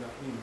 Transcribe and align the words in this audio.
الرحيم 0.00 0.36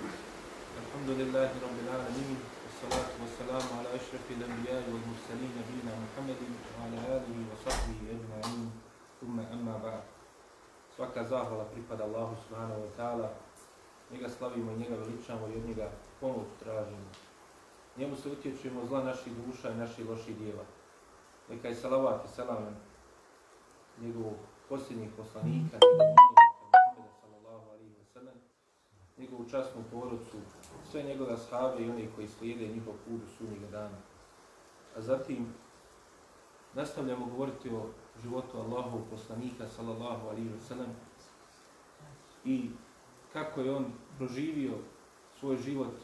الحمد 0.83 1.09
لله 1.09 1.49
رب 1.65 1.77
العالمين 1.85 2.37
والصلاة 2.63 3.09
والسلام 3.21 3.65
على 3.77 3.89
أشرف 3.97 4.25
الأنبياء 4.29 4.83
والمرسلين 4.93 5.51
نبينا 5.57 5.93
محمد 6.05 6.41
وعلى 6.77 6.97
آله 7.17 7.37
وصحبه 7.49 7.99
أجمعين 8.13 8.71
ثم 9.21 9.37
أما 9.39 9.77
بعد 9.83 10.03
Svaka 10.93 11.25
zahvala 11.25 11.65
pripada 11.73 12.05
Allahu 12.05 12.37
subhanahu 12.45 12.85
wa 12.85 12.91
ta'ala. 12.93 13.29
Njega 14.13 14.29
slavimo, 14.29 14.77
njega 14.77 14.93
veličamo 15.01 15.49
i 15.49 15.57
od 15.57 15.65
njega 15.65 15.89
pomoć 16.21 16.45
tražimo. 16.61 17.09
Njemu 17.97 18.15
se 18.15 18.29
utječujemo 18.29 18.85
zla 18.85 19.03
naših 19.03 19.33
duša 19.33 19.73
i 19.73 19.81
naših 19.81 20.09
loših 20.09 20.37
dijela. 20.37 20.65
Neka 21.49 21.67
je 21.67 21.75
salavat 21.75 22.25
i 22.25 22.35
salam 22.35 22.77
njegovog 24.01 24.37
posljednjih 24.69 25.09
poslanika, 25.17 25.77
njegovog 25.81 26.46
njegovu 29.18 29.44
častnu 29.50 29.82
porodcu, 29.90 30.36
sve 30.90 31.02
njegove 31.02 31.32
ashave 31.32 31.82
i 31.82 31.90
one 31.90 32.08
koji 32.14 32.28
slijede 32.28 32.66
njihov 32.66 32.94
put 33.08 33.20
u 33.22 33.36
sunnjega 33.38 33.66
dana. 33.66 33.98
A 34.96 35.00
zatim 35.00 35.54
nastavljamo 36.74 37.26
govoriti 37.26 37.70
o 37.70 37.86
životu 38.22 38.58
Allahovog 38.58 39.02
poslanika, 39.10 39.68
sallallahu 39.68 40.28
alaihi 40.28 40.48
wa 40.48 40.60
sallam, 40.60 40.96
i 42.44 42.70
kako 43.32 43.60
je 43.60 43.74
on 43.74 43.92
proživio 44.16 44.74
svoj 45.40 45.56
život 45.56 45.94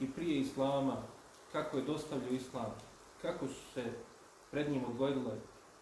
i 0.00 0.12
prije 0.12 0.40
Islama, 0.40 1.02
kako 1.52 1.76
je 1.76 1.82
dostavljio 1.82 2.30
Islam, 2.30 2.74
kako 3.22 3.46
su 3.48 3.72
se 3.74 3.92
pred 4.50 4.70
njim 4.70 4.84
odgojile 4.84 5.32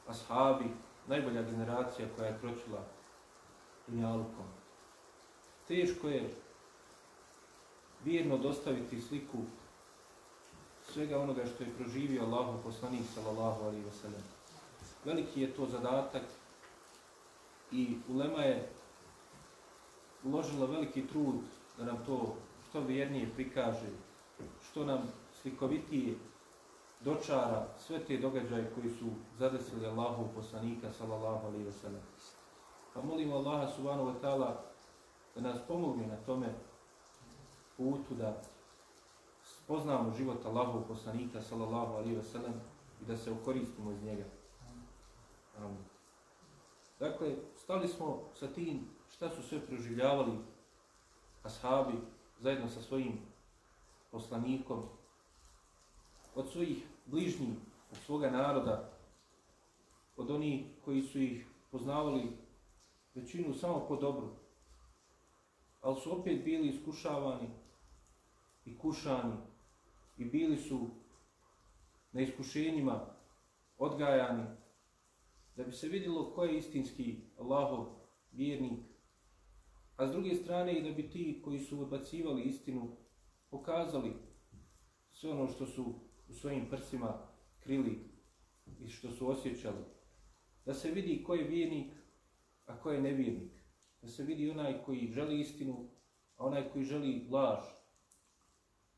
ashabi, 0.06 0.64
najbolja 1.06 1.42
generacija 1.42 2.08
koja 2.16 2.28
je 2.28 2.38
kročila 2.40 2.84
dunjalukom 3.86 4.53
teško 5.68 6.08
je 6.08 6.34
vjerno 8.04 8.38
dostaviti 8.38 9.00
sliku 9.00 9.38
svega 10.92 11.18
onoga 11.18 11.46
što 11.46 11.64
je 11.64 11.74
proživio 11.78 12.22
Allahu 12.22 12.62
poslanik 12.62 13.02
sallallahu 13.14 13.64
alaihi 13.64 13.84
wa 13.84 14.02
sallam. 14.02 14.22
Veliki 15.04 15.40
je 15.40 15.52
to 15.52 15.66
zadatak 15.66 16.22
i 17.72 17.96
ulema 18.08 18.42
je 18.42 18.68
uložila 20.24 20.66
veliki 20.66 21.06
trud 21.06 21.34
da 21.78 21.84
nam 21.84 22.04
to 22.06 22.36
što 22.68 22.80
vjernije 22.80 23.30
prikaže, 23.34 23.90
što 24.70 24.84
nam 24.84 25.12
slikovitije 25.42 26.14
dočara 27.00 27.66
sve 27.86 27.98
te 27.98 28.16
događaje 28.16 28.70
koji 28.74 28.90
su 28.90 29.06
zadesili 29.38 29.86
Allahu 29.86 30.28
poslanika 30.34 30.92
sallallahu 30.92 31.46
alaihi 31.46 31.66
wa 31.66 31.80
sallam. 31.82 32.02
Pa 32.94 33.02
molimo 33.02 33.36
Allaha 33.36 33.72
subhanahu 33.76 34.08
wa 34.08 34.20
ta'ala 34.22 34.73
da 35.34 35.40
nas 35.40 35.58
pomogne 35.68 36.06
na 36.06 36.16
tome 36.16 36.54
putu 37.76 38.14
da 38.14 38.42
spoznamo 39.44 40.12
život 40.16 40.46
Allahov 40.46 40.82
poslanika 40.88 41.42
sallallahu 41.42 41.94
alaihi 41.94 42.16
wa 42.16 42.22
sallam 42.22 42.54
i 43.02 43.04
da 43.04 43.16
se 43.16 43.32
ukoristimo 43.32 43.92
iz 43.92 44.02
njega. 44.02 44.24
Amin. 45.58 45.84
dakle, 46.98 47.34
stali 47.56 47.88
smo 47.88 48.22
sa 48.34 48.46
tim 48.46 48.88
šta 49.10 49.30
su 49.30 49.42
sve 49.42 49.60
proživljavali 49.60 50.38
ashabi 51.42 51.94
zajedno 52.40 52.68
sa 52.68 52.82
svojim 52.82 53.18
poslanikom 54.10 54.82
od 56.34 56.50
svojih 56.50 56.86
bližnjih, 57.06 57.56
od 57.92 57.98
svoga 58.06 58.30
naroda, 58.30 58.90
od 60.16 60.30
onih 60.30 60.66
koji 60.84 61.02
su 61.02 61.18
ih 61.18 61.46
poznavali 61.70 62.36
većinu 63.14 63.54
samo 63.54 63.84
po 63.88 63.96
dobru, 63.96 64.28
ali 65.84 66.00
su 66.00 66.20
opet 66.20 66.44
bili 66.44 66.68
iskušavani 66.68 67.48
i 68.64 68.78
kušani 68.78 69.36
i 70.18 70.24
bili 70.24 70.56
su 70.56 70.90
na 72.12 72.20
iskušenjima 72.20 73.06
odgajani 73.78 74.44
da 75.56 75.64
bi 75.64 75.72
se 75.72 75.88
vidjelo 75.88 76.34
ko 76.34 76.44
je 76.44 76.58
istinski 76.58 77.20
Allahov 77.38 77.86
vjernik, 78.32 78.80
a 79.96 80.06
s 80.06 80.12
druge 80.12 80.34
strane 80.34 80.78
i 80.78 80.82
da 80.82 80.90
bi 80.90 81.10
ti 81.10 81.40
koji 81.44 81.58
su 81.58 81.80
odbacivali 81.80 82.42
istinu 82.42 82.96
pokazali 83.50 84.12
sve 85.10 85.30
ono 85.30 85.48
što 85.48 85.66
su 85.66 85.94
u 86.28 86.34
svojim 86.34 86.70
prsima 86.70 87.28
krili 87.60 88.10
i 88.80 88.88
što 88.88 89.10
su 89.10 89.28
osjećali. 89.28 89.84
Da 90.64 90.74
se 90.74 90.90
vidi 90.90 91.24
ko 91.24 91.34
je 91.34 91.48
vjernik, 91.48 91.92
a 92.66 92.80
ko 92.80 92.90
je 92.90 93.00
nevjernik 93.00 93.63
da 94.04 94.10
se 94.10 94.22
vidi 94.22 94.50
onaj 94.50 94.82
koji 94.84 95.12
želi 95.12 95.40
istinu, 95.40 95.88
a 96.36 96.46
onaj 96.46 96.68
koji 96.72 96.84
želi 96.84 97.28
laž. 97.30 97.60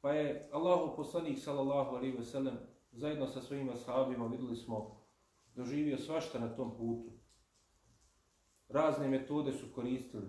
Pa 0.00 0.12
je 0.12 0.49
Allahu 0.53 0.97
poslanik 0.97 1.39
sallallahu 1.39 1.97
alaihi 1.97 2.17
ve 2.17 2.25
sellem 2.25 2.59
zajedno 2.93 3.27
sa 3.27 3.41
svojim 3.43 3.69
ashabima 3.69 4.27
videli 4.27 4.56
smo 4.56 5.00
doživio 5.55 5.99
svašta 5.99 6.39
na 6.39 6.56
tom 6.56 6.77
putu. 6.77 7.11
Razne 8.69 9.09
metode 9.09 9.53
su 9.53 9.67
koristili. 9.75 10.28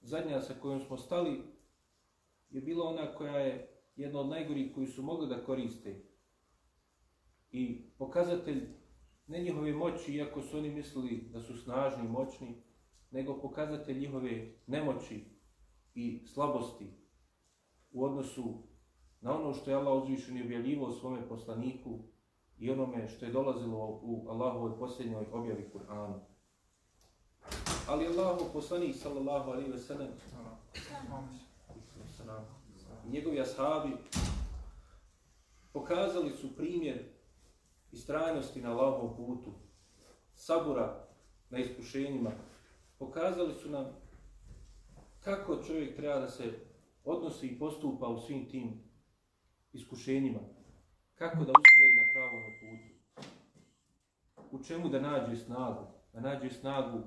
Zadnja 0.00 0.40
sa 0.40 0.54
kojom 0.62 0.80
smo 0.80 0.96
stali 0.96 1.42
je 2.50 2.60
bila 2.60 2.88
ona 2.88 3.14
koja 3.14 3.38
je 3.38 3.82
jedna 3.96 4.20
od 4.20 4.28
najgorih 4.28 4.74
koji 4.74 4.86
su 4.86 5.02
mogli 5.02 5.28
da 5.28 5.44
koriste. 5.44 6.04
I 7.50 7.90
pokazatelj 7.98 8.68
ne 9.26 9.40
njihove 9.40 9.72
moći, 9.72 10.14
iako 10.14 10.42
su 10.42 10.58
oni 10.58 10.70
mislili 10.70 11.28
da 11.32 11.40
su 11.40 11.56
snažni 11.56 12.04
i 12.04 12.08
moćni, 12.08 12.62
nego 13.10 13.40
pokazatelj 13.40 13.98
njihove 13.98 14.54
nemoći 14.66 15.24
i 15.94 16.26
slabosti 16.26 16.90
u 17.92 18.04
odnosu 18.04 18.62
na 19.20 19.38
ono 19.38 19.54
što 19.54 19.70
je 19.70 19.76
Allah 19.76 20.02
uzvišen 20.02 20.36
i 20.36 20.42
objavljivo 20.42 20.90
svome 20.90 21.28
poslaniku 21.28 21.98
i 22.58 22.70
onome 22.70 23.08
što 23.08 23.26
je 23.26 23.32
dolazilo 23.32 24.00
u 24.02 24.26
Allahovoj 24.28 24.78
posljednjoj 24.78 25.26
objavi 25.32 25.70
Kur'anu. 25.74 26.20
Ali 27.88 28.06
Allahov 28.06 28.52
poslanik 28.52 28.96
sallallahu 28.96 29.50
alaihi 29.50 29.70
ve 29.70 29.78
sellem 29.78 30.08
njegovi 33.10 33.40
ashabi 33.40 33.96
pokazali 35.72 36.30
su 36.30 36.56
primjer 36.56 37.04
istrajnosti 37.92 38.60
na 38.62 38.70
Allahovom 38.70 39.16
putu, 39.16 39.52
sabura 40.34 41.08
na 41.50 41.58
iskušenjima, 41.58 42.30
pokazali 42.98 43.54
su 43.54 43.70
nam 43.70 43.86
kako 45.20 45.62
čovjek 45.62 45.96
treba 45.96 46.18
da 46.18 46.28
se 46.28 46.68
odnosi 47.04 47.46
i 47.46 47.58
postupa 47.58 48.08
u 48.08 48.18
svim 48.18 48.48
tim 48.48 48.88
iskušenjima. 49.72 50.38
Kako 51.14 51.44
da 51.44 51.52
ustraje 51.58 51.94
na 51.96 52.02
pravom 52.14 52.42
putu. 52.60 52.98
U 54.50 54.64
čemu 54.64 54.88
da 54.88 55.00
nađe 55.00 55.36
snagu? 55.36 55.86
Da 56.12 56.20
nađe 56.20 56.50
snagu 56.50 56.98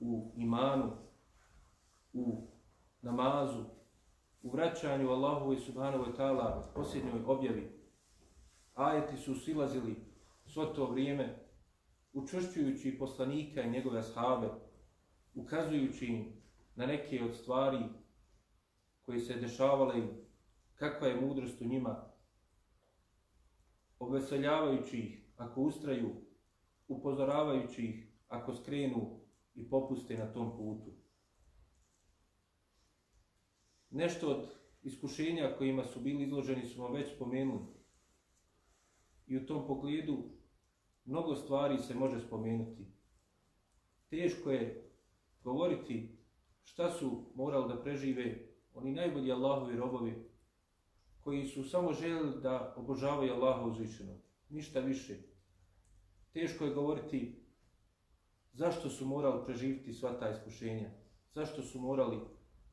u 0.00 0.32
imanu, 0.36 0.92
u 2.12 2.48
namazu, 3.02 3.64
u 4.42 4.50
vraćanju 4.50 5.10
Allahu 5.10 5.52
i 5.52 5.60
Subhanahu 5.60 6.04
wa 6.04 6.16
ta'ala 6.16 6.62
posljednjoj 6.74 7.22
objavi. 7.26 7.70
Ajeti 8.74 9.16
su 9.16 9.34
silazili 9.34 9.96
svo 10.46 10.64
to 10.66 10.90
vrijeme 10.90 11.38
učvršćujući 12.12 12.98
poslanika 12.98 13.62
i 13.62 13.70
njegove 13.70 13.98
ashabe, 13.98 14.48
ukazujući 15.36 16.06
im 16.06 16.32
na 16.74 16.86
neke 16.86 17.24
od 17.24 17.36
stvari 17.36 17.78
koje 19.02 19.20
se 19.20 19.34
dešavale 19.34 19.98
im, 19.98 20.08
kakva 20.74 21.08
je 21.08 21.20
mudrost 21.20 21.60
u 21.60 21.64
njima, 21.64 22.10
obveseljavajući 23.98 24.98
ih 24.98 25.24
ako 25.36 25.60
ustraju, 25.60 26.10
upozoravajući 26.88 27.82
ih 27.82 28.06
ako 28.28 28.54
skrenu 28.54 29.20
i 29.54 29.68
popuste 29.70 30.16
na 30.16 30.32
tom 30.32 30.56
putu. 30.56 30.90
Nešto 33.90 34.28
od 34.28 34.48
iskušenja 34.82 35.54
kojima 35.58 35.84
su 35.84 36.00
bili 36.00 36.24
izloženi 36.24 36.66
smo 36.66 36.88
već 36.88 37.14
spomenuli. 37.14 37.66
I 39.26 39.36
u 39.36 39.46
tom 39.46 39.66
pogledu 39.66 40.22
mnogo 41.04 41.36
stvari 41.36 41.78
se 41.78 41.94
može 41.94 42.20
spomenuti. 42.20 42.86
Teško 44.10 44.50
je 44.50 44.85
govoriti 45.46 46.18
šta 46.64 46.90
su 46.90 47.30
morali 47.34 47.68
da 47.68 47.82
prežive 47.82 48.48
oni 48.74 48.92
najbolji 48.92 49.32
Allahovi 49.32 49.76
robovi 49.76 50.30
koji 51.20 51.46
su 51.46 51.64
samo 51.64 51.92
željeli 51.92 52.40
da 52.42 52.74
obožavaju 52.76 53.32
Allaha 53.32 53.62
uzvišeno. 53.62 54.14
Ništa 54.48 54.80
više. 54.80 55.16
Teško 56.32 56.64
je 56.64 56.74
govoriti 56.74 57.44
zašto 58.52 58.90
su 58.90 59.06
morali 59.06 59.44
preživiti 59.46 59.92
sva 59.92 60.18
ta 60.18 60.30
iskušenja. 60.30 60.90
Zašto 61.34 61.62
su 61.62 61.80
morali 61.80 62.20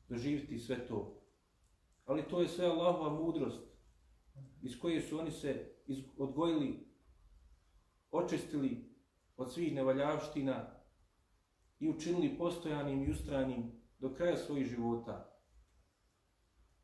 doživiti 0.08 0.58
sve 0.58 0.86
to. 0.86 1.22
Ali 2.04 2.28
to 2.28 2.40
je 2.40 2.48
sve 2.48 2.66
Allahova 2.66 3.22
mudrost 3.22 3.62
iz 4.62 4.78
koje 4.78 5.00
su 5.00 5.18
oni 5.18 5.30
se 5.30 5.74
odgojili, 6.16 6.88
očistili 8.10 8.94
od 9.36 9.52
svih 9.52 9.72
nevaljavština 9.72 10.83
i 11.78 11.88
učinili 11.88 12.38
postojanim 12.38 13.02
i 13.02 13.10
ustranim 13.10 13.72
do 13.98 14.14
kraja 14.14 14.36
svojih 14.36 14.66
života. 14.66 15.38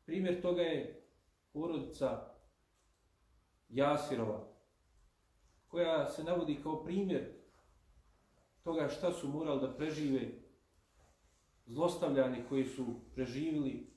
Primjer 0.05 0.41
toga 0.41 0.61
je 0.61 1.07
porodica 1.53 2.31
Jasirova, 3.69 4.47
koja 5.67 6.09
se 6.09 6.23
navodi 6.23 6.59
kao 6.63 6.83
primjer 6.83 7.41
toga 8.63 8.87
šta 8.87 9.11
su 9.11 9.27
morali 9.27 9.61
da 9.61 9.75
prežive 9.75 10.31
zlostavljani 11.65 12.43
koji 12.49 12.65
su 12.65 12.85
preživili, 13.15 13.93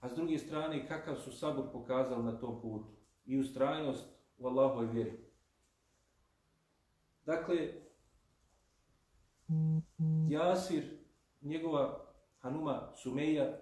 a 0.00 0.08
s 0.08 0.14
druge 0.14 0.38
strane 0.38 0.88
kakav 0.88 1.16
su 1.16 1.32
sabor 1.32 1.64
pokazali 1.72 2.24
na 2.24 2.38
tom 2.38 2.60
putu 2.60 2.88
i 3.26 3.38
ustrajnost 3.38 4.08
u 4.38 4.46
Allahoj 4.46 4.86
vjeri. 4.86 5.18
Dakle, 7.24 7.72
Jasir, 10.28 10.98
njegova 11.40 12.14
Hanuma 12.38 12.92
Sumeja, 12.96 13.58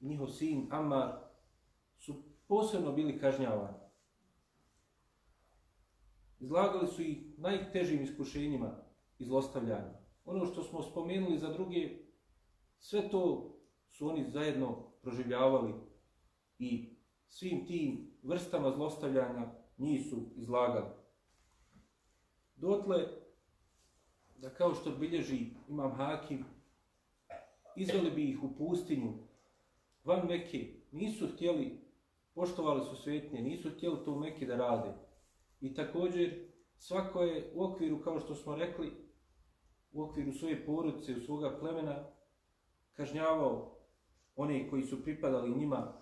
njihov 0.00 0.28
sin 0.28 0.68
Ammar 0.70 1.12
su 1.96 2.22
posebno 2.48 2.92
bili 2.92 3.18
kažnjavani. 3.18 3.78
Izlagali 6.38 6.86
su 6.86 7.02
ih 7.02 7.38
najtežim 7.38 8.02
iskušenjima 8.02 8.76
i 9.18 9.24
zlostavljanjima. 9.24 10.00
Ono 10.24 10.46
što 10.46 10.62
smo 10.62 10.82
spomenuli 10.82 11.38
za 11.38 11.52
druge, 11.52 11.88
sve 12.78 13.10
to 13.10 13.54
su 13.90 14.08
oni 14.08 14.30
zajedno 14.30 14.90
proživljavali 15.02 15.74
i 16.58 16.96
svim 17.28 17.66
tim 17.66 18.18
vrstama 18.22 18.70
zlostavljanja 18.70 19.52
njih 19.78 20.06
su 20.10 20.30
izlagali. 20.36 20.90
Dotle, 22.56 23.19
da 24.40 24.50
kao 24.50 24.74
što 24.74 24.90
bilježi 24.90 25.46
imam 25.68 25.92
Hakim, 25.92 26.44
izveli 27.76 28.10
bi 28.10 28.30
ih 28.30 28.42
u 28.42 28.56
pustinju, 28.56 29.12
van 30.04 30.26
Mekke, 30.26 30.68
nisu 30.92 31.26
htjeli, 31.34 31.80
poštovali 32.34 32.84
su 32.84 32.96
svetnje, 32.96 33.42
nisu 33.42 33.70
htjeli 33.70 34.04
to 34.04 34.12
u 34.12 34.18
Mekke 34.18 34.46
da 34.46 34.56
rade. 34.56 34.94
I 35.60 35.74
također, 35.74 36.48
svako 36.78 37.22
je 37.22 37.52
u 37.54 37.64
okviru, 37.64 38.02
kao 38.02 38.20
što 38.20 38.34
smo 38.34 38.56
rekli, 38.56 38.92
u 39.92 40.02
okviru 40.02 40.32
svoje 40.32 40.66
porodice, 40.66 41.16
u 41.16 41.20
svoga 41.20 41.58
plemena, 41.60 42.04
kažnjavao 42.94 43.76
one 44.36 44.70
koji 44.70 44.82
su 44.82 45.02
pripadali 45.02 45.58
njima 45.58 45.92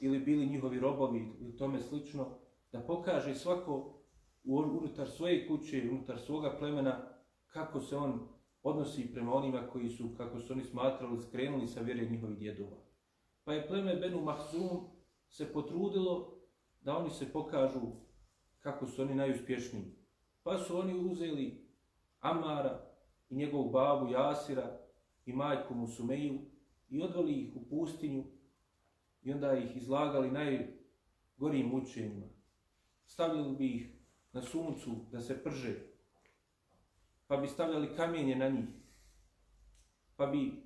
ili 0.00 0.18
bili 0.18 0.46
njihovi 0.46 0.80
robovi 0.80 1.32
ili 1.40 1.56
tome 1.56 1.80
slično, 1.80 2.26
da 2.72 2.80
pokaže 2.80 3.34
svako 3.34 4.00
unutar 4.44 5.08
svoje 5.10 5.48
kuće, 5.48 5.88
unutar 5.90 6.18
svoga 6.18 6.56
plemena, 6.58 7.13
kako 7.54 7.80
se 7.80 7.96
on 7.96 8.28
odnosi 8.62 9.12
prema 9.12 9.34
onima 9.34 9.68
koji 9.72 9.88
su, 9.88 10.14
kako 10.16 10.40
su 10.40 10.52
oni 10.52 10.64
smatrali, 10.64 11.22
skrenuli 11.22 11.66
sa 11.66 11.80
vjere 11.80 12.10
njihovih 12.10 12.38
djedova. 12.38 12.76
Pa 13.44 13.52
je 13.52 13.66
pleme 13.66 13.96
Benu 13.96 14.20
Mahzum 14.20 14.86
se 15.28 15.52
potrudilo 15.52 16.40
da 16.80 16.96
oni 16.96 17.10
se 17.10 17.32
pokažu 17.32 17.80
kako 18.60 18.86
su 18.86 19.02
oni 19.02 19.14
najuspješniji. 19.14 19.94
Pa 20.42 20.58
su 20.58 20.78
oni 20.78 21.10
uzeli 21.10 21.68
Amara 22.20 22.86
i 23.30 23.36
njegovu 23.36 23.70
babu 23.70 24.12
Jasira 24.12 24.80
i 25.26 25.32
majku 25.32 25.74
Musumeju 25.74 26.40
i 26.88 27.02
odvali 27.02 27.32
ih 27.32 27.56
u 27.56 27.68
pustinju 27.68 28.24
i 29.22 29.32
onda 29.32 29.58
ih 29.58 29.76
izlagali 29.76 30.30
najgorijim 30.30 31.66
mučenjima. 31.66 32.26
Stavljali 33.06 33.56
bi 33.56 33.66
ih 33.66 33.94
na 34.32 34.42
suncu 34.42 34.90
da 35.12 35.20
se 35.20 35.42
prže, 35.42 35.93
pa 37.26 37.36
bi 37.36 37.48
stavljali 37.48 37.96
kamenje 37.96 38.36
na 38.36 38.48
njih, 38.48 38.68
pa 40.16 40.26
bi 40.26 40.62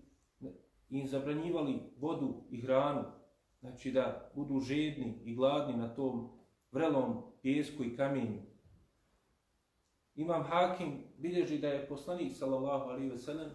im 0.90 1.06
zabranjivali 1.06 1.80
vodu 1.98 2.42
i 2.50 2.60
hranu, 2.60 3.04
znači 3.60 3.92
da 3.92 4.30
budu 4.34 4.60
žedni 4.60 5.20
i 5.24 5.34
gladni 5.34 5.76
na 5.76 5.94
tom 5.94 6.30
vrelom 6.72 7.22
pjesku 7.42 7.84
i 7.84 7.96
kamenju. 7.96 8.42
Imam 10.14 10.42
Hakim 10.42 11.04
bilježi 11.18 11.58
da 11.58 11.68
je 11.68 11.88
poslanik 11.88 12.32
sallallahu 12.36 12.84
alaihi 12.84 13.10
ve 13.10 13.18
sellem 13.18 13.50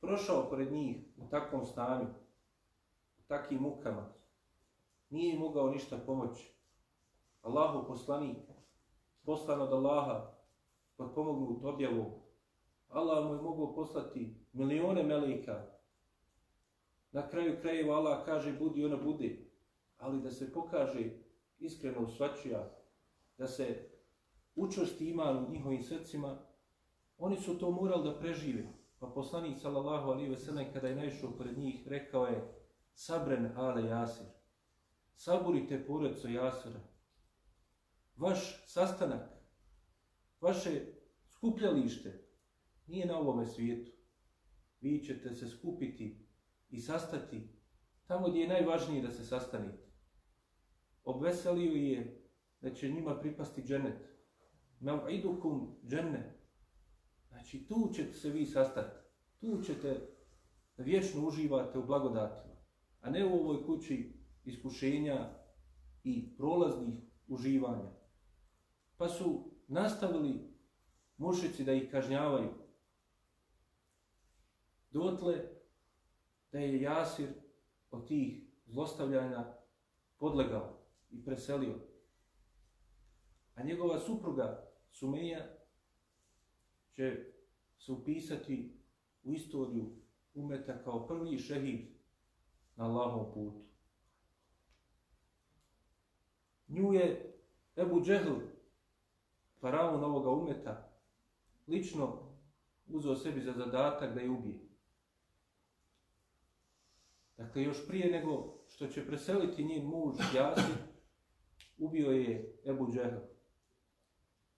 prošao 0.00 0.48
pored 0.50 0.72
njih 0.72 0.96
u 1.16 1.28
takvom 1.28 1.66
stanju, 1.66 2.06
u 3.18 3.22
takvim 3.26 3.60
mukama. 3.60 4.12
Nije 5.10 5.38
mogao 5.38 5.70
ništa 5.70 5.98
pomoći. 6.06 6.54
Allahu 7.42 7.86
poslanik, 7.86 8.36
poslan 9.24 9.60
od 9.60 9.72
Allaha, 9.72 10.33
Pa 10.96 11.04
potpomognut 11.04 11.64
objavom, 11.64 12.12
Allah 12.88 13.26
mu 13.26 13.34
je 13.34 13.42
mogao 13.42 13.74
poslati 13.74 14.34
milione 14.52 15.02
meleka. 15.02 15.66
Na 17.12 17.28
kraju 17.28 17.58
krajeva 17.60 17.96
Allah 17.96 18.24
kaže 18.24 18.52
budi 18.58 18.84
ona 18.84 18.96
bude, 18.96 19.50
ali 19.98 20.22
da 20.22 20.30
se 20.30 20.52
pokaže 20.52 21.10
iskreno 21.58 22.00
u 22.00 22.08
svačija, 22.08 22.70
da 23.38 23.46
se 23.46 23.90
učvrsti 24.54 25.10
iman 25.10 25.44
u 25.44 25.50
njihovim 25.50 25.82
srcima, 25.82 26.38
oni 27.18 27.36
su 27.36 27.58
to 27.58 27.70
morali 27.70 28.04
da 28.04 28.18
prežive. 28.18 28.64
Pa 28.98 29.06
poslanik 29.06 29.58
sallallahu 29.58 30.10
alaihi 30.10 30.30
ve 30.30 30.36
sellem 30.36 30.72
kada 30.72 30.88
je 30.88 30.96
naišao 30.96 31.30
pred 31.30 31.58
njih 31.58 31.88
rekao 31.88 32.26
je 32.26 32.64
Sabren 32.94 33.52
ale 33.56 33.88
Jasir. 33.88 34.26
Saburite 35.16 35.86
porodco 35.86 36.28
Jasira. 36.28 36.80
Vaš 38.16 38.64
sastanak, 38.66 39.33
vaše 40.44 40.80
skupljalište 41.28 42.28
nije 42.86 43.06
na 43.06 43.18
ovome 43.18 43.46
svijetu. 43.46 43.92
Vi 44.80 45.04
ćete 45.04 45.34
se 45.34 45.48
skupiti 45.48 46.26
i 46.70 46.80
sastati 46.80 47.48
tamo 48.06 48.28
gdje 48.28 48.40
je 48.40 48.48
najvažnije 48.48 49.02
da 49.02 49.10
se 49.10 49.24
sastanite. 49.24 49.84
Obveselio 51.04 51.72
je 51.72 52.30
da 52.60 52.74
će 52.74 52.88
njima 52.88 53.20
pripasti 53.20 53.62
dženet. 53.62 54.08
Mav'idukum 54.80 55.74
džennet. 55.86 56.34
Znači, 57.28 57.66
tu 57.66 57.90
ćete 57.94 58.12
se 58.12 58.30
vi 58.30 58.46
sastati. 58.46 58.96
Tu 59.40 59.62
ćete 59.62 60.08
vječno 60.76 61.26
uživati 61.26 61.78
u 61.78 61.86
blagodatima. 61.86 62.54
A 63.00 63.10
ne 63.10 63.26
u 63.26 63.34
ovoj 63.34 63.66
kući 63.66 64.12
iskušenja 64.44 65.30
i 66.04 66.36
prolaznih 66.36 66.94
uživanja. 67.28 67.92
Pa 68.96 69.08
su 69.08 69.53
nastavili 69.74 70.54
mušici 71.16 71.64
da 71.64 71.72
ih 71.72 71.90
kažnjavaju. 71.90 72.50
Dotle 74.90 75.34
da 76.52 76.58
je 76.58 76.80
Jasir 76.80 77.28
od 77.90 78.08
tih 78.08 78.44
zlostavljanja 78.66 79.54
podlegao 80.18 80.78
i 81.10 81.24
preselio. 81.24 81.74
A 83.54 83.62
njegova 83.62 83.98
supruga 83.98 84.70
Sumeja 84.90 85.46
će 86.92 87.32
se 87.78 87.92
upisati 87.92 88.80
u 89.22 89.32
istoriju 89.32 89.96
umeta 90.34 90.82
kao 90.84 91.06
prvi 91.06 91.38
šehid 91.38 91.88
na 92.76 92.84
Allahom 92.84 93.32
putu. 93.34 93.64
Nju 96.68 96.92
je 96.92 97.34
Ebu 97.76 98.00
Džehl, 98.04 98.53
faraon 99.64 100.04
ovoga 100.04 100.30
umeta, 100.30 100.92
lično 101.66 102.18
uzeo 102.88 103.16
sebi 103.16 103.40
za 103.40 103.52
zadatak 103.52 104.14
da 104.14 104.20
je 104.20 104.30
ubije. 104.30 104.60
Dakle, 107.36 107.62
još 107.62 107.86
prije 107.86 108.10
nego 108.10 108.58
što 108.68 108.86
će 108.86 109.06
preseliti 109.06 109.64
njen 109.64 109.86
muž 109.86 110.14
Jasir, 110.34 110.74
ubio 111.78 112.10
je 112.10 112.58
Ebu 112.66 112.92
Džehl. 112.92 113.16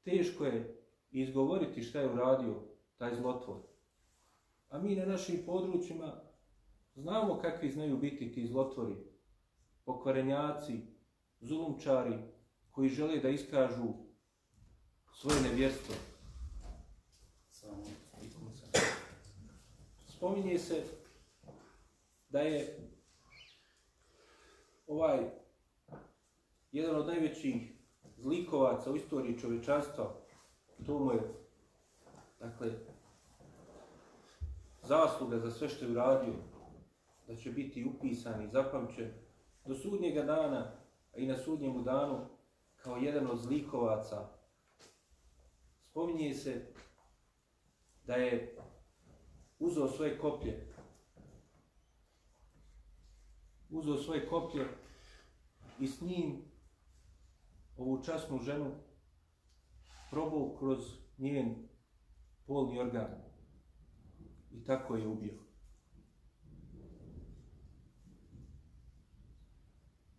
Teško 0.03 0.45
je 0.45 0.83
izgovoriti 1.11 1.83
šta 1.83 2.01
je 2.01 2.13
uradio 2.13 2.63
taj 2.97 3.15
zlotvor. 3.15 3.57
A 4.69 4.79
mi 4.79 4.97
na 4.97 5.05
našim 5.05 5.43
područjima 5.47 6.21
znamo 6.95 7.39
kakvi 7.39 7.71
znaju 7.71 7.97
biti 7.97 8.33
ti 8.33 8.47
zlotvori, 8.47 8.97
pokvarenjaci, 9.85 10.81
zulumčari, 11.41 12.19
koji 12.71 12.89
žele 12.89 13.19
da 13.19 13.29
iskažu 13.29 14.06
svoje 15.17 15.41
nevjerstvo. 15.41 15.95
Spominje 20.09 20.59
se 20.59 20.85
da 22.29 22.41
je 22.41 22.79
ovaj 24.87 25.19
jedan 26.73 26.97
od 26.97 27.07
najvećih 27.07 27.73
zlikovaca 28.17 28.93
u 28.93 28.97
istoriji 28.97 29.39
čovečanstva, 29.39 30.15
to 30.87 30.99
mu 30.99 31.13
je, 31.13 31.21
dakle, 32.41 32.73
zasluga 34.83 35.39
za 35.39 35.51
sve 35.51 35.69
što 35.69 35.85
je 35.85 35.91
uradio, 35.91 36.35
da 37.27 37.37
će 37.37 37.51
biti 37.51 37.85
upisan 37.85 38.45
i 38.45 38.49
zapamćen 38.49 39.13
do 39.65 39.75
sudnjega 39.75 40.23
dana, 40.23 40.73
a 41.15 41.19
i 41.19 41.27
na 41.27 41.37
sudnjemu 41.37 41.83
danu, 41.83 42.27
kao 42.77 42.97
jedan 42.97 43.31
od 43.31 43.39
zlikovaca. 43.39 44.36
Spominje 45.97 46.35
se 46.35 46.73
da 48.07 48.15
je 48.15 48.57
uzeo 49.59 49.89
svoje 49.89 50.19
koplje. 50.19 50.67
Uzeo 53.71 53.97
svoje 53.97 54.29
koplje 54.29 54.67
i 55.81 55.87
s 55.87 56.01
njim 56.01 56.45
ovu 57.77 58.03
časnu 58.05 58.39
ženu 58.39 58.75
probao 60.11 60.57
kroz 60.59 60.79
njen 61.19 61.69
polni 62.47 62.81
organ. 62.81 63.23
I 64.53 64.65
tako 64.65 64.97
je 64.97 65.07
ubio. 65.07 65.35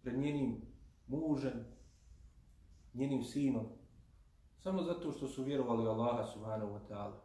Pred 0.01 0.19
njenim 0.19 0.61
mužem, 1.07 1.65
njenim 2.93 3.23
sinom, 3.23 3.77
samo 4.67 4.83
zato 4.83 5.11
što 5.11 5.27
su 5.27 5.43
vjerovali 5.43 5.87
Allaha 5.87 6.25
subhanahu 6.25 6.73
wa 6.73 6.79
ta'ala. 6.89 7.19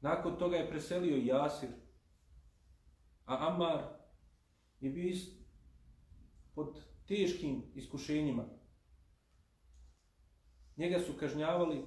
Nakon 0.00 0.38
toga 0.38 0.56
je 0.56 0.70
preselio 0.70 1.16
Jasir, 1.16 1.68
a 3.24 3.48
Ammar 3.48 3.84
je 4.80 4.90
bio 4.90 5.16
pod 6.54 6.80
teškim 7.08 7.62
iskušenjima. 7.74 8.44
Njega 10.76 10.98
su 10.98 11.12
kažnjavali 11.20 11.84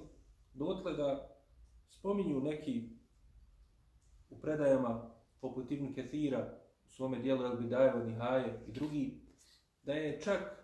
dotle 0.52 0.92
da 0.92 1.36
spominju 1.88 2.40
neki 2.40 2.88
u 4.30 4.40
predajama 4.40 5.14
poput 5.40 5.70
Ibn 5.70 5.94
Kethira 5.94 6.58
u 6.86 6.88
svome 6.88 7.18
dijelu 7.18 7.44
El 7.44 7.56
Bidajeva, 7.56 8.04
Nihaje 8.04 8.64
i 8.68 8.72
drugi, 8.72 9.20
da 9.82 9.92
je 9.92 10.20
čak 10.20 10.60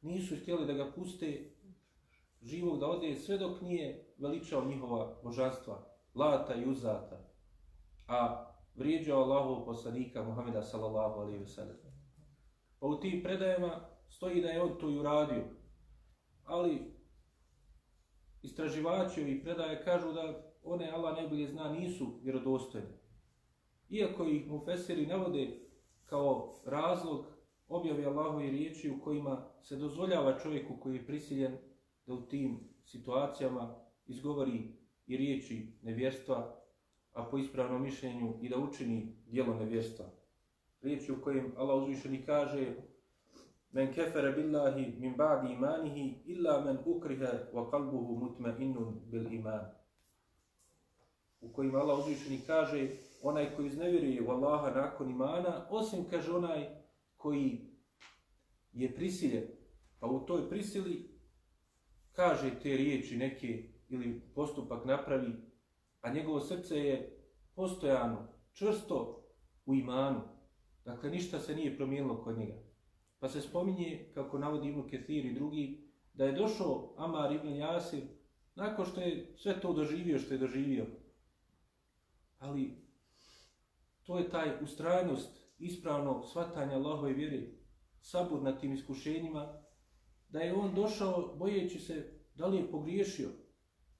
nisu 0.00 0.36
htjeli 0.36 0.66
da 0.66 0.72
ga 0.72 0.92
puste 0.92 1.57
živog 2.42 2.80
da 2.80 2.86
ode 2.86 3.14
sve 3.14 3.38
dok 3.38 3.60
nije 3.60 4.14
veličao 4.18 4.64
njihova 4.64 5.20
božanstva, 5.22 5.84
Lata 6.14 6.54
i 6.54 6.68
Uzata, 6.68 7.20
a 8.08 8.44
vrijeđao 8.74 9.22
Allahov 9.22 9.64
poslanika 9.64 10.22
Muhameda 10.24 10.62
sallallahu 10.62 11.20
alaihi 11.20 11.44
wasallam. 11.44 11.76
Pa 12.78 12.86
u 12.86 13.00
tim 13.00 13.22
predajama 13.22 13.80
stoji 14.08 14.42
da 14.42 14.48
je 14.48 14.62
on 14.62 14.78
to 14.80 14.90
i 14.90 14.98
uradio, 14.98 15.44
ali 16.44 16.98
istraživači 18.42 19.22
i 19.22 19.42
predaje 19.42 19.84
kažu 19.84 20.12
da 20.12 20.52
one 20.62 20.90
Allah 20.90 21.16
najbolje 21.16 21.48
zna 21.48 21.72
nisu 21.72 22.20
vjerodostojne. 22.22 22.98
Iako 23.90 24.24
ih 24.24 24.46
mu 24.46 24.64
fesiri 24.64 25.06
navode 25.06 25.60
kao 26.04 26.54
razlog 26.64 27.26
objave 27.68 28.04
Allahove 28.04 28.50
riječi 28.50 28.90
u 28.90 29.00
kojima 29.04 29.46
se 29.60 29.76
dozvoljava 29.76 30.38
čovjeku 30.38 30.74
koji 30.80 30.94
je 30.94 31.06
prisiljen 31.06 31.58
da 32.08 32.14
u 32.14 32.26
tim 32.26 32.58
situacijama 32.84 33.74
izgovori 34.06 34.72
i 35.06 35.16
riječi 35.16 35.72
nevjerstva, 35.82 36.60
a 37.12 37.24
po 37.24 37.38
ispravnom 37.38 37.82
mišljenju 37.82 38.34
i 38.42 38.48
da 38.48 38.58
učini 38.58 39.16
dijelo 39.26 39.54
nevjerstva. 39.54 40.04
Riječi 40.82 41.12
u 41.12 41.20
kojim 41.22 41.52
Allah 41.56 41.82
uzvišeni 41.82 42.22
kaže 42.26 42.74
Men 43.72 43.92
kefere 43.92 44.32
billahi 44.32 44.94
min 44.98 45.16
ba'di 45.16 45.52
imanihi 45.52 46.22
illa 46.24 46.60
men 46.64 46.78
ukriha 46.84 47.32
wa 47.52 47.70
kalbuhu 47.70 48.16
mutme 48.16 48.54
innun 48.58 49.00
bil 49.10 49.32
iman. 49.32 49.66
U 51.40 51.52
kojim 51.52 51.74
Allah 51.74 51.98
uzvišeni 51.98 52.40
kaže 52.46 52.88
onaj 53.22 53.56
koji 53.56 53.66
iznevjeruje 53.66 54.22
u 54.22 54.30
Allaha 54.30 54.80
nakon 54.80 55.10
imana, 55.10 55.66
osim 55.70 56.04
kaže 56.10 56.32
onaj 56.32 56.68
koji 57.16 57.60
je 58.72 58.94
prisiljen, 58.94 59.44
pa 60.00 60.06
u 60.06 60.26
toj 60.26 60.48
prisili 60.48 61.07
kaže 62.18 62.50
te 62.62 62.76
riječi 62.76 63.16
neke 63.16 63.64
ili 63.88 64.20
postupak 64.34 64.84
napravi, 64.84 65.32
a 66.00 66.12
njegovo 66.12 66.40
srce 66.40 66.76
je 66.76 67.22
postojano, 67.54 68.28
čvrsto 68.52 69.24
u 69.66 69.74
imanu. 69.74 70.20
Dakle, 70.84 71.10
ništa 71.10 71.38
se 71.38 71.54
nije 71.54 71.76
promijenilo 71.76 72.22
kod 72.22 72.38
njega. 72.38 72.62
Pa 73.18 73.28
se 73.28 73.40
spominje, 73.40 74.10
kako 74.14 74.38
navodi 74.38 74.68
Ibn 74.68 74.88
Kethir 74.88 75.26
i 75.26 75.34
drugi, 75.34 75.90
da 76.14 76.24
je 76.24 76.32
došao 76.32 76.94
Amar 76.96 77.32
Ibn 77.32 77.48
Jasir 77.48 78.02
nakon 78.54 78.86
što 78.86 79.00
je 79.00 79.34
sve 79.36 79.60
to 79.60 79.72
doživio 79.72 80.18
što 80.18 80.34
je 80.34 80.38
doživio. 80.38 80.86
Ali 82.38 82.88
to 84.02 84.18
je 84.18 84.30
taj 84.30 84.62
ustrajnost, 84.62 85.30
ispravno 85.58 86.22
shvatanje 86.22 86.74
Allahove 86.74 87.12
vjere, 87.12 87.42
sabur 88.00 88.42
na 88.42 88.58
tim 88.58 88.72
iskušenjima, 88.72 89.67
da 90.28 90.40
je 90.40 90.54
on 90.54 90.74
došao 90.74 91.34
bojeći 91.36 91.78
se 91.78 92.20
da 92.34 92.46
li 92.46 92.56
je 92.56 92.70
pogriješio, 92.70 93.28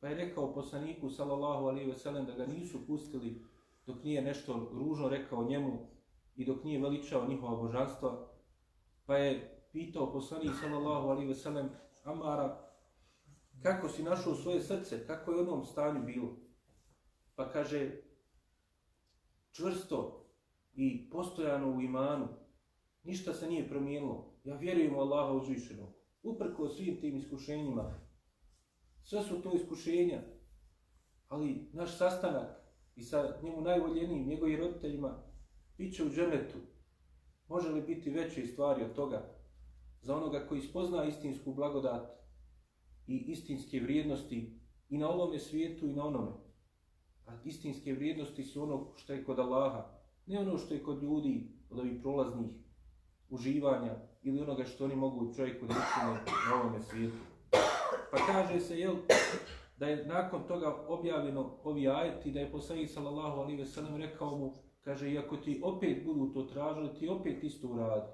pa 0.01 0.09
je 0.09 0.15
rekao 0.15 0.55
poslaniku 0.55 1.11
sallallahu 1.11 1.67
alaihi 1.67 1.91
ve 1.91 1.97
sellem 1.97 2.27
da 2.27 2.33
ga 2.33 2.47
nisu 2.47 2.87
pustili 2.87 3.45
dok 3.87 4.05
nije 4.05 4.23
nešto 4.23 4.71
ružno 4.73 5.09
rekao 5.09 5.45
njemu 5.45 5.89
i 6.37 6.45
dok 6.45 6.65
nije 6.65 6.81
veličao 6.81 7.29
njihova 7.29 7.57
božanstva, 7.57 8.29
pa 9.07 9.17
je 9.17 9.59
pitao 9.73 10.13
poslanik 10.13 10.51
sallallahu 10.61 11.09
alaihi 11.09 11.29
ve 11.29 11.35
sellem 11.35 11.69
Amara 12.05 12.69
kako 13.63 13.89
si 13.89 14.03
našao 14.03 14.35
svoje 14.35 14.61
srce, 14.61 15.07
kako 15.07 15.33
je 15.33 15.39
u 15.39 15.41
onom 15.41 15.65
stanju 15.65 16.05
bilo. 16.07 16.37
Pa 17.35 17.49
kaže 17.53 18.03
čvrsto 19.51 20.27
i 20.75 21.11
postojano 21.11 21.77
u 21.77 21.81
imanu, 21.81 22.29
ništa 23.03 23.35
se 23.35 23.47
nije 23.47 23.69
promijenilo. 23.69 24.35
Ja 24.45 24.57
vjerujem 24.57 24.97
u 24.97 25.01
Allaha 25.01 25.33
uzvišenog. 25.33 25.98
Uprko 26.29 26.69
svim 26.69 27.01
tim 27.01 27.17
iskušenjima, 27.17 27.95
sve 29.03 29.23
su 29.23 29.43
to 29.43 29.53
iskušenja, 29.55 30.23
ali 31.29 31.71
naš 31.73 31.99
sastanak 31.99 32.59
i 32.97 33.03
sa 33.03 33.41
njemu 33.43 33.61
najvoljenijim, 33.61 34.29
njegovim 34.29 34.59
roditeljima, 34.59 35.23
bit 35.79 35.97
će 35.97 36.05
u 36.05 36.11
dženetu. 36.11 36.59
Može 37.49 37.69
li 37.69 37.83
biti 37.83 38.11
veće 38.11 38.47
stvari 38.47 38.85
od 38.85 38.95
toga 38.95 39.39
za 40.03 40.17
onoga 40.17 40.47
koji 40.49 40.61
spozna 40.61 41.05
istinsku 41.05 41.55
blagodat 41.55 42.11
i 43.07 43.17
istinske 43.17 43.81
vrijednosti 43.81 44.61
i 44.89 44.99
na 44.99 45.11
ovome 45.11 45.39
svijetu 45.39 45.87
i 45.87 45.93
na 45.93 46.07
onome. 46.07 46.33
A 47.27 47.33
istinske 47.45 47.93
vrijednosti 47.93 48.45
su 48.45 48.63
ono 48.63 48.93
što 48.97 49.13
je 49.13 49.25
kod 49.25 49.39
Allaha, 49.39 49.99
ne 50.27 50.41
ono 50.41 50.59
što 50.59 50.75
je 50.75 50.83
kod 50.83 51.03
ljudi 51.03 51.59
od 51.71 51.79
ovih 51.79 52.01
prolaznih 52.03 52.51
uživanja 53.29 53.97
ili 54.29 54.41
onoga 54.41 54.65
što 54.65 54.85
oni 54.85 54.97
mogu 54.97 55.35
čovjeku 55.35 55.67
da 55.67 55.75
učine 55.75 56.35
na 56.51 56.61
ovome 56.61 56.81
svijetu. 56.81 57.17
Pa 58.11 58.17
kaže 58.27 58.61
se, 58.61 58.79
jel, 58.79 58.97
da 59.77 59.87
je 59.87 60.07
nakon 60.07 60.47
toga 60.49 60.85
objavljeno 60.89 61.59
ovi 61.65 61.89
ajeti, 61.89 62.31
da 62.31 62.41
je 62.41 62.53
poslanik 62.53 62.91
sallallahu 62.91 63.41
alaihi 63.41 63.59
ve 63.59 63.67
sellem 63.67 63.97
rekao 63.97 64.39
mu, 64.39 64.55
kaže, 64.81 65.13
i 65.13 65.19
ako 65.19 65.37
ti 65.37 65.61
opet 65.65 66.05
budu 66.05 66.33
to 66.33 66.43
tražili, 66.43 66.95
ti 66.95 67.09
opet 67.09 67.45
isto 67.45 67.69
uradi. 67.69 68.13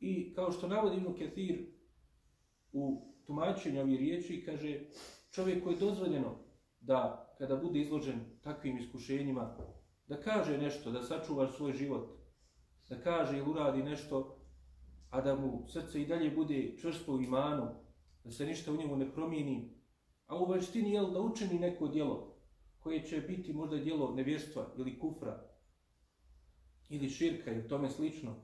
I 0.00 0.34
kao 0.34 0.52
što 0.52 0.68
navodi 0.68 0.96
Ibn 0.96 1.14
Ketir 1.14 1.66
u 2.72 3.14
tumačenju 3.26 3.80
ovih 3.80 3.98
riječi, 3.98 4.42
kaže, 4.46 4.80
čovjek 5.30 5.64
koji 5.64 5.74
je 5.74 5.80
dozvoljeno 5.80 6.36
da 6.80 7.34
kada 7.38 7.56
bude 7.56 7.80
izložen 7.80 8.20
takvim 8.42 8.78
iskušenjima, 8.78 9.56
da 10.06 10.20
kaže 10.20 10.58
nešto, 10.58 10.90
da 10.90 11.02
sačuva 11.02 11.48
svoj 11.48 11.72
život, 11.72 12.10
da 12.88 13.00
kaže 13.00 13.38
ili 13.38 13.50
uradi 13.50 13.82
nešto, 13.82 14.33
a 15.14 15.20
da 15.20 15.36
mu 15.36 15.66
srce 15.68 16.02
i 16.02 16.06
dalje 16.06 16.30
bude 16.30 16.76
čvrsto 16.80 17.12
u 17.12 17.22
imanu, 17.22 17.68
da 18.24 18.30
se 18.30 18.46
ništa 18.46 18.72
u 18.72 18.76
njemu 18.76 18.96
ne 18.96 19.12
promijeni, 19.12 19.70
a 20.26 20.38
u 20.38 20.46
vanštini 20.46 20.92
je 20.92 21.00
da 21.00 21.20
učini 21.20 21.58
neko 21.58 21.88
djelo 21.88 22.36
koje 22.78 23.04
će 23.04 23.20
biti 23.20 23.52
možda 23.52 23.76
djelo 23.76 24.14
nevjerstva 24.14 24.74
ili 24.78 24.98
kufra 24.98 25.50
ili 26.88 27.08
širka 27.08 27.52
ili 27.52 27.68
tome 27.68 27.90
slično, 27.90 28.34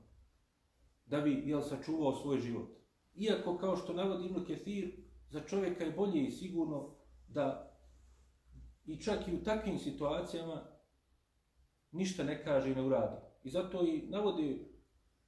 da 1.05 1.21
bi 1.21 1.43
jel, 1.45 1.61
sačuvao 1.61 2.15
svoj 2.15 2.39
život. 2.39 2.69
Iako, 3.15 3.57
kao 3.57 3.77
što 3.77 3.93
navodi 3.93 4.25
Ibn 4.25 4.45
Kethir, 4.45 4.91
za 5.29 5.39
čovjeka 5.39 5.83
je 5.83 5.91
bolje 5.91 6.23
i 6.23 6.31
sigurno 6.31 6.95
da 7.27 7.77
i 8.85 9.01
čak 9.01 9.27
i 9.27 9.35
u 9.35 9.43
takvim 9.43 9.79
situacijama 9.79 10.61
ništa 11.91 12.23
ne 12.23 12.43
kaže 12.43 12.71
i 12.71 12.75
ne 12.75 12.81
uradi. 12.81 13.17
I 13.43 13.49
zato 13.49 13.85
i 13.85 14.07
navodi 14.07 14.70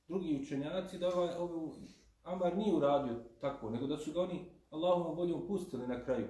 drugi 0.07 0.39
učenjaci 0.41 0.97
da 0.97 1.07
ovaj, 1.07 1.35
ovaj 1.35 1.59
Amar 2.23 2.57
nije 2.57 2.75
uradio 2.75 3.23
tako, 3.41 3.69
nego 3.69 3.87
da 3.87 3.97
su 3.97 4.11
ga 4.11 4.21
oni 4.21 4.39
Allahom 4.69 5.15
voljom 5.17 5.47
pustili 5.47 5.87
na 5.87 6.03
kraju. 6.03 6.27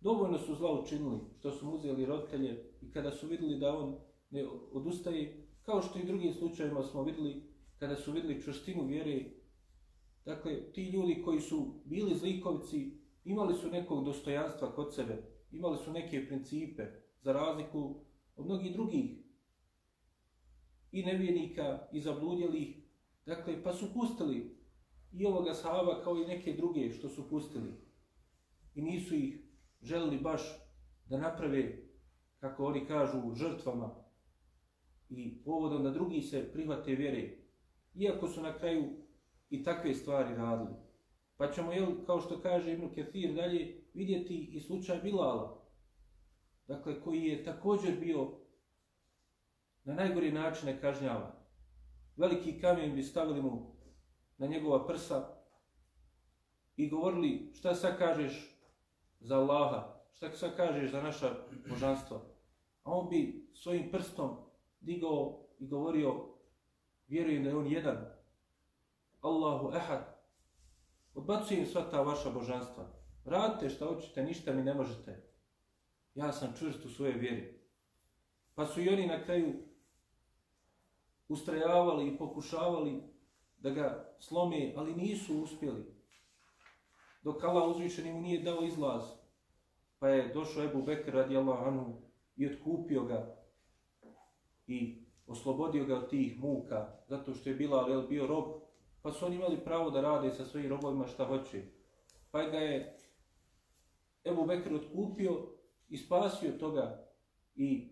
Dovoljno 0.00 0.38
su 0.38 0.54
zla 0.54 0.80
učinili 0.80 1.20
što 1.38 1.50
su 1.50 1.66
mu 1.66 1.72
uzeli 1.72 2.06
roditelje 2.06 2.72
i 2.80 2.90
kada 2.90 3.10
su 3.10 3.26
vidjeli 3.26 3.58
da 3.58 3.78
on 3.78 3.96
ne 4.30 4.46
odustaje, 4.72 5.46
kao 5.62 5.82
što 5.82 5.98
i 5.98 6.04
drugim 6.04 6.32
slučajima 6.32 6.82
smo 6.82 7.02
vidjeli, 7.02 7.42
kada 7.78 7.96
su 7.96 8.12
vidjeli 8.12 8.42
čvrstinu 8.42 8.86
vjere, 8.86 9.30
dakle, 10.24 10.72
ti 10.72 10.90
ljudi 10.90 11.22
koji 11.24 11.40
su 11.40 11.82
bili 11.84 12.14
zlikovci, 12.14 12.98
imali 13.24 13.54
su 13.54 13.70
nekog 13.70 14.04
dostojanstva 14.04 14.74
kod 14.74 14.94
sebe, 14.94 15.22
imali 15.50 15.78
su 15.78 15.92
neke 15.92 16.26
principe, 16.26 16.82
za 17.20 17.32
razliku 17.32 18.04
od 18.36 18.46
mnogih 18.46 18.72
drugih 18.72 19.10
i 20.92 21.02
nevjernika, 21.02 21.88
i 21.92 22.00
zabludjelih, 22.00 22.81
dakle, 23.26 23.62
pa 23.62 23.72
su 23.72 23.94
pustili 23.94 24.56
i 25.12 25.26
ovoga 25.26 25.54
sahaba 25.54 26.02
kao 26.04 26.16
i 26.16 26.26
neke 26.26 26.52
druge 26.52 26.90
što 26.90 27.08
su 27.08 27.28
pustili 27.28 27.72
i 28.74 28.82
nisu 28.82 29.14
ih 29.14 29.38
želili 29.82 30.18
baš 30.18 30.42
da 31.06 31.18
naprave, 31.18 31.78
kako 32.40 32.64
oni 32.64 32.86
kažu, 32.86 33.34
žrtvama 33.34 33.94
i 35.08 35.42
povodom 35.44 35.82
da 35.82 35.90
drugi 35.90 36.22
se 36.22 36.52
prihvate 36.52 36.94
vjere, 36.94 37.38
iako 37.94 38.28
su 38.28 38.42
na 38.42 38.58
kraju 38.58 38.84
i 39.50 39.62
takve 39.62 39.94
stvari 39.94 40.34
radili. 40.34 40.74
Pa 41.36 41.52
ćemo, 41.52 41.72
jel, 41.72 42.04
kao 42.06 42.20
što 42.20 42.40
kaže 42.40 42.72
Ibn 42.72 42.94
Kefir, 42.94 43.34
dalje 43.34 43.84
vidjeti 43.94 44.34
i 44.34 44.60
slučaj 44.60 44.98
Bilala, 45.02 45.62
dakle, 46.68 47.00
koji 47.00 47.22
je 47.22 47.44
također 47.44 48.00
bio 48.00 48.30
na 49.84 49.94
najgori 49.94 50.32
način 50.32 50.78
kažnjavan. 50.80 51.41
Veliki 52.22 52.60
kamen 52.60 52.94
bi 52.94 53.02
stavili 53.02 53.42
mu 53.42 53.76
na 54.38 54.46
njegova 54.46 54.86
prsa 54.86 55.28
i 56.76 56.88
govorili 56.88 57.50
šta 57.54 57.74
sad 57.74 57.98
kažeš 57.98 58.58
za 59.20 59.38
Allaha, 59.38 60.00
šta 60.12 60.32
sad 60.32 60.56
kažeš 60.56 60.90
za 60.90 61.02
naša 61.02 61.34
božanstva. 61.68 62.20
A 62.82 62.90
on 62.90 63.08
bi 63.08 63.50
svojim 63.54 63.90
prstom 63.90 64.36
digao 64.80 65.48
i 65.58 65.66
govorio 65.66 66.14
vjerujem 67.08 67.44
da 67.44 67.50
je 67.50 67.56
on 67.56 67.66
jedan. 67.66 67.96
Allahu 69.20 69.72
ehad. 69.76 70.22
Odbacujem 71.14 71.66
sva 71.66 71.82
ta 71.90 72.02
vaša 72.02 72.30
božanstva. 72.30 72.84
Radite 73.24 73.74
šta 73.74 73.86
hoćete, 73.86 74.22
ništa 74.22 74.52
mi 74.52 74.62
ne 74.62 74.74
možete. 74.74 75.32
Ja 76.14 76.32
sam 76.32 76.54
čvrst 76.58 76.84
u 76.84 76.88
svoje 76.88 77.12
vjeri. 77.12 77.60
Pa 78.54 78.66
su 78.66 78.80
i 78.80 78.88
oni 78.88 79.06
na 79.06 79.24
kraju 79.24 79.71
ustrajavali 81.32 82.08
i 82.08 82.18
pokušavali 82.18 83.02
da 83.58 83.70
ga 83.70 84.14
slome, 84.18 84.74
ali 84.76 84.94
nisu 84.94 85.42
uspjeli. 85.42 85.84
Dok 87.22 87.44
Allah 87.44 87.68
uzvišeni 87.68 88.12
mu 88.12 88.20
nije 88.20 88.42
dao 88.42 88.64
izlaz, 88.64 89.02
pa 89.98 90.08
je 90.08 90.34
došao 90.34 90.64
Ebu 90.64 90.82
Bekr 90.82 91.12
radijallahu 91.12 91.64
anhu 91.64 92.02
i 92.36 92.46
otkupio 92.46 93.04
ga 93.04 93.36
i 94.66 95.04
oslobodio 95.26 95.84
ga 95.84 95.96
od 95.96 96.10
tih 96.10 96.38
muka, 96.38 96.92
zato 97.08 97.34
što 97.34 97.50
je 97.50 97.56
bila 97.56 98.06
bio 98.08 98.26
rob, 98.26 98.44
pa 99.02 99.12
su 99.12 99.26
oni 99.26 99.36
imali 99.36 99.64
pravo 99.64 99.90
da 99.90 100.00
rade 100.00 100.30
sa 100.30 100.44
svojim 100.44 100.68
robovima 100.68 101.06
šta 101.06 101.24
hoće. 101.24 101.62
Pa 102.30 102.42
ga 102.42 102.58
je 102.58 102.98
Ebu 104.24 104.46
Bekr 104.46 104.74
otkupio 104.74 105.48
i 105.88 105.96
spasio 105.96 106.52
toga 106.52 107.08
i 107.54 107.88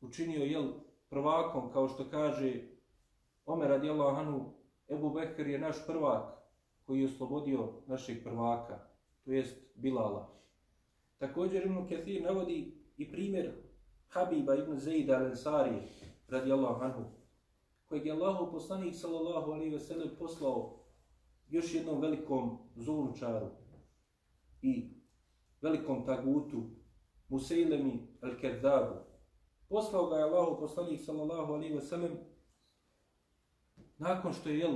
učinio 0.00 0.44
jel 0.44 0.72
prvakom, 1.08 1.72
kao 1.72 1.88
što 1.88 2.10
kaže 2.10 2.62
Omer 3.46 3.68
radijallahu 3.68 4.16
anhu, 4.16 4.40
Ebu 4.88 5.10
Bekr 5.10 5.46
je 5.46 5.58
naš 5.58 5.86
prvak 5.86 6.38
koji 6.84 7.00
je 7.00 7.06
oslobodio 7.06 7.72
našeg 7.86 8.22
prvaka, 8.24 8.78
to 9.24 9.32
jest 9.32 9.56
Bilala. 9.74 10.38
Također 11.18 11.66
Ibn 11.66 11.88
Kathir 11.88 12.22
navodi 12.22 12.78
i 12.96 13.12
primjer 13.12 13.52
Habiba 14.08 14.54
ibn 14.54 14.76
Zaida 14.76 15.18
al-Ansari 15.18 15.80
radijallahu 16.28 16.84
anhu, 16.84 17.04
kojeg 17.86 18.06
je 18.06 18.12
Allahu 18.12 18.52
poslanik 18.52 18.94
sallallahu 18.94 19.52
alaihi 19.52 19.74
ve 19.74 19.80
sellem 19.80 20.10
poslao 20.18 20.84
još 21.48 21.74
jednom 21.74 22.00
velikom 22.00 22.58
zulumčaru 22.76 23.46
i 24.62 24.90
velikom 25.62 26.06
tagutu 26.06 26.62
Museilemi 27.28 28.08
al-Kerdabu. 28.20 29.07
Poslao 29.68 30.06
ga 30.06 30.16
je 30.16 30.22
Allahu 30.22 30.60
poslanik 30.60 31.00
sallallahu 31.00 31.52
alaihi 31.52 31.74
ve 31.74 31.80
sellem 31.80 32.18
nakon 33.98 34.32
što 34.32 34.48
je 34.48 34.58
jel, 34.58 34.74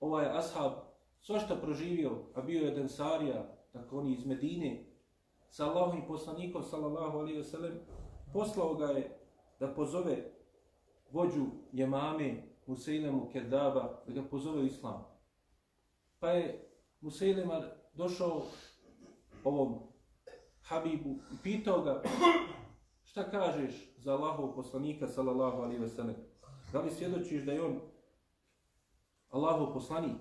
ovaj 0.00 0.26
ashab 0.26 0.72
svašta 1.20 1.56
proživio, 1.56 2.10
a 2.34 2.40
bio 2.40 2.64
je 2.64 2.70
Densarija, 2.70 3.34
dakle, 3.34 3.82
tako 3.82 3.98
oni 3.98 4.12
iz 4.12 4.26
Medine, 4.26 4.84
sa 5.50 5.70
Allahom 5.70 5.98
i 5.98 6.06
poslanikom, 6.06 6.62
sallallahu 6.62 7.18
alaihi 7.18 7.38
wa 7.38 7.44
sallam, 7.44 7.72
poslao 8.32 8.74
ga 8.74 8.86
je 8.86 9.18
da 9.60 9.74
pozove 9.74 10.32
vođu 11.10 11.46
Jemame, 11.72 12.42
Museilemu 12.66 13.28
Kedaba, 13.32 14.02
da 14.06 14.12
ga 14.12 14.22
pozove 14.22 14.66
islam. 14.66 15.04
Pa 16.18 16.30
je 16.30 16.68
Museilema 17.00 17.62
došao 17.94 18.42
ovom 19.44 19.78
Habibu 20.62 21.10
i 21.10 21.36
pitao 21.42 21.82
ga 21.82 22.02
šta 23.10 23.30
kažeš 23.30 23.74
za 23.98 24.12
Allahov 24.12 24.54
poslanika, 24.54 25.08
sallallahu 25.08 25.62
alaihi 25.62 25.82
wa. 25.82 26.14
Da 26.72 26.80
li 26.80 26.90
svjedočiš 26.90 27.44
da 27.44 27.52
je 27.52 27.62
on 27.62 27.80
Allahov 29.30 29.72
poslanik, 29.72 30.16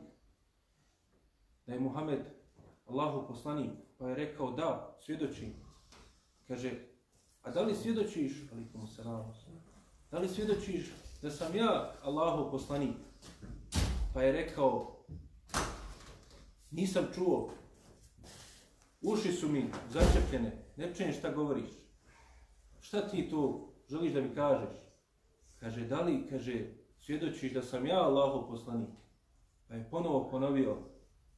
da 1.66 1.74
je 1.74 1.80
Muhammed 1.80 2.20
Allahov 2.88 3.28
poslanik, 3.28 3.72
pa 3.98 4.08
je 4.08 4.16
rekao 4.16 4.52
da, 4.52 4.98
svjedočim. 5.06 5.54
Kaže, 6.48 6.72
a 7.42 7.52
da 7.52 7.62
li 7.62 7.76
svjedočiš, 7.76 8.32
alikum 8.54 8.88
salam, 8.88 9.34
da 10.12 10.20
li 10.20 10.28
svjedočiš 10.28 10.92
da 11.22 11.32
sam 11.32 11.56
ja 11.56 11.94
Allahov 12.04 12.52
poslanik? 12.52 12.96
Pa 14.14 14.22
je 14.22 14.32
rekao, 14.32 14.96
nisam 16.72 17.08
čuo, 17.16 17.50
uši 19.02 19.32
su 19.32 19.48
mi 19.48 19.70
začepljene, 19.90 20.66
ne 20.78 20.96
čujem 20.96 21.14
šta 21.14 21.32
govoriš. 21.32 21.79
Šta 22.80 23.08
ti 23.08 23.30
to 23.30 23.74
želiš 23.90 24.14
da 24.14 24.22
mi 24.22 24.36
kažeš? 24.36 24.78
Kaže, 25.60 25.88
da 25.88 26.02
li, 26.02 26.28
kaže, 26.30 26.66
svjedočiš 27.00 27.54
da 27.54 27.62
sam 27.62 27.86
ja 27.86 28.04
Allahov 28.04 28.48
poslanik. 28.48 28.90
Pa 29.68 29.76
je 29.76 29.90
ponovo 29.92 30.30
ponovio 30.30 30.78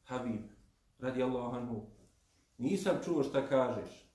Habib, 0.04 0.42
radi 1.00 1.24
Allahu 1.24 1.56
anhu, 1.56 1.82
nisam 2.58 2.96
čuo 3.06 3.24
šta 3.24 3.48
kažeš. 3.48 4.12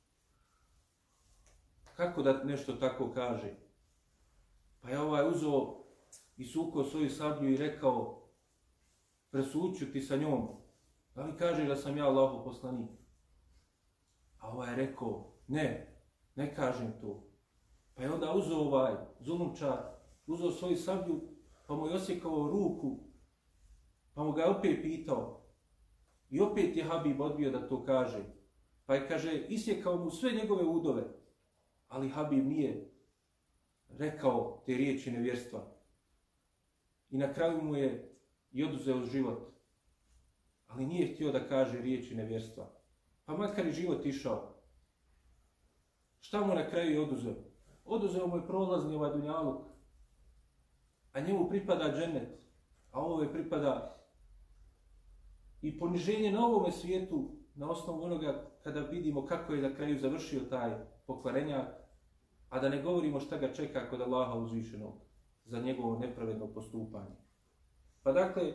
Kako 1.97 2.23
da 2.23 2.45
nešto 2.45 2.73
tako 2.73 3.13
kaže? 3.15 3.55
Pa 4.81 4.91
je 4.91 5.01
ovaj 5.01 5.29
uzo 5.29 5.77
i 6.37 6.45
sukao 6.45 6.85
svoju 6.85 7.11
sablju 7.11 7.51
i 7.51 7.57
rekao, 7.57 8.23
presuću 9.31 9.93
ti 9.93 10.01
sa 10.01 10.17
njom, 10.17 10.49
da 11.15 11.23
li 11.23 11.37
kaže 11.39 11.65
da 11.65 11.77
sam 11.77 11.97
ja 11.97 12.07
Allahov 12.07 12.45
poslanik? 12.45 12.91
A 14.39 14.51
ovaj 14.51 14.71
je 14.71 14.77
rekao, 14.77 15.33
ne, 15.49 15.96
ne 16.37 16.55
kažem 16.55 16.93
to. 17.01 17.23
Pa 17.95 18.03
je 18.03 18.13
onda 18.13 18.35
uzeo 18.35 18.59
ovaj 18.59 18.95
zulumčar, 19.21 19.79
uzeo 20.27 20.51
svoju 20.51 20.77
sablju 20.77 21.37
pa 21.67 21.75
mu 21.75 21.87
je 21.87 21.95
osjekao 21.95 22.49
ruku, 22.51 22.99
pa 24.15 24.25
mu 24.25 24.33
ga 24.33 24.43
je 24.43 24.49
opet 24.49 24.83
pitao. 24.83 25.43
I 26.31 26.41
opet 26.41 26.77
je 26.77 26.85
Habib 26.85 27.21
odbio 27.21 27.51
da 27.51 27.69
to 27.69 27.85
kaže. 27.85 28.25
Pa 28.87 28.95
je, 28.95 29.09
kaže, 29.09 29.47
isjekao 29.49 29.97
mu 29.97 30.11
sve 30.11 30.33
njegove 30.33 30.65
udove, 30.65 31.03
ali 31.89 32.09
Habib 32.09 32.47
nije 32.47 32.91
rekao 33.89 34.63
te 34.67 34.75
riječi 34.75 35.11
nevjerstva. 35.11 35.67
I 37.11 37.19
na 37.19 37.33
kraju 37.33 37.63
mu 37.63 37.77
je 37.77 38.19
i 38.53 38.65
oduzeo 38.65 39.05
život. 39.05 39.53
Ali 40.67 40.87
nije 40.87 41.15
htio 41.15 41.33
da 41.33 41.49
kaže 41.49 41.81
riječi 41.81 42.15
nevjerstva. 42.15 42.71
Pa 43.25 43.37
makar 43.37 43.67
je 43.67 43.73
život 43.73 44.07
išao. 44.07 44.56
Šta 46.27 46.47
mu 46.47 46.55
na 46.55 46.71
kraju 46.71 46.91
je 46.91 47.01
oduzeo? 47.01 47.35
Oduzeo 47.85 48.27
mu 48.27 48.37
je 48.37 48.47
prolazni 48.47 48.95
ovaj 48.95 49.13
dunjaluk 49.13 49.63
a 51.13 51.21
njemu 51.21 51.49
pripada 51.49 51.95
džennet, 51.97 52.29
a 52.91 53.01
ovo 53.01 53.23
je 53.23 53.33
pripada 53.33 53.97
i 55.63 55.79
poniženje 55.79 56.33
na 56.33 56.47
ovome 56.47 56.73
svijetu 56.73 57.31
na 57.55 57.71
osnovu 57.71 58.03
onoga 58.03 58.51
kada 58.63 58.81
vidimo 58.81 59.27
kako 59.27 59.55
je 59.55 59.63
na 59.63 59.75
kraju 59.75 59.99
završio 59.99 60.41
taj 60.41 60.71
pokvarenjak, 61.07 61.69
a 62.49 62.61
da 62.61 62.69
ne 62.69 62.83
govorimo 62.83 63.21
šta 63.21 63.39
ga 63.39 63.53
čeka 63.53 63.91
kod 63.91 64.01
Allaha 64.01 64.39
uzvišenog 64.39 64.95
za 65.45 65.61
njegovo 65.61 65.99
nepravedno 65.99 66.47
postupanje. 66.47 67.17
Pa 68.03 68.13
dakle, 68.13 68.53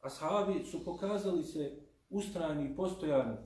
ashabi 0.00 0.64
su 0.64 0.84
pokazali 0.84 1.42
se 1.42 1.86
ustrajni 2.08 2.64
i 2.64 2.76
postojani, 2.76 3.36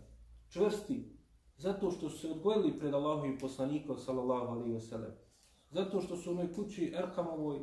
čvrsti, 0.49 1.14
zato 1.57 1.91
što 1.91 2.11
su 2.11 2.19
se 2.19 2.31
odgojili 2.31 2.79
pred 2.79 2.95
Allahom 2.95 3.35
i 3.35 3.39
poslanikom, 3.39 3.99
sallallahu 3.99 4.47
alaihi 4.47 4.75
wa 4.75 4.81
sallam. 4.81 5.13
Zato 5.71 6.01
što 6.01 6.17
su 6.17 6.31
u 6.31 6.33
onoj 6.33 6.53
kući 6.53 6.95
Erkamovoj 6.97 7.61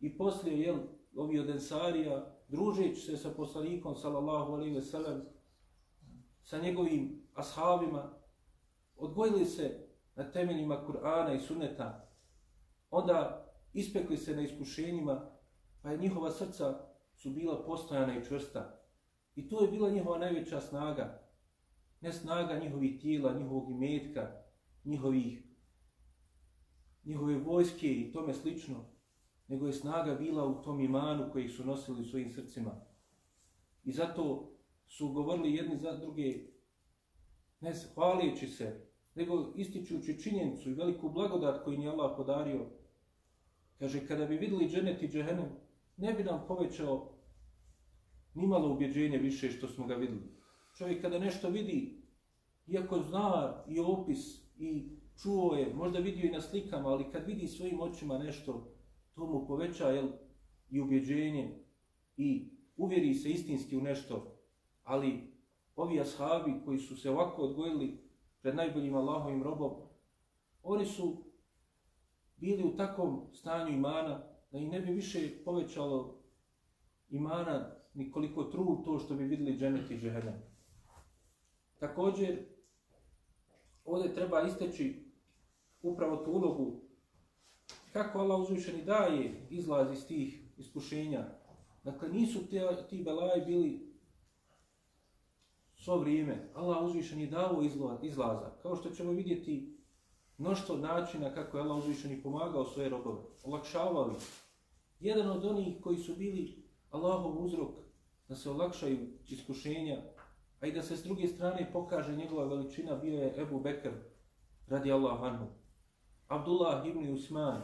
i 0.00 0.16
poslije, 0.16 0.60
jel, 0.60 0.78
ovi 1.16 1.38
od 1.38 1.50
Ensarija, 1.50 2.34
družeći 2.48 3.00
se 3.00 3.16
sa 3.16 3.30
poslanikom, 3.30 3.96
sallallahu 3.96 4.52
alaihi 4.52 4.76
wa 4.76 4.82
sallam, 4.82 5.22
sa 6.42 6.58
njegovim 6.58 7.28
ashabima, 7.34 8.14
odgojili 8.96 9.44
se 9.44 9.88
na 10.14 10.30
temeljima 10.30 10.84
Kur'ana 10.86 11.36
i 11.36 11.40
Sunneta, 11.40 12.10
onda 12.90 13.46
ispekli 13.72 14.16
se 14.16 14.36
na 14.36 14.42
iskušenjima, 14.42 15.30
pa 15.82 15.90
je 15.90 15.98
njihova 15.98 16.30
srca 16.30 16.94
su 17.16 17.30
bila 17.30 17.64
postojana 17.64 18.18
i 18.18 18.24
čvrsta. 18.24 18.80
I 19.34 19.48
to 19.48 19.62
je 19.62 19.70
bila 19.70 19.90
njihova 19.90 20.18
najveća 20.18 20.60
snaga. 20.60 21.23
Ne 22.04 22.12
snaga 22.12 22.58
njihovih 22.58 23.00
tijela, 23.00 23.38
njihovog 23.38 23.70
imetka, 23.70 24.30
njihovih, 24.84 25.42
njihove 27.04 27.38
vojske 27.38 27.92
i 27.92 28.12
tome 28.12 28.34
slično, 28.34 28.84
nego 29.48 29.66
je 29.66 29.72
snaga 29.72 30.14
bila 30.14 30.46
u 30.46 30.62
tom 30.62 30.80
imanu 30.80 31.30
koji 31.32 31.48
su 31.48 31.64
nosili 31.64 32.00
u 32.00 32.04
svojim 32.04 32.32
srcima. 32.32 32.70
I 33.84 33.92
zato 33.92 34.52
su 34.86 35.12
govorili 35.12 35.54
jedni 35.54 35.78
za 35.78 35.96
druge, 35.96 36.34
ne 37.60 37.72
hvalijeći 37.94 38.46
se, 38.46 38.86
nego 39.14 39.52
ističući 39.56 40.22
činjenicu 40.22 40.70
i 40.70 40.74
veliku 40.74 41.08
blagodat 41.08 41.64
koju 41.64 41.80
je 41.80 41.90
Allah 41.90 42.12
podario. 42.16 42.66
Kaže, 43.78 44.06
kada 44.06 44.26
bi 44.26 44.36
vidjeli 44.36 44.68
dženet 44.68 45.02
i 45.02 45.08
džehennem, 45.08 45.48
ne 45.96 46.14
bi 46.14 46.24
nam 46.24 46.44
povećao 46.48 47.18
nimalo 48.34 48.74
ubjeđenje 48.74 49.18
više 49.18 49.50
što 49.50 49.68
smo 49.68 49.86
ga 49.86 49.94
vidjeli. 49.94 50.43
Čovjek 50.74 51.02
kada 51.02 51.18
nešto 51.18 51.48
vidi, 51.48 52.02
iako 52.66 52.98
zna 52.98 53.64
i 53.68 53.80
opis 53.80 54.44
i 54.58 54.88
čuo 55.22 55.54
je, 55.54 55.74
možda 55.74 55.98
vidio 55.98 56.26
i 56.26 56.32
na 56.32 56.40
slikama, 56.40 56.88
ali 56.88 57.10
kad 57.12 57.26
vidi 57.26 57.48
svojim 57.48 57.80
očima 57.80 58.18
nešto, 58.18 58.74
to 59.14 59.26
mu 59.26 59.46
poveća 59.46 59.88
jel, 59.88 60.08
i 60.70 60.80
ubjeđenje 60.80 61.64
i 62.16 62.50
uvjeri 62.76 63.14
se 63.14 63.30
istinski 63.30 63.76
u 63.76 63.80
nešto. 63.80 64.38
Ali 64.84 65.34
ovi 65.76 66.00
ashabi 66.00 66.52
koji 66.64 66.78
su 66.78 66.96
se 66.96 67.10
ovako 67.10 67.42
odgojili 67.42 67.98
pred 68.42 68.54
najboljim 68.54 68.94
Allahovim 68.94 69.42
robom, 69.42 69.72
oni 70.62 70.86
su 70.86 71.24
bili 72.36 72.64
u 72.64 72.76
takvom 72.76 73.26
stanju 73.32 73.76
imana 73.76 74.22
da 74.52 74.58
i 74.58 74.68
ne 74.68 74.80
bi 74.80 74.92
više 74.92 75.44
povećalo 75.44 76.22
imana 77.10 77.70
ni 77.94 78.10
koliko 78.10 78.44
trud 78.44 78.84
to 78.84 78.98
što 78.98 79.14
bi 79.14 79.24
vidjeli 79.24 79.58
dženet 79.58 79.90
i 79.90 79.98
džehennem. 79.98 80.53
Također, 81.78 82.38
ovdje 83.84 84.14
treba 84.14 84.42
isteći 84.42 85.12
upravo 85.82 86.16
tu 86.16 86.30
ulogu 86.30 86.80
kako 87.92 88.18
Allah 88.18 88.40
uzvišeni 88.40 88.84
daje 88.84 89.46
izlaz 89.50 89.92
iz 89.92 90.06
tih 90.06 90.58
iskušenja. 90.58 91.24
Dakle, 91.84 92.08
nisu 92.08 92.46
te, 92.50 92.86
ti 92.90 93.02
belaji 93.02 93.44
bili 93.46 93.94
svo 95.76 95.98
vrijeme. 95.98 96.50
Allah 96.54 96.82
uzvišeni 96.82 97.26
dao 97.26 97.62
izlaza. 98.02 98.50
Kao 98.62 98.76
što 98.76 98.90
ćemo 98.90 99.12
vidjeti 99.12 99.78
mnoštvo 100.38 100.76
načina 100.76 101.34
kako 101.34 101.56
je 101.56 101.62
Allah 101.62 101.78
uzvišeni 101.78 102.22
pomagao 102.22 102.64
svoje 102.64 102.88
robove. 102.88 103.22
Olakšavali. 103.42 104.14
Jedan 105.00 105.30
od 105.30 105.44
onih 105.44 105.80
koji 105.82 105.96
su 105.96 106.16
bili 106.16 106.64
Allahov 106.90 107.44
uzrok 107.44 107.70
da 108.28 108.36
se 108.36 108.50
olakšaju 108.50 108.98
iskušenja, 109.28 110.02
a 110.64 110.66
i 110.66 110.72
da 110.72 110.82
se 110.82 110.96
s 110.96 111.02
druge 111.02 111.28
strane 111.28 111.70
pokaže 111.72 112.16
njegova 112.16 112.44
veličina, 112.44 112.96
bio 112.96 113.22
je 113.22 113.34
Ebu 113.42 113.60
Bekr, 113.60 113.90
radi 114.66 114.92
Allah 114.92 115.22
anhu. 115.22 115.46
Abdullah 116.28 116.86
ibn 116.86 117.12
Usman, 117.12 117.62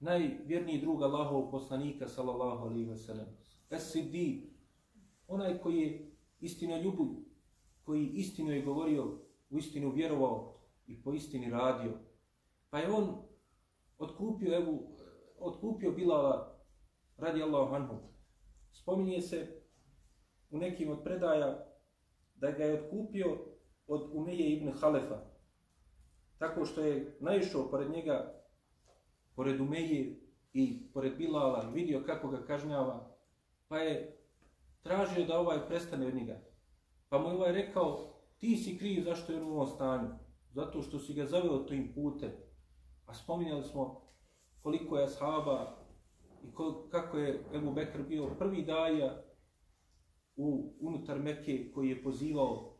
najvjerniji 0.00 0.80
drug 0.80 1.02
Allahov 1.02 1.50
poslanika, 1.50 2.08
sallallahu 2.08 2.66
alaihi 2.66 2.86
wa 2.86 2.96
sallam. 2.96 3.26
Es-Siddiq, 3.70 4.42
onaj 5.28 5.58
koji 5.58 5.78
je 5.78 6.16
istina 6.40 6.80
ljubu, 6.80 7.24
koji 7.82 8.06
istinu 8.06 8.50
je 8.50 8.62
govorio, 8.62 9.04
u 9.50 9.58
istinu 9.58 9.92
vjerovao 9.92 10.60
i 10.86 11.02
po 11.02 11.12
istini 11.12 11.50
radio. 11.50 11.92
Pa 12.70 12.78
je 12.78 12.90
on 12.90 13.22
odkupio, 13.98 14.56
evo, 14.56 14.78
odkupio 15.38 15.92
Bilala, 15.92 16.58
radi 17.16 17.42
Allahu 17.42 17.74
anhu. 17.74 17.94
Spominje 18.72 19.20
se 19.20 19.63
u 20.54 20.58
nekim 20.58 20.90
od 20.90 21.02
predaja 21.04 21.66
da 22.34 22.50
ga 22.50 22.64
je 22.64 22.82
odkupio 22.82 23.38
od 23.86 24.10
Umeje 24.12 24.52
ibn 24.52 24.72
Halefa. 24.72 25.18
Tako 26.38 26.64
što 26.64 26.80
je 26.80 27.16
naišao 27.20 27.70
pored 27.70 27.90
njega, 27.90 28.42
pored 29.34 29.60
Umeje 29.60 30.20
i 30.52 30.92
pored 30.92 31.16
Bilala, 31.16 31.70
vidio 31.74 32.02
kako 32.06 32.28
ga 32.28 32.44
kažnjava, 32.46 33.16
pa 33.68 33.78
je 33.78 34.18
tražio 34.82 35.24
da 35.24 35.38
ovaj 35.38 35.58
prestane 35.68 36.06
od 36.06 36.14
njega. 36.14 36.40
Pa 37.08 37.18
mu 37.18 37.28
je 37.28 37.34
ovaj 37.34 37.52
rekao, 37.52 38.14
ti 38.38 38.56
si 38.56 38.78
kriv 38.78 39.04
zašto 39.04 39.32
je 39.32 39.42
u 39.42 39.50
ovom 39.50 39.66
stanju. 39.66 40.08
Zato 40.52 40.82
što 40.82 40.98
si 40.98 41.14
ga 41.14 41.26
zaveo 41.26 41.58
tim 41.58 41.92
putem. 41.94 42.30
A 43.06 43.14
spominjali 43.14 43.64
smo 43.64 44.02
koliko 44.62 44.98
je 44.98 45.04
ashaba 45.04 45.76
i 46.42 46.48
kako 46.90 47.18
je 47.18 47.44
Ebu 47.54 47.72
Bekr 47.72 48.02
bio 48.02 48.34
prvi 48.38 48.62
daja 48.62 49.24
u 50.36 50.74
unutar 50.80 51.18
Mekke 51.18 51.70
koji 51.74 51.88
je 51.88 52.02
pozivao 52.02 52.76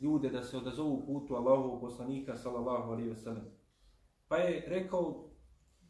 ljude 0.00 0.30
da 0.30 0.42
se 0.42 0.56
odazovu 0.56 1.06
putu 1.06 1.34
Allahovog 1.34 1.80
poslanika 1.80 2.36
sallallahu 2.36 2.92
alejhi 2.92 3.10
ve 3.10 3.16
sellem. 3.16 3.44
Pa 4.28 4.36
je 4.36 4.64
rekao 4.66 5.30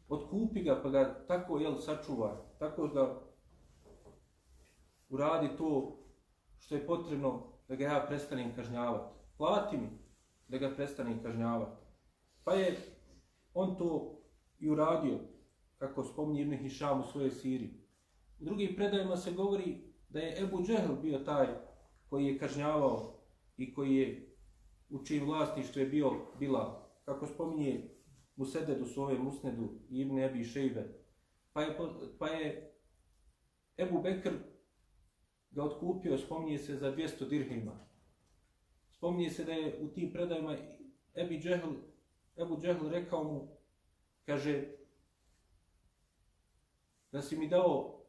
otkupi 0.09 0.63
ga 0.63 0.79
pa 0.83 0.89
ga 0.89 1.25
tako 1.27 1.59
jel 1.59 1.77
sačuvaj, 1.77 2.35
tako 2.59 2.87
da 2.87 3.21
uradi 5.09 5.49
to 5.57 5.97
što 6.59 6.75
je 6.75 6.87
potrebno 6.87 7.43
da 7.67 7.75
ga 7.75 7.83
ja 7.83 8.05
prestanem 8.07 8.55
kažnjavati. 8.55 9.13
Plati 9.37 9.77
mi 9.77 9.89
da 10.47 10.57
ga 10.57 10.75
prestanem 10.75 11.23
kažnjavati. 11.23 11.81
Pa 12.43 12.53
je 12.53 12.77
on 13.53 13.77
to 13.77 14.19
i 14.59 14.69
uradio, 14.69 15.19
kako 15.77 16.03
spominje 16.03 16.41
Ibn 16.41 16.57
Hišam 16.57 16.99
u 16.99 17.03
svojoj 17.03 17.31
siri. 17.31 17.73
U 18.39 18.45
drugim 18.45 18.75
predajima 18.75 19.17
se 19.17 19.31
govori 19.31 19.88
da 20.09 20.19
je 20.19 20.43
Ebu 20.43 20.63
Džehl 20.63 20.93
bio 21.01 21.19
taj 21.19 21.47
koji 22.09 22.25
je 22.25 22.39
kažnjavao 22.39 23.19
i 23.57 23.73
koji 23.73 23.95
je 23.95 24.35
u 24.89 25.05
čijim 25.05 25.25
vlasništvu 25.25 25.81
je 25.81 25.87
bio 25.87 26.11
bila, 26.39 26.89
kako 27.05 27.27
spominje 27.27 27.89
Musededu 28.35 28.83
u 28.83 28.87
svoje 28.87 29.19
Musnedu 29.19 29.69
i 29.89 29.99
Ibn 29.99 30.19
Ebi 30.19 30.43
Šejbe. 30.43 31.03
Pa 31.53 31.61
je, 31.61 31.77
pa 32.19 32.27
je 32.27 32.73
Ebu 33.77 34.01
Bekr 34.01 34.31
ga 35.51 35.63
otkupio, 35.63 36.17
spominje 36.17 36.57
se 36.57 36.75
za 36.75 36.95
200 36.95 37.29
dirhima. 37.29 37.87
Spominje 38.91 39.29
se 39.29 39.43
da 39.43 39.51
je 39.51 39.79
u 39.81 39.87
tim 39.87 40.11
predajima 40.13 40.57
Ebi 41.15 41.39
Džehl, 41.39 41.71
Ebu 42.37 42.57
Džehl 42.61 42.89
rekao 42.89 43.23
mu, 43.23 43.57
kaže, 44.25 44.63
da 47.11 47.21
si 47.21 47.37
mi 47.37 47.47
dao 47.47 48.05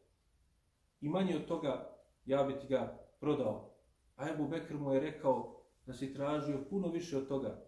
i 1.00 1.08
manje 1.08 1.36
od 1.36 1.46
toga, 1.46 1.89
ja 2.24 2.42
bi 2.42 2.58
ti 2.58 2.66
ga 2.66 2.98
prodao. 3.20 3.74
A 4.16 4.28
Ebu 4.28 4.48
Bekr 4.48 4.74
mu 4.74 4.92
je 4.92 5.00
rekao 5.00 5.62
da 5.86 5.92
si 5.92 6.14
tražio 6.14 6.64
puno 6.70 6.88
više 6.88 7.18
od 7.18 7.28
toga. 7.28 7.64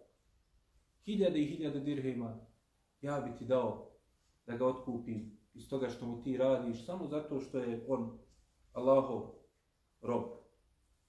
Hiljade 1.05 1.39
i 1.39 1.45
hiljade 1.45 1.79
dirhima, 1.79 2.45
ja 3.01 3.19
bi 3.19 3.37
ti 3.37 3.45
dao 3.45 3.91
da 4.45 4.57
ga 4.57 4.65
otkupim 4.65 5.39
iz 5.53 5.69
toga 5.69 5.89
što 5.89 6.05
mu 6.05 6.21
ti 6.23 6.37
radiš, 6.37 6.85
samo 6.85 7.07
zato 7.07 7.39
što 7.39 7.59
je 7.59 7.85
on 7.87 8.19
Allahov 8.73 9.33
rob. 10.01 10.23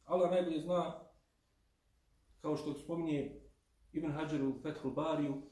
Allah 0.04 0.30
najbolje 0.30 0.60
zna, 0.60 1.00
kao 2.40 2.56
što 2.56 2.74
spominje 2.74 3.40
Ibn 3.92 4.10
Hajar 4.10 4.42
u 4.42 4.58
Fethul 4.62 4.90
Bariju, 4.90 5.42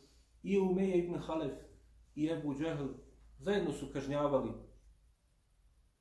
i 0.43 0.59
Umeje 0.59 0.99
Ibn 0.99 1.19
Halef 1.19 1.53
i 2.15 2.27
Ebu 2.27 2.55
Džehl 2.55 2.87
zajedno 3.39 3.73
su 3.73 3.87
kažnjavali 3.93 4.53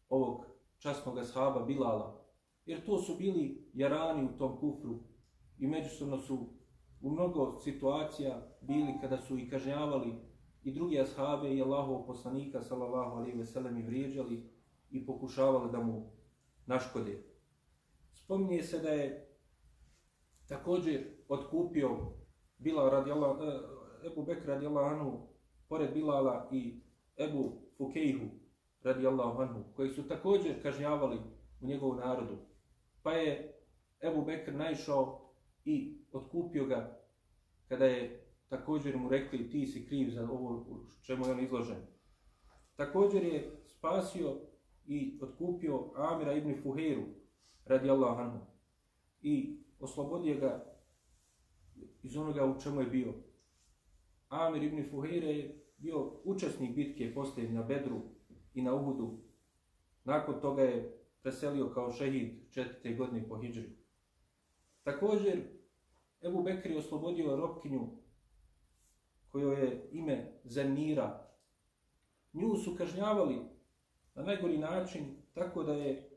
ovog 0.10 0.46
časnog 0.82 1.18
ashaba 1.18 1.66
Bilala, 1.66 2.26
jer 2.66 2.86
to 2.86 2.98
su 2.98 3.16
bili 3.16 3.70
jarani 3.74 4.26
u 4.26 4.38
tom 4.38 4.60
kufru 4.60 5.00
i 5.60 5.68
međusobno 5.68 6.18
su 6.18 6.54
u 7.02 7.10
mnogo 7.10 7.60
situacija 7.60 8.48
bili 8.62 8.94
kada 9.02 9.18
su 9.18 9.38
i 9.38 9.50
kažnjavali 9.50 10.16
i 10.64 10.74
drugi 10.74 11.00
ashabe 11.00 11.56
i 11.56 11.62
Allahov 11.62 12.06
poslanika 12.06 12.62
sallallahu 12.62 13.18
alejhi 13.18 13.38
ve 13.38 13.46
sellem 13.46 13.78
i 13.78 13.84
vrijeđali 13.84 14.50
i 14.92 15.06
pokušavali 15.06 15.72
da 15.72 15.80
mu 15.80 16.12
naškode. 16.66 17.24
Spominje 18.14 18.64
se 18.64 18.80
da 18.80 18.90
je 18.90 19.38
također 20.48 21.04
otkupio 21.30 21.90
Bilal 22.58 22.90
radijallahu 22.90 23.44
eh, 23.44 24.08
Ebu 24.08 24.24
Bekr 24.24 24.48
radijallahu 24.48 24.96
anhu 24.96 25.28
pored 25.70 25.94
Bilala 25.94 26.50
i 26.52 26.82
Ebu 27.18 27.62
Fukejhu 27.78 28.41
radijallahu 28.84 29.42
anhu 29.42 29.64
koji 29.76 29.90
su 29.90 30.08
također 30.08 30.62
kažnjavali 30.62 31.18
u 31.62 31.68
njegovu 31.68 31.96
narodu. 31.96 32.38
Pa 33.04 33.12
je 33.12 33.60
Ebu 34.04 34.26
Bekr 34.26 34.54
naišao 34.54 35.34
i 35.66 36.06
odkupio 36.12 36.66
ga 36.66 37.00
kada 37.68 37.86
je 37.86 38.28
također 38.50 38.98
mu 38.98 39.10
rekli 39.10 39.50
ti 39.50 39.68
si 39.68 39.86
kriv 39.86 40.10
za 40.10 40.30
ovo 40.32 40.66
čemu 41.06 41.26
je 41.26 41.32
on 41.32 41.40
izložen. 41.40 41.88
Također 42.76 43.24
je 43.24 43.62
spasio 43.66 44.38
i 44.86 45.20
odkupio 45.22 45.92
Amira 45.96 46.34
ibn 46.34 46.56
Fuheru 46.64 47.04
radi 47.66 47.90
Allahu 47.90 48.22
anhu 48.22 48.46
i 49.22 49.64
oslobodio 49.80 50.40
ga 50.40 50.72
iz 52.04 52.18
onoga 52.18 52.46
u 52.46 52.62
čemu 52.62 52.82
je 52.82 52.88
bio. 52.88 53.14
Amir 54.30 54.64
ibn 54.64 54.90
Fuhire 54.92 55.28
je 55.28 55.66
bio 55.78 56.22
učesnik 56.24 56.76
bitke 56.76 57.14
poslije 57.14 57.52
na 57.52 57.64
Bedru 57.64 58.02
i 58.54 58.62
na 58.62 58.76
Uhudu. 58.76 59.20
Nakon 60.04 60.42
toga 60.42 60.64
je 60.64 61.02
preselio 61.22 61.70
kao 61.74 61.92
šehid 61.92 62.52
četvrte 62.52 62.94
godine 62.94 63.28
po 63.30 63.38
Hidžri. 63.38 63.78
Također, 64.84 65.42
Ebu 66.22 66.44
Bekri 66.44 66.78
oslobodio 66.78 67.36
robkinju 67.36 67.88
kojo 69.30 69.52
je 69.52 69.90
ime 69.92 70.40
Zemira. 70.44 71.28
Nju 72.34 72.56
su 72.56 72.76
kažnjavali 72.76 73.40
na 74.16 74.24
najgori 74.24 74.58
način 74.58 75.04
tako 75.34 75.64
da 75.64 75.74
je 75.74 76.10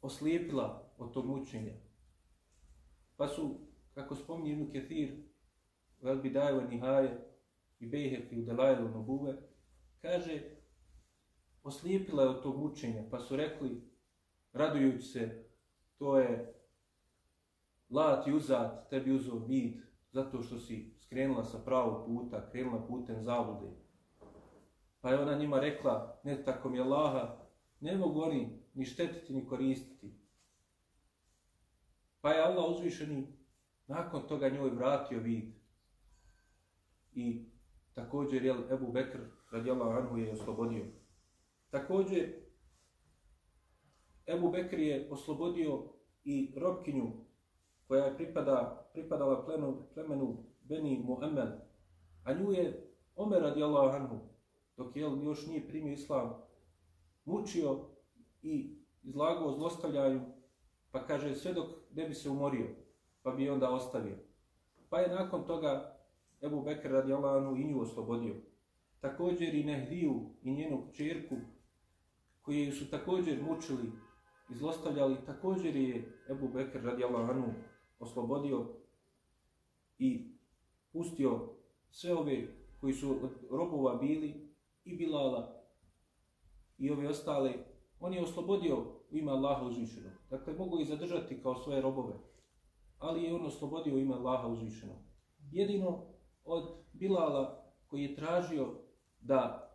oslijepila 0.00 0.92
od 0.98 1.12
tog 1.12 1.26
mučenja. 1.26 1.74
Pa 3.16 3.28
su, 3.28 3.60
kako 3.94 4.14
spominje 4.14 4.52
Ibn 4.52 4.72
Ketir, 4.72 5.22
Vel 6.00 6.22
Bidajeva 6.22 6.64
Nihaje 6.64 7.28
i 7.80 7.86
Bejhek 7.86 8.32
i 8.32 8.40
Udelajelu 8.40 8.88
Nobuve, 8.88 9.34
kaže, 10.02 10.57
oslijepila 11.68 12.22
je 12.22 12.28
od 12.28 12.42
tog 12.42 12.64
učenja, 12.64 13.02
pa 13.10 13.20
su 13.20 13.36
rekli, 13.36 13.82
radujući 14.52 15.06
se, 15.06 15.44
to 15.98 16.18
je 16.18 16.54
lat 17.90 18.26
i 18.26 18.32
uzat, 18.32 18.90
tebi 18.90 19.12
uzo 19.12 19.38
vid, 19.48 19.76
zato 20.12 20.42
što 20.42 20.58
si 20.58 20.94
skrenula 21.00 21.44
sa 21.44 21.58
pravog 21.58 22.06
puta, 22.06 22.50
krenula 22.50 22.86
putem 22.86 23.22
zavude. 23.22 23.66
Pa 25.00 25.10
je 25.10 25.20
ona 25.20 25.38
njima 25.38 25.60
rekla, 25.60 26.20
ne 26.24 26.44
tako 26.44 26.68
mi 26.68 26.76
je 26.76 26.82
Allaha, 26.82 27.36
ne 27.80 27.96
mogu 27.96 28.20
oni 28.20 28.62
ni 28.74 28.84
štetiti 28.84 29.32
ni 29.32 29.46
koristiti. 29.46 30.14
Pa 32.20 32.30
je 32.30 32.42
Allah 32.42 32.64
uzvišeni 32.70 33.26
nakon 33.86 34.28
toga 34.28 34.48
njoj 34.48 34.70
vratio 34.70 35.20
vid. 35.20 35.52
I 37.14 37.44
također 37.94 38.44
je 38.44 38.54
Ebu 38.70 38.92
Bekr 38.92 39.18
radijallahu 39.50 39.90
anhu 39.90 40.16
je 40.16 40.32
oslobodio. 40.32 40.84
Također 41.70 42.32
Ebu 44.26 44.50
Bekr 44.50 44.78
je 44.78 45.08
oslobodio 45.10 45.82
i 46.24 46.52
robkinju 46.56 47.12
koja 47.86 48.04
je 48.04 48.16
pripada, 48.16 48.88
pripadala 48.92 49.44
plenu, 49.44 49.82
plemenu 49.94 50.44
Beni 50.60 51.02
Muhammed, 51.04 51.48
a 52.24 52.34
nju 52.34 52.52
je 52.52 52.84
Omer 53.16 53.42
radijallahu 53.42 53.88
anhu, 53.88 54.18
dok 54.76 54.96
je 54.96 55.00
još 55.00 55.46
nije 55.46 55.68
primio 55.68 55.92
islam, 55.92 56.42
mučio 57.24 57.78
i 58.42 58.76
izlagao 59.02 59.52
zlostavljaju, 59.52 60.20
pa 60.90 61.06
kaže 61.06 61.34
sve 61.34 61.52
dok 61.52 61.66
ne 61.94 62.08
bi 62.08 62.14
se 62.14 62.30
umorio, 62.30 62.66
pa 63.22 63.30
bi 63.30 63.50
onda 63.50 63.70
ostavio. 63.70 64.16
Pa 64.88 65.00
je 65.00 65.14
nakon 65.14 65.46
toga 65.46 65.98
Ebu 66.42 66.62
Bekr 66.62 66.90
radijallahu 66.90 67.38
anhu 67.38 67.56
i 67.56 67.64
nju 67.64 67.80
oslobodio. 67.80 68.34
Također 69.00 69.54
i 69.54 69.64
Nehdiju 69.64 70.30
i 70.42 70.52
njenu 70.52 70.86
čerku, 70.92 71.36
koji 72.48 72.72
su 72.72 72.90
također 72.90 73.42
mučili 73.42 73.92
i 74.50 74.54
zlostavljali, 74.54 75.16
također 75.26 75.76
je 75.76 76.22
Ebu 76.30 76.48
Bekr 76.48 76.80
radijallahu 76.82 77.30
anhu 77.32 77.52
oslobodio 77.98 78.66
i 79.98 80.38
pustio 80.92 81.48
sve 81.90 82.14
ove 82.14 82.46
koji 82.80 82.92
su 82.92 83.10
od 83.10 83.30
robova 83.50 83.94
bili 83.94 84.54
i 84.84 84.96
Bilala 84.96 85.64
i 86.78 86.90
ove 86.90 87.08
ostale, 87.08 87.54
on 88.00 88.14
je 88.14 88.22
oslobodio 88.22 88.76
u 89.10 89.16
ime 89.16 89.32
Allaha 89.32 89.64
uzvišenog. 89.64 90.12
Dakle, 90.30 90.54
mogu 90.54 90.80
ih 90.80 90.88
zadržati 90.88 91.42
kao 91.42 91.54
svoje 91.54 91.82
robove, 91.82 92.14
ali 92.98 93.22
je 93.22 93.34
on 93.34 93.46
oslobodio 93.46 93.94
u 93.94 93.98
ime 93.98 94.14
Allaha 94.14 94.48
uzvišenog. 94.48 94.96
Jedino 95.50 96.06
od 96.44 96.84
Bilala 96.92 97.72
koji 97.86 98.02
je 98.02 98.14
tražio 98.14 98.74
da 99.20 99.70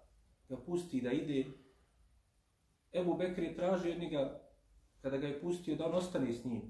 ga 0.50 0.58
pusti 0.58 1.02
da 1.02 1.12
ide, 1.12 1.63
Ebu 2.94 3.18
Bekr 3.18 3.44
je 3.44 3.56
tražio 3.56 3.94
od 3.94 4.00
njega, 4.00 4.42
kada 5.02 5.18
ga 5.18 5.28
je 5.28 5.42
pustio, 5.42 5.76
da 5.76 5.86
on 5.86 5.96
ostane 5.96 6.34
s 6.34 6.46
njim. 6.46 6.62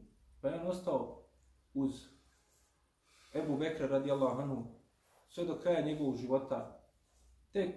Pa 0.41 0.47
je 0.47 0.61
on 0.61 0.67
ostao 0.67 1.23
uz 1.73 2.07
Ebu 3.35 3.57
Bekra 3.57 3.87
radijallahu 3.87 4.41
anhu 4.41 4.65
sve 5.29 5.45
do 5.45 5.59
kraja 5.59 5.85
njegovog 5.85 6.17
života. 6.17 6.79
Tek 7.51 7.75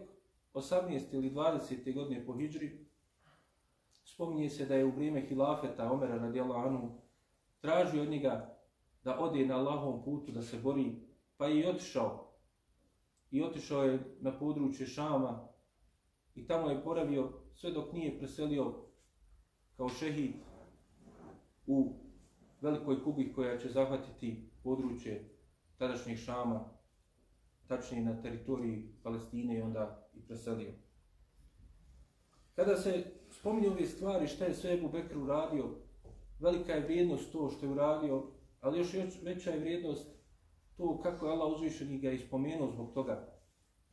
18. 0.55 1.15
ili 1.15 1.31
20. 1.31 1.95
godine 1.95 2.27
po 2.27 2.33
Hidžri 2.33 2.87
spominje 4.05 4.51
se 4.51 4.67
da 4.67 4.75
je 4.75 4.85
u 4.85 4.91
vrijeme 4.91 5.21
hilafeta 5.21 5.93
Omera 5.93 6.17
radijallahu 6.17 6.69
anhu 6.69 6.91
tražio 7.61 8.03
od 8.03 8.09
njega 8.09 8.59
da 9.05 9.19
ode 9.19 9.47
na 9.47 9.57
Allahovom 9.57 10.05
putu 10.05 10.33
da 10.33 10.43
se 10.43 10.59
bori, 10.59 10.97
pa 11.37 11.47
je 11.47 11.61
i 11.61 11.67
otišao. 11.67 12.33
I 13.31 13.43
otišao 13.43 13.83
je 13.83 14.17
na 14.21 14.39
područje 14.39 14.87
Šama 14.87 15.49
i 16.35 16.47
tamo 16.47 16.71
je 16.71 16.83
poravio 16.85 17.33
sve 17.57 17.71
dok 17.71 17.93
nije 17.93 18.19
preselio 18.19 18.75
kao 19.77 19.89
šehid 19.89 20.33
u 21.67 21.93
velikoj 22.61 23.05
kugi 23.05 23.33
koja 23.33 23.59
će 23.59 23.69
zahvatiti 23.69 24.51
područje 24.63 25.37
tadašnjih 25.79 26.19
Šama, 26.19 26.65
tačnije 27.67 28.05
na 28.05 28.23
teritoriji 28.23 28.95
Palestine 29.03 29.59
i 29.59 29.63
onda 29.63 30.09
i 30.15 30.21
preselio. 30.27 30.73
Kada 32.55 32.77
se 32.77 33.05
spominju 33.31 33.71
ove 33.71 33.87
stvari 33.87 34.27
šta 34.27 34.45
je 34.45 34.55
sve 34.55 34.75
Ebu 34.75 34.89
Bekr 34.89 35.19
uradio, 35.19 35.71
velika 36.41 36.73
je 36.73 36.85
vrijednost 36.85 37.33
to 37.33 37.51
što 37.51 37.67
je 37.67 37.73
uradio, 37.73 38.23
ali 38.61 38.79
još, 38.79 38.95
još 38.95 39.23
veća 39.23 39.51
je 39.51 39.61
vrijednost 39.61 40.17
to 40.77 41.01
kako 41.03 41.27
je 41.27 41.33
Allah 41.33 41.53
uzvišeni 41.53 41.99
ga 41.99 42.11
ispomenuo 42.11 42.71
zbog 42.71 42.95
toga. 42.95 43.41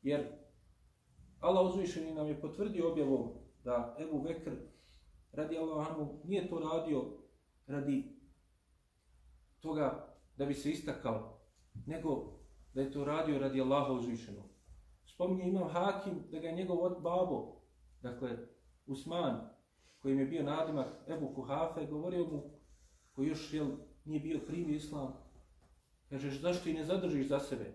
Jer 0.01 0.27
Allah 1.39 1.65
uzvišeni 1.65 2.13
nam 2.13 2.27
je 2.27 2.41
potvrdio 2.41 2.91
objavom 2.91 3.42
da 3.63 3.95
Ebu 3.99 4.21
Bekr 4.21 4.51
radi 5.31 5.57
Allahanu 5.57 6.21
nije 6.23 6.49
to 6.49 6.59
radio 6.59 7.05
radi 7.67 8.19
toga 9.59 10.15
da 10.37 10.45
bi 10.45 10.53
se 10.53 10.71
istakao, 10.71 11.39
nego 11.85 12.39
da 12.73 12.81
je 12.81 12.91
to 12.91 13.05
radio 13.05 13.39
radi 13.39 13.61
Allaha 13.61 13.93
uzvišenog. 13.93 14.45
Spominje 15.05 15.43
imam 15.43 15.69
Hakim 15.69 16.23
da 16.31 16.39
ga 16.39 16.47
je 16.47 16.55
njegov 16.55 16.83
od 16.83 17.01
babo, 17.01 17.61
dakle 18.01 18.37
Usman, 18.85 19.49
kojim 19.99 20.19
je 20.19 20.25
bio 20.25 20.43
nadimak 20.43 20.87
Ebu 21.07 21.33
Kuhafe, 21.35 21.85
govorio 21.85 22.25
mu, 22.25 22.43
koji 23.11 23.27
još 23.27 23.53
jel, 23.53 23.67
nije 24.05 24.19
bio 24.19 24.39
primio 24.47 24.75
islam, 24.75 25.13
kaže, 26.09 26.31
zašto 26.31 26.69
i 26.69 26.73
ne 26.73 26.85
zadržiš 26.85 27.27
za 27.27 27.39
sebe? 27.39 27.73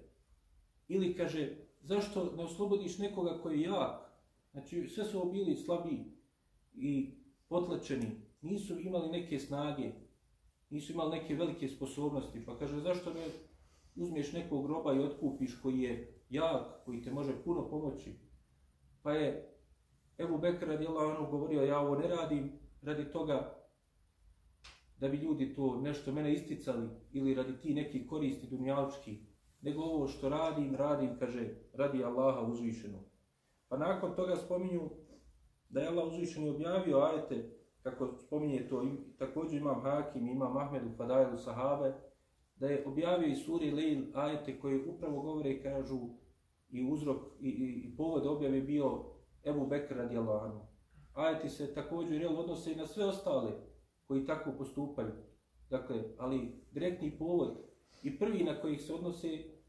Ili 0.89 1.17
kaže, 1.17 1.57
zašto 1.81 2.33
ne 2.37 2.45
oslobodiš 2.45 2.99
nekoga 2.99 3.39
koji 3.43 3.61
je 3.61 3.69
jak? 3.69 4.08
Znači, 4.53 4.89
sve 4.89 5.05
su 5.05 5.31
bili 5.33 5.57
slabi 5.57 6.05
i 6.75 7.15
potlačeni, 7.49 8.07
nisu 8.43 8.81
imali 8.81 9.09
neke 9.09 9.39
snage, 9.39 9.93
nisu 10.71 10.93
imali 10.93 11.19
neke 11.19 11.35
velike 11.35 11.69
sposobnosti, 11.69 12.45
pa 12.47 12.59
kaže 12.59 12.81
zašto 12.81 13.15
ne 13.15 13.27
uzmeš 13.97 14.33
nekog 14.33 14.67
groba 14.67 14.95
i 14.95 14.99
otkupiš 14.99 15.61
koji 15.63 15.81
je 15.81 16.23
jak, 16.31 16.85
koji 16.85 17.03
te 17.03 17.11
može 17.11 17.45
puno 17.45 17.69
pomoći. 17.71 18.15
Pa 19.03 19.13
je 19.13 19.55
Ebu 20.19 20.39
Bekr 20.39 20.67
radijallahu 20.67 21.11
ono 21.11 21.31
govorio, 21.31 21.63
ja 21.63 21.81
ovo 21.81 21.99
ne 21.99 22.09
radim 22.09 22.53
radi 22.83 23.13
toga 23.13 23.59
da 24.99 25.09
bi 25.09 25.17
ljudi 25.17 25.55
to 25.55 25.81
nešto 25.81 26.13
mene 26.13 26.33
isticali 26.33 26.89
ili 27.13 27.35
radi 27.35 27.61
ti 27.61 27.75
neki 27.75 28.07
koristi 28.07 28.47
dunjalički, 28.47 29.19
nego 29.61 29.83
ovo 29.83 30.09
što 30.09 30.29
radim, 30.29 30.75
radim, 30.75 31.17
kaže, 31.19 31.55
radi 31.73 32.05
Allaha 32.05 32.41
uzvišenog. 32.41 33.05
Pa 33.69 33.77
nakon 33.77 34.17
toga 34.17 34.37
spominju 34.37 34.91
da 35.69 35.81
je 35.81 35.89
Allah 35.89 36.07
uzvišeno 36.07 36.51
objavio 36.51 36.99
ajete 36.99 37.59
kako 37.83 38.17
spominje 38.19 38.69
to, 38.69 38.85
također 39.19 39.61
imam 39.61 39.81
Hakim, 39.81 40.29
imam 40.29 40.57
Ahmedu 40.57 40.91
Fadajlu 40.97 41.39
Sahabe, 41.39 41.95
da 42.57 42.67
je 42.67 42.87
objavio 42.87 43.29
i 43.29 43.37
suri 43.37 43.71
Lejl 43.71 44.03
ajete 44.15 44.61
koje 44.61 44.89
upravo 44.89 45.23
govore 45.23 45.51
i 45.51 45.63
kažu 45.63 45.99
i 46.71 46.91
uzrok 46.93 47.23
i, 47.41 47.49
i, 47.49 47.83
i 47.85 47.97
povod 47.97 48.27
objave 48.27 48.61
bio 48.61 49.05
Ebu 49.45 49.67
Bekr 49.67 49.97
radijallahu 49.97 50.47
anhu. 50.47 50.67
Ajeti 51.15 51.49
se 51.49 51.75
također 51.75 52.21
jel, 52.21 52.39
odnose 52.39 52.73
i 52.73 52.77
na 52.77 52.87
sve 52.87 53.05
ostale 53.05 53.53
koji 54.05 54.27
tako 54.27 54.53
postupaju. 54.59 55.13
Dakle, 55.71 56.05
ali 56.19 56.65
direktni 56.73 57.19
povod 57.19 57.57
i 58.03 58.19
prvi 58.19 58.45
na 58.45 58.61
kojih 58.61 58.83
se 58.83 58.95
odnose 58.95 59.29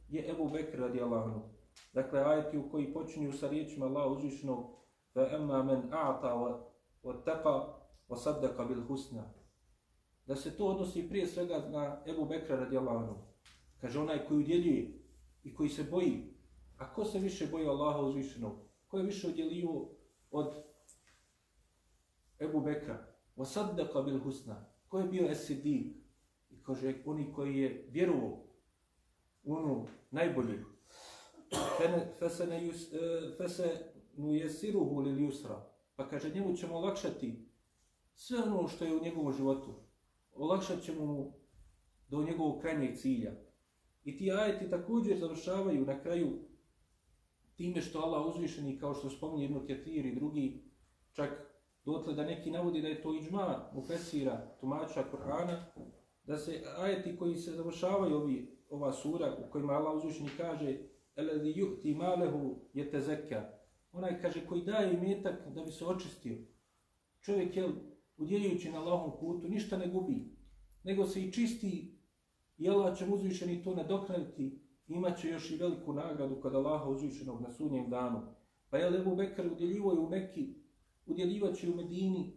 je 0.10 0.32
Ebu 0.32 0.50
Bekr 0.50 0.80
radijallahu 0.80 1.30
anhu. 1.30 1.59
Dakle, 1.94 2.20
ajeti 2.20 2.58
u 2.58 2.70
koji 2.72 2.94
počinju 2.94 3.34
sa 3.34 3.50
riječima 3.50 3.86
Allah 3.86 4.12
uzvišnog 4.12 4.80
fa 5.14 5.28
emma 5.32 5.64
men 5.64 5.82
a'ta 5.92 6.34
wa, 6.34 6.62
wa 7.04 7.24
taqa 8.42 8.68
bil 8.68 8.82
husna. 8.88 9.34
Da 10.26 10.36
se 10.36 10.58
to 10.58 10.66
odnosi 10.66 11.10
prije 11.10 11.28
svega 11.28 11.70
na 11.70 12.04
Ebu 12.08 12.26
Bekra 12.26 12.56
radijallahu 12.56 12.98
anhu. 12.98 13.16
Kaže 13.82 14.00
onaj 14.00 14.26
koji 14.28 14.40
udjeljuje 14.40 15.00
i 15.44 15.56
koji 15.56 15.70
se 15.70 15.84
boji. 15.84 16.34
A 16.78 16.94
ko 16.94 17.06
se 17.06 17.20
više 17.20 17.48
boji 17.48 17.68
Allaha 17.68 18.00
uzvišenog? 18.00 18.54
Ko 18.88 18.98
je 18.98 19.06
više 19.06 19.28
udjelio 19.28 19.88
od 20.32 20.54
Ebu 22.40 22.62
Bekra? 22.62 23.06
Osadaka 23.36 24.02
bil 24.02 24.20
husna. 24.20 24.66
Ko 24.88 25.00
je 25.00 25.08
bio 25.08 25.30
esidik? 25.30 25.96
I 26.50 26.64
kaže 26.64 26.94
oni 27.06 27.34
koji 27.34 27.58
je 27.58 27.88
vjerovao 27.90 28.44
u 29.44 29.54
ono 29.54 29.86
najbolje. 30.12 30.64
Fese 33.38 33.64
e, 33.64 33.94
nu 34.18 34.34
jesiruhu 34.34 35.00
li 35.00 35.12
ljusra. 35.12 35.70
Pa 35.96 36.10
kaže 36.10 36.34
njemu 36.34 36.58
ćemo 36.58 36.76
olakšati 36.76 37.50
sve 38.16 38.40
ono 38.40 38.68
što 38.68 38.86
je 38.86 38.96
u 38.96 39.04
njegovom 39.04 39.34
životu, 39.34 39.74
olakšat 40.34 40.82
ćemo 40.82 41.06
mu 41.06 41.34
do 42.08 42.24
njegovog 42.24 42.62
krajnjeg 42.62 42.98
cilja. 42.98 43.32
I 44.04 44.18
ti 44.18 44.32
ajeti 44.32 44.70
također 44.70 45.18
završavaju 45.18 45.86
na 45.86 46.02
kraju 46.02 46.28
time 47.56 47.82
što 47.82 48.00
Allah 48.00 48.36
uzvišeni, 48.36 48.80
kao 48.80 48.94
što 48.94 49.10
spominje 49.10 49.44
jedno 49.44 49.66
ketir 49.66 50.06
i 50.06 50.16
drugi, 50.16 50.64
čak 51.14 51.30
dotle 51.86 52.14
da 52.14 52.24
neki 52.24 52.52
navodi 52.52 52.82
da 52.82 52.88
je 52.88 53.02
to 53.02 53.16
iđma 53.16 53.72
u 53.76 53.82
Fesira, 53.82 54.56
tumača 54.60 55.04
Korana, 55.12 55.66
da 56.24 56.38
se 56.38 56.64
ajeti 56.78 57.18
koji 57.18 57.36
se 57.36 57.52
završavaju 57.52 58.16
ovi, 58.16 58.58
ova 58.70 58.94
sura 58.94 59.38
u 59.48 59.52
kojima 59.52 59.74
Allah 59.74 59.96
uzvišeni 59.96 60.30
kaže 60.38 60.78
الذي 61.20 61.58
يؤتي 61.58 61.94
ماله 61.94 62.58
يتزكى 62.76 63.60
onaj 63.92 64.22
kaže 64.22 64.46
koji 64.46 64.62
daje 64.62 64.94
imetak 64.94 65.54
da 65.56 65.64
bi 65.64 65.72
se 65.72 65.86
očistio. 65.86 66.38
Čovjek 67.22 67.58
je 67.58 67.70
udjeljujući 68.18 68.72
na 68.72 68.80
Allahom 68.80 69.12
putu 69.20 69.48
ništa 69.48 69.78
ne 69.78 69.88
gubi, 69.88 70.38
nego 70.84 71.06
se 71.06 71.24
i 71.24 71.32
čisti 71.32 72.00
i 72.58 72.70
Allah 72.70 72.98
će 72.98 73.06
uzvišeni 73.06 73.64
to 73.64 73.76
nadoknaditi 73.76 74.60
imat 74.88 75.20
će 75.22 75.30
još 75.30 75.52
i 75.52 75.56
veliku 75.56 75.94
nagradu 75.94 76.42
kada 76.42 76.58
Allaha 76.58 76.90
uzvišenog 76.90 77.42
na 77.42 77.52
sunnjem 77.52 77.90
danu. 77.90 78.22
Pa 78.70 78.78
je 78.78 78.90
Lebu 78.90 79.16
Bekar 79.16 79.48
udjeljivo 79.48 79.92
je 79.92 80.00
u 80.00 80.10
Mekki, 80.10 80.56
udjeljivaći 81.06 81.70
u 81.70 81.76
Medini, 81.76 82.34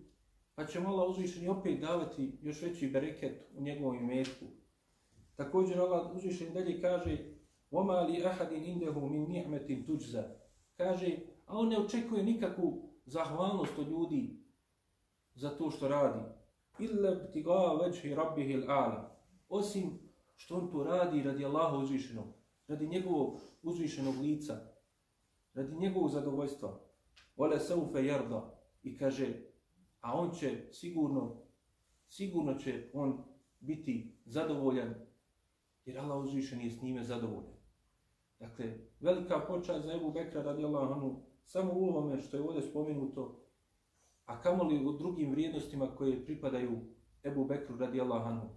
pa 0.54 0.66
će 0.66 0.78
Allah 0.78 1.10
uzvišeni 1.10 1.48
opet 1.48 1.80
davati 1.80 2.38
još 2.42 2.62
veći 2.62 2.90
bereket 2.90 3.50
u 3.56 3.62
njegovom 3.62 3.96
imetku. 3.96 4.44
Također 5.36 5.80
Allah 5.80 6.16
uzvišeni 6.16 6.50
dalje 6.50 6.80
kaže 6.80 7.31
وَمَا 7.71 8.07
لِي 8.07 8.27
أَحَدٍ 8.27 8.51
إِنْدَهُ 8.51 8.95
مِنْ 8.99 9.27
نِعْمَةٍ 9.31 9.85
تُجْزَ 9.87 10.23
Kaže, 10.77 11.17
a 11.45 11.57
on 11.57 11.69
ne 11.69 11.79
očekuje 11.79 12.23
nikakvu 12.23 12.89
zahvalnost 13.05 13.79
od 13.79 13.87
ljudi 13.87 14.39
za 15.35 15.49
to 15.49 15.71
što 15.71 15.87
radi. 15.87 16.23
إِلَّا 16.79 17.11
بْتِغَا 17.11 17.71
وَجْهِ 17.81 18.15
رَبِّهِ 18.15 18.55
الْعَالِ 18.55 19.09
Osim 19.49 19.99
što 20.35 20.55
on 20.55 20.71
to 20.71 20.83
radi 20.83 21.23
radi 21.23 21.45
Allaha 21.45 21.77
uzvišenog, 21.77 22.25
radi 22.67 22.87
njegovog 22.87 23.39
uzvišenog 23.63 24.15
lica, 24.21 24.59
radi 25.53 25.75
njegovog 25.75 26.09
zadovoljstva. 26.11 26.79
وَلَا 27.37 27.59
سَوْفَ 27.59 27.91
يَرْضَ 27.93 28.41
I 28.83 28.97
kaže, 28.97 29.33
a 30.01 30.19
on 30.19 30.31
će 30.31 30.67
sigurno, 30.71 31.35
sigurno 32.09 32.53
će 32.53 32.89
on 32.93 33.23
biti 33.59 34.17
zadovoljan, 34.25 34.93
jer 35.85 35.99
Allah 35.99 36.23
uzvišen 36.23 36.61
je 36.61 36.71
s 36.71 36.81
njime 36.81 37.03
zadovoljan. 37.03 37.50
Dakle, 38.42 38.78
velika 39.00 39.40
počast 39.48 39.84
za 39.84 39.92
Ebu 39.94 40.12
Bekra 40.12 40.42
radijallahu 40.42 40.92
anhu, 40.92 41.22
samo 41.44 41.72
u 41.74 41.84
ovome 41.84 42.20
što 42.20 42.36
je 42.36 42.42
ovdje 42.42 42.62
spomenuto, 42.62 43.40
a 44.24 44.40
kamoli 44.40 44.86
u 44.86 44.92
drugim 44.92 45.30
vrijednostima 45.30 45.96
koje 45.96 46.24
pripadaju 46.24 46.70
Ebu 47.24 47.44
Bekru 47.44 47.76
radijallahu 47.78 48.28
anhu. 48.28 48.48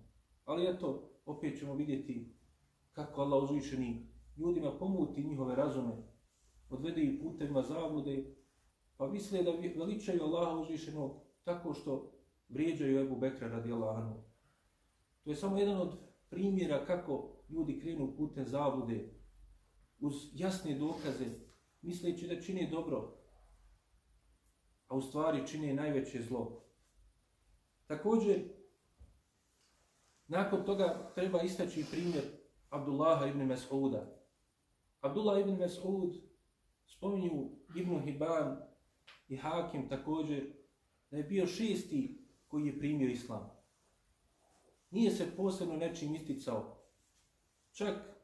Ali 0.45 0.67
eto, 0.67 1.09
opet 1.25 1.59
ćemo 1.59 1.75
vidjeti 1.75 2.35
kako 2.91 3.21
Allah 3.21 3.43
uzvišeni 3.43 4.07
ljudima 4.37 4.71
pomuti 4.79 5.23
njihove 5.23 5.55
razume, 5.55 5.93
odvede 6.69 7.01
ih 7.01 7.19
putevima 7.23 7.61
zavude, 7.61 8.35
pa 8.97 9.07
misle 9.07 9.43
da 9.43 9.51
veličaju 9.51 10.23
Allaha 10.23 10.57
uzvišenog 10.57 11.11
tako 11.43 11.73
što 11.73 12.11
vrijeđaju 12.49 12.99
Ebu 12.99 13.15
Bekra 13.15 13.47
radijallahu 13.47 13.97
anhu. 13.97 14.23
To 15.23 15.29
je 15.29 15.35
samo 15.35 15.57
jedan 15.57 15.77
od 15.81 15.97
primjera 16.29 16.85
kako 16.85 17.29
ljudi 17.49 17.79
krenu 17.79 18.15
putem 18.17 18.47
zavude 18.47 19.14
uz 19.99 20.13
jasne 20.33 20.75
dokaze, 20.75 21.25
misleći 21.81 22.27
da 22.27 22.41
čine 22.41 22.69
dobro, 22.71 23.17
a 24.87 24.95
u 24.95 25.01
stvari 25.01 25.47
čine 25.47 25.73
najveće 25.73 26.21
zlo. 26.21 26.63
Također, 27.87 28.41
nakon 30.27 30.65
toga 30.65 31.11
treba 31.15 31.41
istaći 31.41 31.85
primjer 31.91 32.23
Abdullaha 32.69 33.27
ibn 33.27 33.41
Mas'uda. 33.41 34.15
Abdullah 35.01 35.39
ibn 35.39 35.57
Mas'ud 35.57 36.21
spominju 36.85 37.49
Ibn 37.75 37.99
Hibban 37.99 38.57
i 39.27 39.37
Hakim 39.37 39.89
također 39.89 40.53
da 41.11 41.17
je 41.17 41.23
bio 41.23 41.47
šesti 41.47 42.27
koji 42.47 42.67
je 42.67 42.79
primio 42.79 43.09
islam. 43.09 43.49
Nije 44.91 45.11
se 45.11 45.35
posebno 45.37 45.75
nečim 45.75 46.15
isticao. 46.15 46.77
Čak 47.71 48.14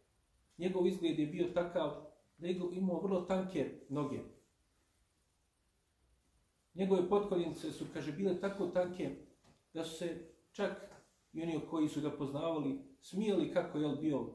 njegov 0.58 0.88
izgled 0.88 1.20
je 1.20 1.28
bio 1.28 1.48
takav 1.54 2.12
da 2.38 2.48
je 2.48 2.60
imao 2.72 3.02
vrlo 3.02 3.22
tanke 3.22 3.80
noge. 3.90 4.20
Njegove 6.74 7.10
potkoljenice 7.10 7.72
su, 7.72 7.86
kaže, 7.94 8.12
bile 8.12 8.40
tako 8.40 8.68
tanke 8.68 9.16
da 9.74 9.84
su 9.84 9.98
se 9.98 10.28
čak 10.52 10.72
i 11.34 11.44
oni 11.44 11.60
koji 11.70 11.90
su 11.90 12.02
ga 12.02 12.12
poznavali 12.12 12.80
smijeli 13.02 13.54
kako 13.54 13.78
je 13.78 13.96
bio 13.96 14.28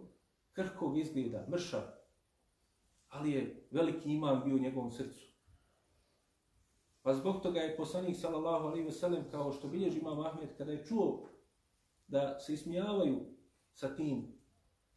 krhkog 0.52 0.98
izgleda, 0.98 1.46
mršav. 1.50 1.82
Ali 3.08 3.32
je 3.32 3.68
veliki 3.70 4.10
imam 4.10 4.42
bio 4.44 4.54
u 4.54 4.58
njegovom 4.58 4.90
srcu. 4.90 5.26
Pa 7.02 7.14
zbog 7.14 7.42
toga 7.42 7.60
je 7.60 7.76
poslanik 7.76 8.16
sallallahu 8.16 8.66
alejhi 8.66 8.86
ve 8.86 8.92
sellem 8.92 9.24
kao 9.30 9.52
što 9.52 9.68
bilježi 9.68 9.98
imam 9.98 10.20
Ahmed 10.20 10.56
kada 10.58 10.72
je 10.72 10.84
čuo 10.84 11.28
da 12.08 12.40
se 12.40 12.54
ismijavaju 12.54 13.20
sa 13.72 13.96
tim, 13.96 14.35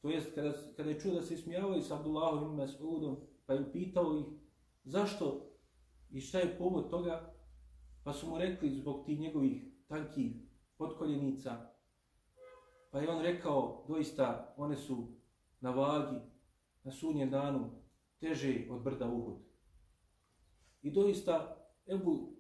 to 0.01 0.09
jest 0.09 0.35
kada, 0.35 0.53
kada 0.77 0.89
je 0.89 0.99
čuo 0.99 1.13
da 1.13 1.21
se 1.21 1.33
ismijavaju 1.33 1.81
sa 1.81 1.95
Abdullahom 1.95 2.43
ibn 2.43 2.61
Mas'udom, 2.61 3.15
pa 3.45 3.53
je 3.53 3.71
pitao 3.71 4.17
ih 4.17 4.25
zašto 4.83 5.55
i 6.09 6.21
šta 6.21 6.39
je 6.39 6.57
povod 6.57 6.89
toga, 6.89 7.35
pa 8.03 8.13
su 8.13 8.27
mu 8.27 8.37
rekli 8.37 8.69
zbog 8.69 9.05
tih 9.05 9.19
njegovih 9.19 9.63
tankih 9.87 10.35
potkoljenica, 10.77 11.73
pa 12.91 12.99
je 12.99 13.09
on 13.09 13.21
rekao, 13.21 13.85
doista, 13.87 14.53
one 14.57 14.77
su 14.77 15.07
na 15.59 15.71
vagi, 15.71 16.19
na 16.83 16.91
sunnjem 16.91 17.29
danu, 17.29 17.71
teže 18.19 18.67
od 18.69 18.81
brda 18.81 19.09
Uhud. 19.09 19.37
I 20.81 20.91
doista, 20.91 21.65
Ebu 21.87 22.35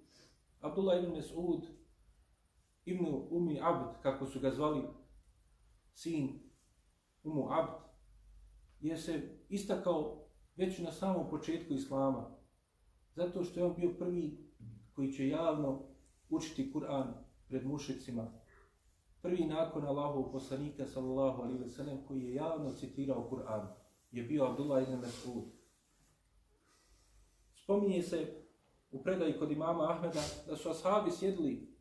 Abdullah 0.59 1.03
ibn 1.03 1.15
Mes'ud 1.15 1.65
ibn 2.85 3.05
Umi 3.29 3.59
Abd, 3.61 4.01
kako 4.01 4.25
su 4.25 4.39
ga 4.39 4.51
zvali, 4.51 4.83
sin 5.93 6.48
Umu 7.29 7.47
Abd, 7.51 7.71
je 8.79 8.97
se 8.97 9.39
istakao 9.49 10.25
već 10.55 10.79
na 10.79 10.91
samom 10.91 11.29
početku 11.29 11.73
Islama, 11.73 12.37
zato 13.15 13.43
što 13.43 13.59
je 13.59 13.65
on 13.65 13.75
bio 13.75 13.93
prvi 13.99 14.49
koji 14.93 15.11
će 15.11 15.27
javno 15.27 15.81
učiti 16.29 16.71
Kur'an 16.73 17.13
pred 17.47 17.65
mušicima, 17.65 18.31
prvi 19.21 19.45
nakon 19.45 19.85
Allahov 19.85 20.31
poslanika 20.31 20.85
sallallahu 20.85 21.41
alaihi 21.41 21.59
ve 21.59 21.69
sellem 21.69 22.05
koji 22.07 22.23
je 22.23 22.35
javno 22.35 22.71
citirao 22.71 23.29
Kur'an, 23.29 23.67
je 24.11 24.23
bio 24.23 24.45
Abdullah 24.45 24.83
ibn 24.83 25.01
Mas'ud. 25.01 25.43
Spominje 27.53 28.01
se 28.01 28.43
u 28.91 29.03
predaji 29.03 29.39
kod 29.39 29.51
imama 29.51 29.91
Ahmeda 29.91 30.21
da 30.47 30.55
su 30.55 30.69
ashabi 30.69 31.11
sjedili 31.11 31.75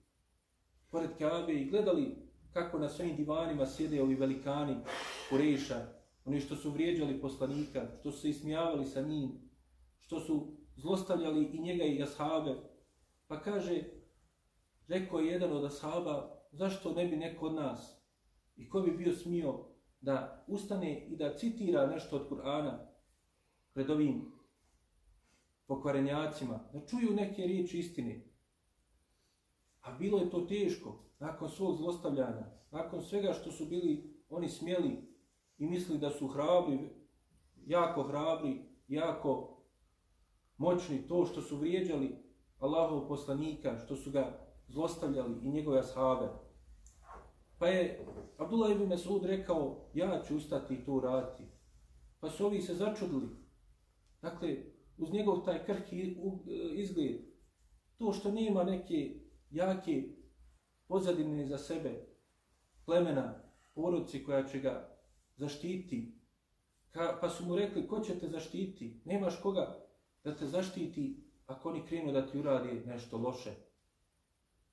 pored 0.90 1.10
Kaabe 1.18 1.52
i 1.52 1.70
gledali 1.70 2.27
kako 2.58 2.78
na 2.78 2.88
svojim 2.88 3.16
divanima 3.16 3.66
sjede 3.66 4.02
ovi 4.02 4.14
velikani 4.14 4.76
Kureša, 5.30 5.86
oni 6.24 6.40
što 6.40 6.56
su 6.56 6.70
vrijeđali 6.70 7.20
poslanika, 7.20 7.86
što 8.00 8.12
su 8.12 8.20
se 8.20 8.28
ismijavali 8.28 8.86
sa 8.86 9.02
njim, 9.02 9.50
što 10.00 10.20
su 10.20 10.56
zlostavljali 10.76 11.44
i 11.44 11.60
njega 11.60 11.84
i 11.84 12.02
ashabe. 12.02 12.56
Pa 13.26 13.40
kaže, 13.40 13.82
rekao 14.88 15.20
je 15.20 15.32
jedan 15.32 15.52
od 15.52 15.64
ashaba, 15.64 16.38
zašto 16.52 16.94
ne 16.94 17.06
bi 17.06 17.16
neko 17.16 17.46
od 17.46 17.54
nas 17.54 18.00
i 18.56 18.68
ko 18.68 18.80
bi 18.80 18.90
bio 18.90 19.14
smio 19.14 19.64
da 20.00 20.44
ustane 20.48 21.06
i 21.06 21.16
da 21.16 21.36
citira 21.36 21.86
nešto 21.86 22.16
od 22.16 22.28
Kur'ana 22.30 22.78
pred 23.72 23.90
ovim 23.90 24.32
pokvarenjacima, 25.66 26.60
da 26.72 26.86
čuju 26.86 27.14
neke 27.14 27.42
riječi 27.42 27.78
istine. 27.78 28.27
A 29.80 29.92
bilo 29.92 30.18
je 30.18 30.30
to 30.30 30.40
teško, 30.40 31.04
nakon 31.18 31.48
svog 31.48 31.76
zlostavljanja, 31.76 32.46
nakon 32.70 33.02
svega 33.02 33.32
što 33.32 33.52
su 33.52 33.66
bili 33.66 34.18
oni 34.30 34.48
smjeli 34.48 35.08
i 35.58 35.66
mislili 35.66 36.00
da 36.00 36.10
su 36.10 36.28
hrabri, 36.28 36.78
jako 37.66 38.02
hrabri, 38.02 38.62
jako 38.88 39.62
moćni, 40.56 41.08
to 41.08 41.26
što 41.26 41.40
su 41.40 41.56
vrijeđali 41.56 42.16
Allahov 42.58 43.08
poslanika, 43.08 43.78
što 43.78 43.96
su 43.96 44.10
ga 44.10 44.48
zlostavljali 44.68 45.34
i 45.42 45.50
njegove 45.50 45.78
ashave. 45.78 46.28
Pa 47.58 47.66
je 47.66 48.06
Abdullah 48.36 48.70
ibn 48.70 48.88
Mesud 48.88 49.24
rekao, 49.24 49.90
ja 49.94 50.22
ću 50.28 50.36
ustati 50.36 50.74
i 50.74 50.84
to 50.84 50.92
urati. 50.92 51.44
Pa 52.20 52.30
su 52.30 52.46
ovi 52.46 52.62
se 52.62 52.74
začudili. 52.74 53.28
Dakle, 54.22 54.56
uz 54.98 55.12
njegov 55.12 55.44
taj 55.44 55.64
krhki 55.64 56.16
izgled, 56.74 57.16
to 57.96 58.12
što 58.12 58.30
nema 58.30 58.64
neke 58.64 59.27
jake 59.50 60.02
pozadine 60.86 61.46
za 61.46 61.58
sebe, 61.58 62.06
plemena, 62.84 63.42
porodci 63.74 64.24
koja 64.24 64.44
će 64.44 64.58
ga 64.58 64.98
zaštiti, 65.36 66.18
Ka, 66.90 67.18
pa 67.20 67.28
su 67.28 67.46
mu 67.46 67.56
rekli, 67.56 67.88
ko 67.88 68.00
će 68.00 68.18
te 68.18 68.28
zaštiti? 68.28 69.02
Nemaš 69.04 69.40
koga 69.42 69.84
da 70.24 70.36
te 70.36 70.46
zaštiti 70.46 71.24
ako 71.46 71.68
oni 71.68 71.86
krenu 71.86 72.12
da 72.12 72.26
ti 72.26 72.38
uradi 72.38 72.82
nešto 72.86 73.18
loše. 73.18 73.50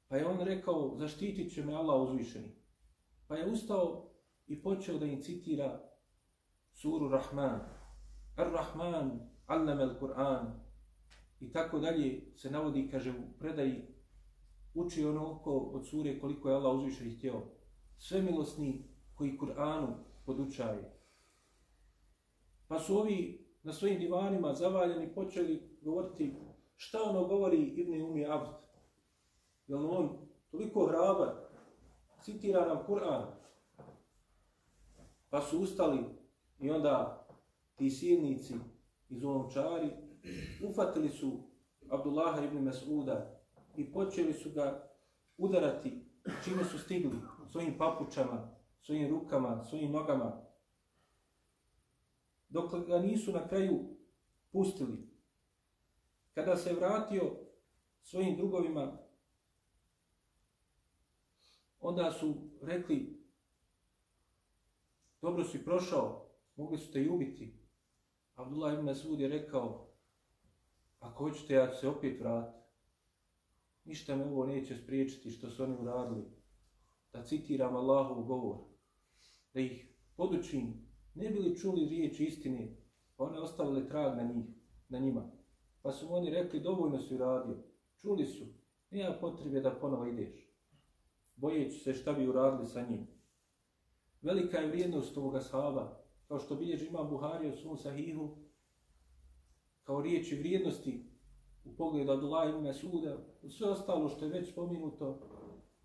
Pa 0.07 0.17
je 0.17 0.26
on 0.26 0.39
rekao, 0.39 0.95
zaštitit 0.97 1.53
će 1.53 1.65
me 1.65 1.73
Allah 1.73 2.01
uzvišeni. 2.01 2.55
Pa 3.28 3.36
je 3.36 3.51
ustao 3.51 4.11
i 4.47 4.61
počeo 4.61 4.97
da 4.97 5.05
im 5.05 5.21
citira 5.21 5.89
suru 6.71 7.09
Rahman. 7.09 7.59
Ar-Rahman, 8.36 9.19
allama 9.45 9.82
al-Qur'an 9.82 10.59
i 11.39 11.51
tako 11.51 11.80
dalje 11.80 12.34
se 12.36 12.51
navodi, 12.51 12.89
kaže 12.91 13.11
u 13.11 13.39
predaji, 13.39 13.94
uči 14.76 15.05
ono 15.05 15.32
oko 15.32 15.51
od 15.51 15.88
sure 15.88 16.19
koliko 16.19 16.49
je 16.49 16.55
Allah 16.55 16.76
uzvišen 16.76 17.17
htio. 17.17 17.41
Sve 17.97 18.21
milosni 18.21 18.84
koji 19.15 19.38
Kur'anu 19.38 19.88
podučaje. 20.26 20.91
Pa 22.67 22.80
su 22.80 22.97
ovi 22.97 23.45
na 23.63 23.73
svojim 23.73 23.99
divanima 23.99 24.53
zavaljeni 24.53 25.13
počeli 25.15 25.80
govoriti 25.82 26.36
šta 26.76 26.97
ono 27.03 27.28
govori 27.28 27.57
Ibn 27.57 28.01
Umi 28.01 28.26
Abd. 28.26 28.47
Jel 29.67 29.91
on 29.97 30.17
toliko 30.51 30.88
hrabar, 30.88 31.30
citira 32.21 32.65
nam 32.67 32.84
Kur'an, 32.88 33.26
pa 35.30 35.41
su 35.41 35.59
ustali 35.59 35.99
i 36.59 36.69
onda 36.69 37.28
ti 37.76 37.89
silnici 37.89 38.53
iz 39.09 39.23
Ulomčari 39.23 39.89
ufatili 40.69 41.09
su 41.09 41.32
Abdullaha 41.89 42.43
ibn 42.43 42.57
Mas'uda 42.57 43.34
i 43.78 43.91
počeli 43.93 44.34
su 44.34 44.51
ga 44.51 44.91
udarati 45.38 46.05
čime 46.43 46.63
su 46.63 46.80
stigli 46.80 47.19
svojim 47.51 47.78
papučama, 47.78 48.55
svojim 48.82 49.09
rukama, 49.09 49.63
svojim 49.63 49.91
nogama. 49.91 50.45
Dok 52.49 52.88
ga 52.88 52.99
nisu 52.99 53.32
na 53.32 53.47
kraju 53.47 53.80
pustili. 54.51 55.09
Kada 56.34 56.57
se 56.57 56.73
vratio 56.73 57.36
svojim 58.01 58.38
drugovima, 58.38 58.97
onda 61.80 62.11
su 62.11 62.36
rekli 62.61 63.26
dobro 65.21 65.43
si 65.43 65.65
prošao, 65.65 66.30
mogli 66.55 66.78
su 66.78 66.91
te 66.91 67.03
i 67.03 67.09
ubiti. 67.09 67.59
Abdullah 68.36 68.73
ibn 68.73 68.89
Mas'ud 68.89 69.19
je 69.19 69.28
rekao 69.28 69.88
ako 70.99 71.23
hoćete 71.23 71.53
ja 71.53 71.71
ću 71.71 71.80
se 71.80 71.88
opet 71.88 72.19
vratiti 72.19 72.55
ništa 73.86 74.15
me 74.15 74.25
ovo 74.25 74.45
neće 74.45 74.75
spriječiti 74.75 75.31
što 75.31 75.49
su 75.49 75.63
oni 75.63 75.75
uradili. 75.79 76.23
Da 77.13 77.23
citiram 77.23 77.75
Allahov 77.75 78.23
govor, 78.23 78.57
da 79.53 79.59
ih 79.59 79.88
podučim, 80.15 80.73
ne 81.13 81.29
bili 81.29 81.57
čuli 81.57 81.86
riječ 81.86 82.19
istine, 82.19 82.77
pa 83.15 83.23
one 83.23 83.39
ostavile 83.39 83.88
trag 83.88 84.17
na 84.17 84.23
njih, 84.23 84.45
na 84.89 84.99
njima. 84.99 85.31
Pa 85.81 85.91
su 85.91 86.13
oni 86.13 86.29
rekli, 86.29 86.59
dovoljno 86.59 86.99
si 86.99 87.15
uradio, 87.15 87.57
čuli 87.97 88.25
su, 88.25 88.45
nema 88.91 89.15
potrebe 89.21 89.61
da 89.61 89.79
ponovo 89.81 90.05
ideš. 90.05 90.45
Bojeći 91.36 91.79
se 91.79 91.93
šta 91.93 92.13
bi 92.13 92.27
uradili 92.27 92.67
sa 92.67 92.81
njim. 92.89 93.07
Velika 94.21 94.57
je 94.57 94.67
vrijednost 94.67 95.17
ovoga 95.17 95.41
sahaba, 95.41 96.03
kao 96.27 96.39
što 96.39 96.55
bilježi 96.55 96.86
ima 96.86 97.03
Buhari 97.03 97.49
u 97.49 97.55
svom 97.55 97.77
sahihu, 97.77 98.38
kao 99.83 100.01
riječi 100.01 100.36
vrijednosti 100.36 101.14
u 101.66 101.76
pogledu 101.78 102.11
Abdullah 102.11 102.49
ibn 102.49 102.74
Suda, 102.74 103.18
sve 103.49 103.70
ostalo 103.70 104.09
što 104.09 104.26
je 104.26 104.32
već 104.32 104.51
spominuto, 104.51 105.20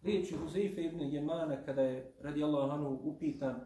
riječi 0.03 0.37
Huzeife 0.37 0.83
ibn 0.83 1.01
Jemana 1.01 1.64
kada 1.64 1.83
je 1.83 2.14
radi 2.20 2.45
Allah 2.45 2.74
anu 2.74 3.01
upitan 3.03 3.61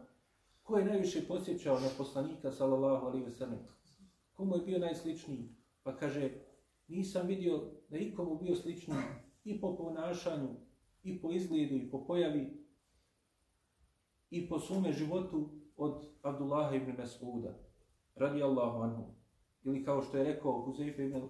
ko 0.65 0.77
je 0.77 0.85
najviše 0.85 1.27
posjećao 1.27 1.79
na 1.79 1.87
poslanika 1.97 2.51
sallallahu 2.51 3.05
alaihi 3.05 3.25
ve 3.25 3.31
sellem, 3.31 3.59
komu 4.33 4.55
je 4.55 4.61
bio 4.61 4.79
najsličniji, 4.79 5.49
pa 5.83 5.97
kaže 5.97 6.29
nisam 6.87 7.27
vidio 7.27 7.63
da 7.89 7.97
ikomu 7.97 8.35
bio 8.35 8.55
sličniji 8.55 8.97
i 9.43 9.61
po 9.61 9.75
ponašanju, 9.75 10.49
i 11.03 11.21
po 11.21 11.31
izgledu, 11.31 11.75
i 11.75 11.89
po 11.91 12.05
pojavi, 12.05 12.65
i 14.29 14.49
po 14.49 14.59
svome 14.59 14.91
životu 14.91 15.49
od 15.77 16.05
Abdullaha 16.21 16.75
ibn 16.75 16.91
Mas'uda, 16.97 17.53
radi 18.15 18.43
Allahu 18.43 18.81
anhu. 18.81 19.03
Ili 19.63 19.83
kao 19.83 20.01
što 20.01 20.17
je 20.17 20.23
rekao 20.23 20.61
Huzeife 20.61 21.05
ibn 21.05 21.21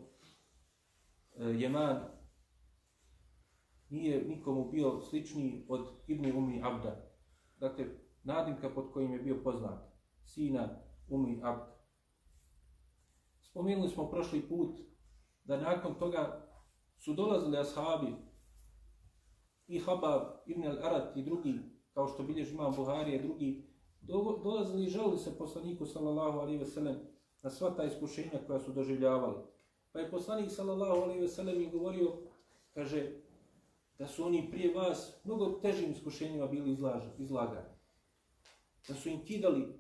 E, 1.38 1.44
Jeman 1.44 2.04
nije 3.90 4.24
nikomu 4.28 4.72
bio 4.72 5.02
sličniji 5.02 5.66
od 5.70 5.88
Ibni 6.08 6.32
Umi 6.32 6.62
Abda. 6.64 7.12
Dakle, 7.58 7.86
nadimka 8.24 8.70
pod 8.70 8.92
kojim 8.94 9.14
je 9.14 9.20
bio 9.20 9.42
poznat. 9.44 9.96
Sina 10.24 10.70
Umi 11.10 11.40
Abda. 11.44 11.76
Spomenuli 13.42 13.90
smo 13.90 14.10
prošli 14.10 14.50
put 14.50 14.80
da 15.44 15.62
nakon 15.62 15.96
toga 16.00 16.52
su 16.98 17.14
dolazili 17.14 17.58
ashabi 17.58 18.16
i 19.68 19.80
Habab, 19.80 20.22
Ibn 20.46 20.64
al-Arat 20.64 21.18
i 21.18 21.24
drugi, 21.24 21.60
kao 21.94 22.08
što 22.08 22.24
bilježi 22.24 22.54
imam 22.54 22.74
Buhari 22.76 23.16
i 23.16 23.22
drugi, 23.22 23.68
dolazili 24.44 24.86
i 24.86 24.90
žalili 24.90 25.18
se 25.18 25.38
poslaniku 25.38 25.86
sallallahu 25.86 26.40
alaihi 26.40 26.60
ve 26.60 26.66
sellem 26.66 26.96
na 27.44 27.50
sva 27.50 27.76
ta 27.76 27.84
iskušenja 27.84 28.40
koja 28.48 28.60
su 28.60 28.74
doživljavali. 28.74 29.55
Pa 29.96 30.02
je 30.02 30.12
poslanik 30.12 30.52
sallallahu 30.52 31.02
alejhi 31.02 31.22
ve 31.22 31.28
sellem 31.28 31.62
im 31.62 31.72
govorio, 31.72 32.18
kaže 32.74 33.12
da 34.00 34.08
su 34.08 34.26
oni 34.26 34.52
prije 34.52 34.74
vas 34.74 35.22
mnogo 35.24 35.46
težim 35.62 35.92
iskušenjima 35.92 36.48
bili 36.48 36.78
izlagani. 37.18 37.70
Da 38.88 38.94
su 38.94 39.10
im 39.10 39.26
kidali 39.26 39.80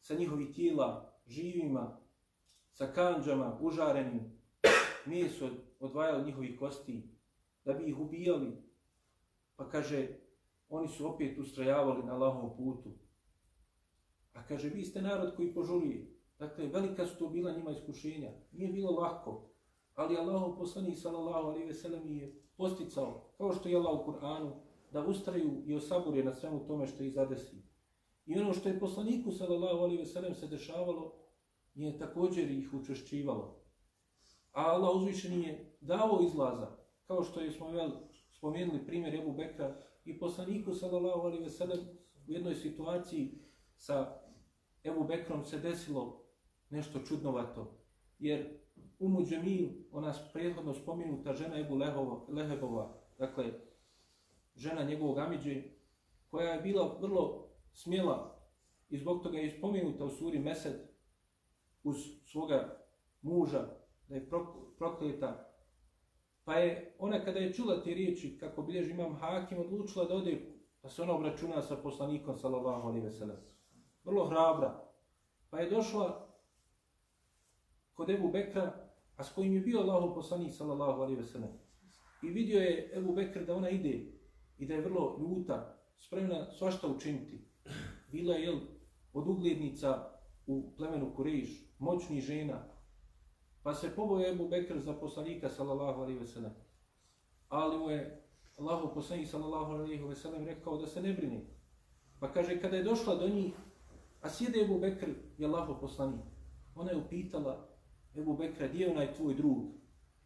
sa 0.00 0.14
njihovi 0.14 0.52
tijela 0.52 1.12
živima, 1.26 2.00
sa 2.72 2.92
kanđama, 2.92 3.58
užarenim, 3.60 4.38
meso 5.06 5.48
odvajali 5.80 6.24
njihovih 6.24 6.58
kosti, 6.58 7.02
da 7.64 7.72
bi 7.72 7.84
ih 7.84 7.98
ubijali. 7.98 8.52
Pa 9.56 9.68
kaže, 9.68 10.08
oni 10.68 10.88
su 10.88 11.08
opet 11.14 11.38
ustrajavali 11.38 12.06
na 12.06 12.14
Allahovom 12.14 12.56
putu. 12.56 12.90
A 14.32 14.46
kaže, 14.46 14.68
vi 14.68 14.84
ste 14.84 15.02
narod 15.02 15.36
koji 15.36 15.54
požurije. 15.54 16.17
Dakle, 16.38 16.66
velika 16.66 17.06
su 17.06 17.18
to 17.18 17.28
bila 17.28 17.52
njima 17.52 17.70
iskušenja. 17.70 18.30
Nije 18.52 18.72
bilo 18.72 18.90
lako. 18.90 19.50
Ali 19.94 20.16
Allahov 20.16 20.56
poslanik 20.58 20.98
sallallahu 20.98 21.48
alejhi 21.48 21.66
ve 21.66 21.74
sellem 21.74 22.08
je 22.08 22.42
posticao, 22.56 23.32
kao 23.36 23.52
što 23.52 23.68
je 23.68 23.76
Allah 23.76 24.00
u 24.00 24.10
Kur'anu, 24.10 24.50
da 24.92 25.06
ustraju 25.06 25.62
i 25.66 25.74
osabure 25.74 26.24
na 26.24 26.34
svemu 26.34 26.66
tome 26.66 26.86
što 26.86 27.02
ih 27.02 27.12
zadesi. 27.12 27.56
I 28.26 28.38
ono 28.38 28.52
što 28.52 28.68
je 28.68 28.80
poslaniku 28.80 29.32
sallallahu 29.32 29.78
alejhi 29.78 29.98
ve 29.98 30.06
sellem 30.06 30.34
se 30.34 30.46
dešavalo, 30.46 31.12
je 31.74 31.98
također 31.98 32.50
ih 32.50 32.74
učešćivalo. 32.74 33.60
A 34.52 34.62
Allah 34.62 34.96
uzvišen 34.96 35.40
je 35.42 35.76
dao 35.80 36.20
izlaza, 36.22 36.76
kao 37.06 37.22
što 37.22 37.40
je 37.40 37.52
smo 37.52 37.70
vel, 37.70 37.90
spomenuli 38.32 38.86
primjer 38.86 39.14
Ebu 39.14 39.32
Bekra 39.32 39.76
i 40.04 40.18
poslaniku 40.18 40.74
sallallahu 40.74 41.20
alejhi 41.20 41.44
ve 41.44 41.50
sellem 41.50 41.80
u 42.28 42.32
jednoj 42.32 42.54
situaciji 42.54 43.38
sa 43.76 44.20
Ebu 44.84 45.04
Bekrom 45.04 45.44
se 45.44 45.58
desilo 45.58 46.27
nešto 46.70 46.98
čudnovato. 46.98 47.74
Jer 48.18 48.58
Umu 48.98 49.24
Džemil, 49.24 49.68
ona 49.92 50.14
prethodno 50.32 50.74
spominuta 50.74 51.32
žena 51.32 51.60
Ebu 51.60 51.74
Lehova, 51.74 52.24
Lehebova, 52.28 52.94
dakle, 53.18 53.44
žena 54.56 54.82
njegovog 54.82 55.18
Amidži, 55.18 55.62
koja 56.30 56.52
je 56.52 56.60
bila 56.60 56.98
vrlo 57.00 57.48
smjela 57.72 58.38
i 58.88 58.98
zbog 58.98 59.22
toga 59.22 59.38
je 59.38 59.50
spominuta 59.58 60.04
u 60.04 60.10
suri 60.10 60.38
Mesed 60.38 60.76
uz 61.82 61.96
svoga 62.24 62.86
muža, 63.22 63.68
da 64.08 64.14
je 64.14 64.28
prokleta. 64.78 65.44
Pa 66.44 66.54
je 66.54 66.96
ona 66.98 67.24
kada 67.24 67.38
je 67.38 67.52
čula 67.52 67.82
te 67.82 67.94
riječi, 67.94 68.38
kako 68.38 68.62
bilježi 68.62 68.90
imam 68.90 69.14
hakim, 69.14 69.58
odlučila 69.58 70.04
da 70.04 70.14
ode, 70.14 70.60
da 70.82 70.88
se 70.88 71.02
ona 71.02 71.12
obračuna 71.12 71.62
sa 71.62 71.76
poslanikom, 71.76 72.36
sallallahu 72.36 72.88
alaihi 72.88 73.04
veselam. 73.04 73.36
Vrlo 74.04 74.24
hrabra. 74.24 74.92
Pa 75.50 75.60
je 75.60 75.70
došla 75.70 76.27
kod 77.98 78.10
Ebu 78.10 78.30
Bekra, 78.30 78.70
a 79.16 79.24
s 79.24 79.32
kojim 79.34 79.54
je 79.54 79.60
bio 79.60 79.80
Allahov 79.80 80.14
poslanik 80.14 80.54
sallallahu 80.54 81.02
alaihi 81.02 81.18
ve 81.18 81.26
sellem. 81.26 81.50
I 82.22 82.30
vidio 82.30 82.60
je 82.60 82.90
Ebu 82.94 83.14
Bekr 83.14 83.44
da 83.44 83.56
ona 83.56 83.70
ide 83.70 84.06
i 84.58 84.66
da 84.66 84.74
je 84.74 84.80
vrlo 84.80 85.18
ljuta, 85.20 85.78
spremna 85.96 86.50
svašta 86.50 86.88
učiniti. 86.88 87.40
Bila 88.12 88.34
je 88.34 88.44
jel, 88.44 88.58
od 89.12 89.28
uglednica 89.28 90.10
u 90.46 90.76
plemenu 90.76 91.14
Kurejiš, 91.16 91.74
moćni 91.78 92.20
žena, 92.20 92.64
pa 93.62 93.74
se 93.74 93.90
poboje 93.96 94.30
Ebu 94.30 94.48
Bekr 94.48 94.78
za 94.78 94.92
poslanika 94.92 95.48
sallallahu 95.48 96.00
alaihi 96.00 96.18
ve 96.18 96.26
sellem. 96.26 96.54
Ali 97.48 97.78
mu 97.78 97.90
je 97.90 98.24
Allahov 98.58 98.94
poslanik 98.94 99.28
sallallahu 99.28 99.72
alaihi 99.72 100.02
ve 100.02 100.14
sellem 100.14 100.46
rekao 100.46 100.78
da 100.78 100.86
se 100.86 101.02
ne 101.02 101.12
brini. 101.12 101.46
Pa 102.20 102.32
kaže, 102.32 102.60
kada 102.60 102.76
je 102.76 102.82
došla 102.82 103.14
do 103.14 103.28
njih, 103.28 103.54
a 104.20 104.28
sjede 104.28 104.60
Ebu 104.60 104.78
Bekr 104.78 105.08
je 105.38 105.46
Allahov 105.46 105.80
poslanik, 105.80 106.24
ona 106.74 106.90
je 106.90 106.96
upitala 106.96 107.68
Ebu 108.16 108.36
Bekra, 108.36 108.68
gdje 108.68 108.84
je 108.84 108.90
onaj 108.90 109.12
tvoj 109.14 109.34
drug? 109.34 109.64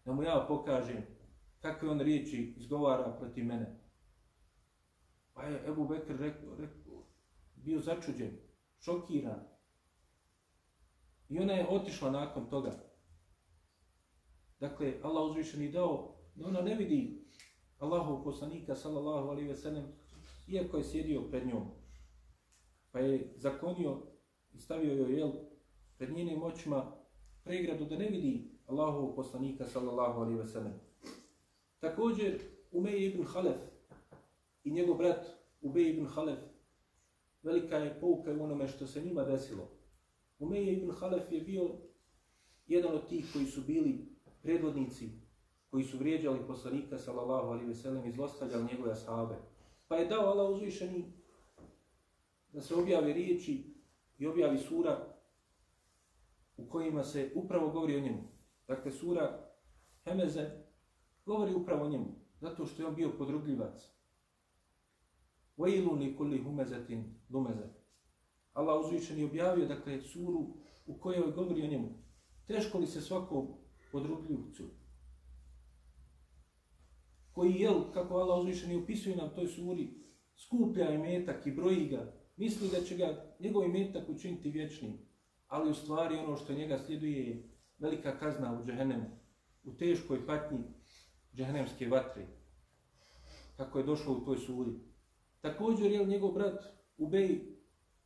Da 0.05 0.13
mu 0.13 0.23
ja 0.23 0.45
pokažem 0.49 1.07
kakve 1.61 1.89
on 1.89 2.01
riječi 2.01 2.55
izgovara 2.57 3.17
proti 3.19 3.43
mene. 3.43 3.81
Pa 5.33 5.43
je 5.43 5.69
Ebu 5.69 5.89
Bekr 5.89 6.17
rekao, 6.17 6.57
rekao, 6.57 7.07
bio 7.55 7.81
začuđen, 7.81 8.39
šokiran. 8.81 9.41
I 11.29 11.39
ona 11.39 11.53
je 11.53 11.69
otišla 11.69 12.11
nakon 12.11 12.51
toga. 12.51 12.93
Dakle, 14.61 14.95
Allah 15.03 15.31
uzvišen 15.31 15.63
i 15.63 15.73
dao 15.73 16.19
da 16.35 16.47
ona 16.47 16.61
ne 16.61 16.75
vidi 16.75 17.23
Allahov 17.79 18.25
poslanika, 18.25 18.75
sallallahu 18.77 19.29
alaihi 19.29 19.49
ve 19.49 19.57
sellem, 19.57 19.85
iako 20.47 20.77
je 20.77 20.85
sjedio 20.85 21.23
pred 21.31 21.47
njom. 21.47 21.71
Pa 22.91 22.99
je 22.99 23.33
zakonio 23.37 24.03
i 24.53 24.59
stavio 24.59 24.93
joj 24.95 25.19
jel, 25.19 25.33
pred 25.99 26.11
njenim 26.11 26.43
očima 26.43 27.02
pregradu 27.45 27.85
da 27.85 27.97
ne 27.97 28.09
vidi 28.09 28.51
Allahovog 28.67 29.17
poslanika 29.17 29.65
sallallahu 29.65 30.21
alaihi 30.21 30.39
ve 30.39 30.47
sellem. 30.47 30.73
Također 31.81 32.39
Umej 32.73 33.07
ibn 33.07 33.25
Halef 33.25 33.57
i 34.65 34.71
njegov 34.71 34.97
brat 34.97 35.27
Ubej 35.63 35.91
ibn 35.91 36.07
Halef 36.07 36.39
velika 37.43 37.77
je 37.77 38.01
pouka 38.01 38.33
u 38.33 38.43
onome 38.43 38.69
što 38.69 38.87
se 38.87 39.03
njima 39.03 39.25
desilo. 39.25 39.69
Umej 40.39 40.73
ibn 40.73 40.91
Halef 40.91 41.33
je 41.33 41.41
bio 41.41 41.71
jedan 42.67 42.95
od 42.95 43.09
tih 43.09 43.33
koji 43.33 43.47
su 43.47 43.61
bili 43.61 44.07
predvodnici 44.43 45.09
koji 45.71 45.85
su 45.85 45.99
vrijeđali 45.99 46.47
poslanika 46.47 46.99
sallallahu 46.99 47.49
alaihi 47.49 47.69
ve 47.69 47.75
sellem 47.75 48.07
i 48.07 48.13
zlostavljali 48.13 48.69
njegove 48.73 48.93
ashabe. 48.93 49.35
Pa 49.89 49.97
je 49.97 50.07
dao 50.07 50.27
Allah 50.27 50.51
uzvišeni 50.51 51.05
da 52.53 52.61
se 52.61 52.75
objavi 52.75 53.13
riječi 53.13 53.65
i 54.19 54.27
objavi 54.27 54.59
sura 54.59 55.12
u 56.67 56.71
kojima 56.71 57.05
se 57.05 57.33
upravo 57.35 57.71
govori 57.71 57.97
o 57.97 58.01
njemu. 58.01 58.23
Dakle, 58.69 58.93
sura 58.93 59.53
Hemeze 60.05 60.51
govori 61.27 61.55
upravo 61.55 61.85
o 61.85 61.89
njemu, 61.89 62.07
zato 62.41 62.67
što 62.67 62.83
je 62.83 62.89
on 62.89 62.95
bio 62.95 63.13
podrugljivac. 63.19 63.83
Vajilun 65.57 65.99
li 65.99 66.17
kulli 66.17 66.43
humezetin 66.43 67.15
lumeze. 67.31 67.69
Allah 68.53 68.85
uzvišen 68.85 69.19
je 69.19 69.25
objavio, 69.25 69.67
dakle, 69.67 70.01
suru 70.01 70.47
u 70.87 70.99
kojoj 71.01 71.33
govori 71.33 71.63
o 71.63 71.67
njemu. 71.67 71.89
Teško 72.47 72.79
li 72.79 72.87
se 72.87 73.01
svakom 73.01 73.49
podrugljivcu 73.93 74.65
koji, 77.33 77.55
jel, 77.55 77.93
kako 77.95 78.15
Allah 78.15 78.39
uzvišen 78.39 78.71
opisuje 78.71 78.83
upisuje 78.83 79.17
nam 79.17 79.35
toj 79.35 79.47
suri, 79.47 79.89
skuplja 80.37 80.91
imetak 80.91 81.47
i 81.47 81.51
broji 81.51 81.89
ga, 81.89 82.13
misli 82.37 82.69
da 82.69 82.81
će 82.85 82.97
ga 82.97 83.35
njegov 83.41 83.65
imetak 83.65 84.09
učiniti 84.09 84.51
vječnim, 84.51 84.99
ali 85.53 85.71
u 85.71 85.75
stvari 85.75 86.19
ono 86.19 86.37
što 86.37 86.53
njega 86.53 86.79
sljeduje 86.79 87.29
je 87.29 87.51
velika 87.79 88.19
kazna 88.19 88.61
u 88.61 88.65
džehennemu, 88.65 89.07
u 89.65 89.77
teškoj 89.77 90.27
patnji 90.27 90.59
džehennemske 91.35 91.89
vatre, 91.89 92.27
kako 93.57 93.79
je 93.79 93.85
došlo 93.85 94.15
u 94.15 94.25
toj 94.25 94.39
suri. 94.39 94.71
Također 95.41 95.93
je 95.93 96.07
njegov 96.07 96.33
brat 96.33 96.65
Ubej 96.97 97.41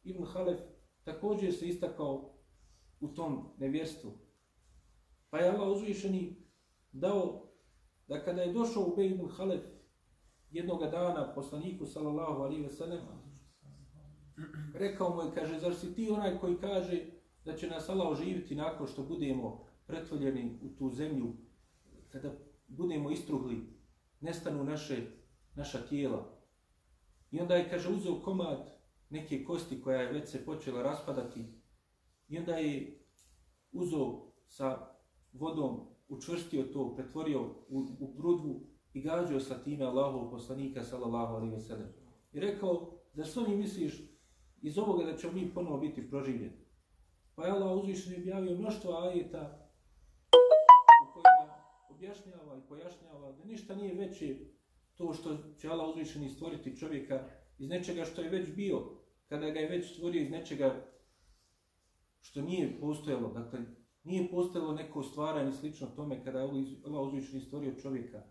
ibn 0.04 0.24
Halef 0.24 0.58
također 1.04 1.52
se 1.52 1.68
istakao 1.68 2.34
u 3.00 3.08
tom 3.08 3.54
nevjerstvu. 3.58 4.12
Pa 5.30 5.38
je 5.38 5.50
Allah 5.50 5.68
uzvišeni 5.68 6.36
dao 6.92 7.52
da 8.08 8.24
kada 8.24 8.42
je 8.42 8.52
došao 8.52 8.92
Ubej 8.92 9.06
ibn 9.06 9.28
Halef 9.28 9.62
jednog 10.50 10.80
dana 10.90 11.34
poslaniku 11.34 11.86
sallallahu 11.86 12.42
alaihi 12.42 12.62
ve 12.62 12.70
sellem 12.70 13.00
rekao 14.74 15.16
mu 15.16 15.22
je, 15.22 15.34
kaže, 15.34 15.58
zar 15.58 15.74
si 15.74 15.94
ti 15.94 16.10
onaj 16.10 16.38
koji 16.38 16.56
kaže 16.56 17.15
da 17.46 17.56
će 17.56 17.68
nas 17.68 17.88
Allah 17.88 18.08
oživiti 18.08 18.54
nakon 18.54 18.86
što 18.86 19.02
budemo 19.02 19.64
pretvoljeni 19.86 20.58
u 20.62 20.68
tu 20.78 20.90
zemlju, 20.90 21.32
kada 22.08 22.32
budemo 22.68 23.10
istruhli, 23.10 23.66
nestanu 24.20 24.64
naše, 24.64 25.06
naša 25.54 25.78
tijela. 25.78 26.38
I 27.30 27.40
onda 27.40 27.54
je, 27.54 27.70
kaže, 27.70 27.88
uzeo 27.88 28.20
komad 28.20 28.78
neke 29.10 29.44
kosti 29.44 29.80
koja 29.82 30.00
je 30.00 30.12
već 30.12 30.28
se 30.28 30.44
počela 30.44 30.82
raspadati 30.82 31.44
i 32.28 32.38
onda 32.38 32.56
je 32.56 33.04
uzeo 33.72 34.32
sa 34.48 34.96
vodom, 35.32 35.80
učvrstio 36.08 36.62
to, 36.62 36.94
pretvorio 36.94 37.40
u, 37.68 37.86
u 38.00 38.14
grudvu 38.16 38.60
i 38.92 39.02
gađao 39.02 39.40
sa 39.40 39.62
time 39.62 39.84
Allahov 39.84 40.30
poslanika, 40.30 40.82
sallallahu 40.82 41.34
alaihi 41.34 41.54
ve 41.54 41.60
sellem. 41.60 41.88
I 42.32 42.40
rekao, 42.40 42.92
da 43.14 43.24
što 43.24 43.48
mi 43.48 43.56
misliš 43.56 44.02
iz 44.62 44.78
ovoga 44.78 45.04
da 45.04 45.16
ćemo 45.16 45.32
mi 45.32 45.54
ponovo 45.54 45.78
biti 45.78 46.10
proživljeni? 46.10 46.65
Pa 47.36 47.46
je 47.46 47.52
Allah 47.52 47.76
uzvišen 47.76 48.12
je 48.12 48.18
objavio 48.18 48.58
mnoštvo 48.58 48.92
ajeta 48.92 49.68
u 51.04 51.12
kojima 51.12 51.54
objašnjava 51.90 52.56
i 52.56 52.68
pojašnjava 52.68 53.32
da 53.32 53.44
ništa 53.44 53.74
nije 53.74 53.94
veće 53.94 54.36
to 54.94 55.12
što 55.12 55.36
će 55.58 55.68
Allah 55.68 55.88
uzvišen 55.88 56.30
stvoriti 56.30 56.76
čovjeka 56.76 57.24
iz 57.58 57.68
nečega 57.68 58.04
što 58.04 58.22
je 58.22 58.30
već 58.30 58.54
bio, 58.54 58.82
kada 59.28 59.50
ga 59.50 59.60
je 59.60 59.68
već 59.68 59.92
stvorio 59.92 60.22
iz 60.22 60.30
nečega 60.30 60.86
što 62.20 62.42
nije 62.42 62.80
postojalo, 62.80 63.32
dakle, 63.32 63.60
nije 64.04 64.30
postojalo 64.30 64.72
neko 64.72 65.02
stvaranje 65.02 65.52
slično 65.52 65.86
tome 65.86 66.24
kada 66.24 66.38
je 66.38 66.44
Allah 66.84 67.06
uzvišen 67.06 67.40
stvorio 67.40 67.74
čovjeka. 67.82 68.22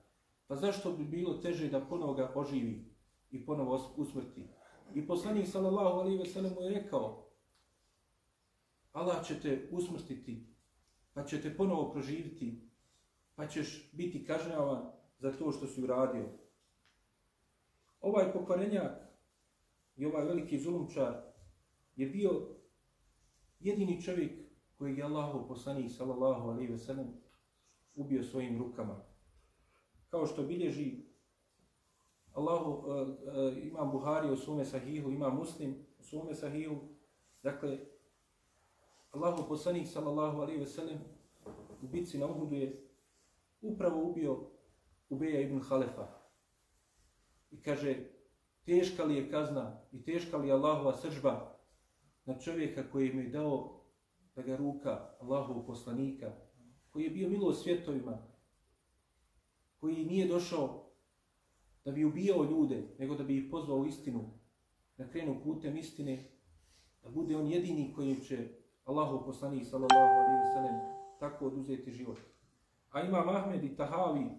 Pa 0.47 0.55
zašto 0.55 0.91
bi 0.91 1.03
bilo 1.03 1.33
teže 1.33 1.69
da 1.69 1.85
ponovo 1.85 2.13
ga 2.13 2.31
oživi 2.35 2.95
i 3.31 3.45
ponovo 3.45 3.93
usmrti? 3.97 4.47
I 4.95 5.07
poslanik 5.07 5.47
sallallahu 5.47 5.99
alaihi 5.99 6.17
ve 6.17 6.25
sellem 6.25 6.53
mu 6.53 6.61
je 6.61 6.69
rekao 6.69 7.24
Allah 8.95 9.25
će 9.25 9.39
te 9.39 9.67
usmrtiti, 9.71 10.47
pa 11.13 11.23
će 11.23 11.41
te 11.41 11.57
ponovo 11.57 11.91
proživiti, 11.91 12.61
pa 13.35 13.47
ćeš 13.47 13.91
biti 13.93 14.25
kažnjavan 14.25 14.91
za 15.19 15.31
to 15.31 15.51
što 15.51 15.67
si 15.67 15.83
uradio. 15.83 16.29
Ovaj 18.01 18.33
pokvarenjak 18.33 18.91
i 19.95 20.05
ovaj 20.05 20.25
veliki 20.25 20.59
zulumčar 20.59 21.13
je 21.95 22.07
bio 22.07 22.47
jedini 23.59 24.01
čovjek 24.01 24.31
koji 24.77 24.97
je 24.97 25.03
Allahu 25.03 25.47
poslanik 25.47 25.91
sallallahu 25.91 26.49
alaihi 26.49 26.71
ve 26.71 26.77
sellem 26.77 27.07
ubio 27.95 28.23
svojim 28.23 28.57
rukama. 28.59 29.05
Kao 30.09 30.25
što 30.25 30.43
bilježi 30.43 31.05
Allahu, 32.33 32.71
uh, 32.71 33.07
uh, 33.07 33.63
imam 33.63 33.91
Buhari 33.91 34.31
u 34.31 34.37
svome 34.37 34.65
sahihu, 34.65 35.11
imam 35.11 35.35
Muslim 35.35 35.75
u 35.99 36.03
svome 36.03 36.35
sahihu, 36.35 36.75
dakle, 37.43 37.94
Allahu 39.16 39.47
poslanik 39.47 39.88
sallallahu 39.88 40.41
alaihi 40.41 40.59
ve 40.59 40.66
sellem 40.66 40.97
u 41.82 41.88
bitci 41.88 42.18
na 42.18 42.28
Uhudu 42.28 42.55
je 42.55 42.89
upravo 43.61 44.09
ubio 44.09 44.51
Ubeja 45.09 45.41
ibn 45.41 45.59
Halefa. 45.59 46.07
I 47.51 47.61
kaže, 47.61 47.95
teška 48.66 49.03
li 49.03 49.16
je 49.16 49.32
kazna 49.32 49.82
i 49.91 50.03
teška 50.03 50.38
li 50.38 50.47
je 50.47 50.53
Allahova 50.53 50.93
sržba 50.93 51.59
na 52.26 52.39
čovjeka 52.39 52.91
koji 52.91 53.13
mi 53.13 53.24
je 53.24 53.30
dao 53.30 53.82
da 54.36 54.41
ga 54.41 54.57
ruka 54.57 55.16
Allahovog 55.22 55.68
poslanika, 55.68 56.32
koji 56.89 57.03
je 57.03 57.09
bio 57.09 57.30
milo 57.30 57.53
svjetovima, 57.53 58.18
koji 59.80 60.05
nije 60.05 60.28
došao 60.28 60.91
da 61.86 61.91
bi 61.91 62.05
ubijao 62.05 62.43
ljude, 62.43 62.95
nego 62.99 63.16
da 63.16 63.24
bi 63.24 63.38
ih 63.38 63.47
pozvao 63.51 63.78
u 63.78 63.86
istinu, 63.86 64.39
da 64.97 65.09
krenu 65.09 65.41
putem 65.43 65.78
istine, 65.78 66.32
da 67.03 67.09
bude 67.09 67.38
on 67.38 67.47
jedini 67.47 67.93
koji 67.93 68.16
će 68.16 68.64
Allahov 68.86 69.25
poslanik 69.25 69.65
sallallahu 69.65 70.15
alaihi 70.15 70.41
wa 70.45 70.53
sallam 70.53 70.75
tako 71.19 71.45
oduzeti 71.45 71.91
život. 71.91 72.17
A 72.89 73.01
ima 73.01 73.17
Ahmed 73.17 73.63
i 73.63 73.75
Tahavi 73.75 74.29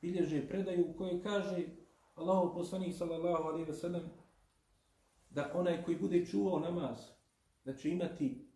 bilježe 0.00 0.48
predaju 0.48 0.90
u 0.90 0.96
kojoj 0.98 1.22
kaže 1.22 1.66
Allahov 2.14 2.54
poslanik 2.54 2.94
sallallahu 2.94 3.44
alaihi 3.44 3.70
wa 3.70 3.74
sallam 3.74 4.02
da 5.30 5.52
onaj 5.54 5.84
koji 5.84 5.98
bude 5.98 6.26
čuvao 6.26 6.58
namaz, 6.58 6.98
da 7.64 7.74
će 7.74 7.90
imati 7.90 8.48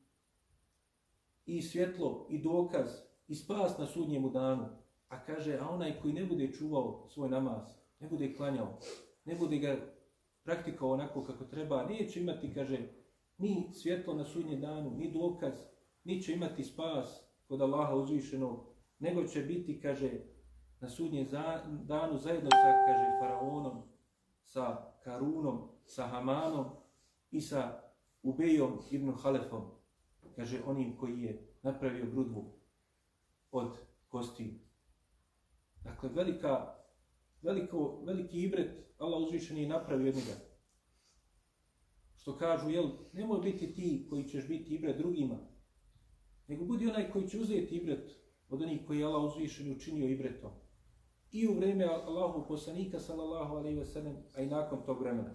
i 1.46 1.62
svjetlo, 1.62 2.26
i 2.30 2.42
dokaz, 2.42 2.88
i 3.28 3.34
spas 3.34 3.78
na 3.78 3.86
sudnjemu 3.86 4.30
danu. 4.30 4.66
A 5.08 5.24
kaže, 5.24 5.58
a 5.60 5.68
onaj 5.68 6.00
koji 6.00 6.14
ne 6.14 6.26
bude 6.26 6.52
čuvao 6.52 7.06
svoj 7.08 7.28
namaz, 7.28 7.68
ne 8.00 8.08
bude 8.08 8.34
klanjao, 8.34 8.78
ne 9.24 9.34
bude 9.34 9.58
ga 9.58 9.76
praktikao 10.42 10.90
onako 10.90 11.22
kako 11.22 11.44
treba, 11.44 11.86
neće 11.86 12.20
imati, 12.20 12.54
kaže, 12.54 12.78
ni 13.38 13.70
svjetlo 13.72 14.14
na 14.14 14.24
sudnjem 14.24 14.60
danu, 14.60 14.90
ni 14.90 15.12
dokaz, 15.12 15.54
ni 16.04 16.22
će 16.22 16.32
imati 16.32 16.64
spas 16.64 17.24
kod 17.48 17.62
Allaha 17.62 17.94
uzvišenog, 17.94 18.66
nego 18.98 19.24
će 19.24 19.42
biti, 19.42 19.80
kaže, 19.80 20.10
na 20.80 20.88
sudnjem 20.88 21.28
danu 21.82 22.18
zajedno 22.18 22.50
sa, 22.50 22.72
kaže, 22.86 23.18
faraonom, 23.20 23.82
sa 24.44 24.92
Karunom, 25.04 25.68
sa 25.86 26.06
Hamanom 26.06 26.66
i 27.30 27.40
sa 27.40 27.80
Ubejom 28.22 28.78
ibn 28.90 29.12
Halefom, 29.12 29.62
kaže, 30.36 30.62
onim 30.66 30.96
koji 30.96 31.22
je 31.22 31.48
napravio 31.62 32.10
grudvu 32.10 32.52
od 33.50 33.76
kosti. 34.08 34.60
Dakle, 35.84 36.08
velika, 36.08 36.74
veliko, 37.42 38.02
veliki 38.06 38.42
ibret 38.42 38.84
Allah 38.98 39.22
uzvišen 39.22 39.58
je 39.58 39.68
napravio 39.68 40.08
od 40.08 40.14
njega 40.14 40.53
što 42.24 42.36
kažu, 42.38 42.70
jel, 42.70 42.88
nemoj 43.12 43.40
biti 43.40 43.74
ti 43.74 44.06
koji 44.10 44.24
ćeš 44.24 44.48
biti 44.48 44.74
ibret 44.74 44.96
drugima, 44.98 45.36
nego 46.48 46.64
budi 46.64 46.86
onaj 46.86 47.10
koji 47.10 47.28
će 47.28 47.40
uzeti 47.40 47.76
ibret 47.76 48.10
od 48.48 48.62
onih 48.62 48.86
koji 48.86 48.98
je 48.98 49.04
Allah 49.04 49.24
uzvišen 49.24 49.66
i 49.66 49.76
učinio 49.76 50.08
ibretom. 50.08 50.50
I 51.32 51.48
u 51.48 51.54
vreme 51.54 51.84
Allahu 51.84 52.44
poslanika, 52.48 53.00
sallallahu 53.00 53.54
alaihi 53.54 53.78
ve 53.78 53.84
sellem, 53.84 54.16
a 54.34 54.42
i 54.42 54.46
nakon 54.46 54.82
tog 54.86 55.00
vremena. 55.00 55.34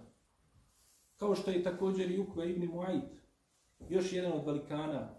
Kao 1.18 1.36
što 1.36 1.52
je 1.52 1.64
također 1.64 2.12
i 2.12 2.20
Ukva 2.20 2.46
ibn 2.46 2.68
Mu'aid, 2.72 3.02
još 3.90 4.14
jedan 4.14 4.34
od 4.34 4.46
velikana. 4.46 5.16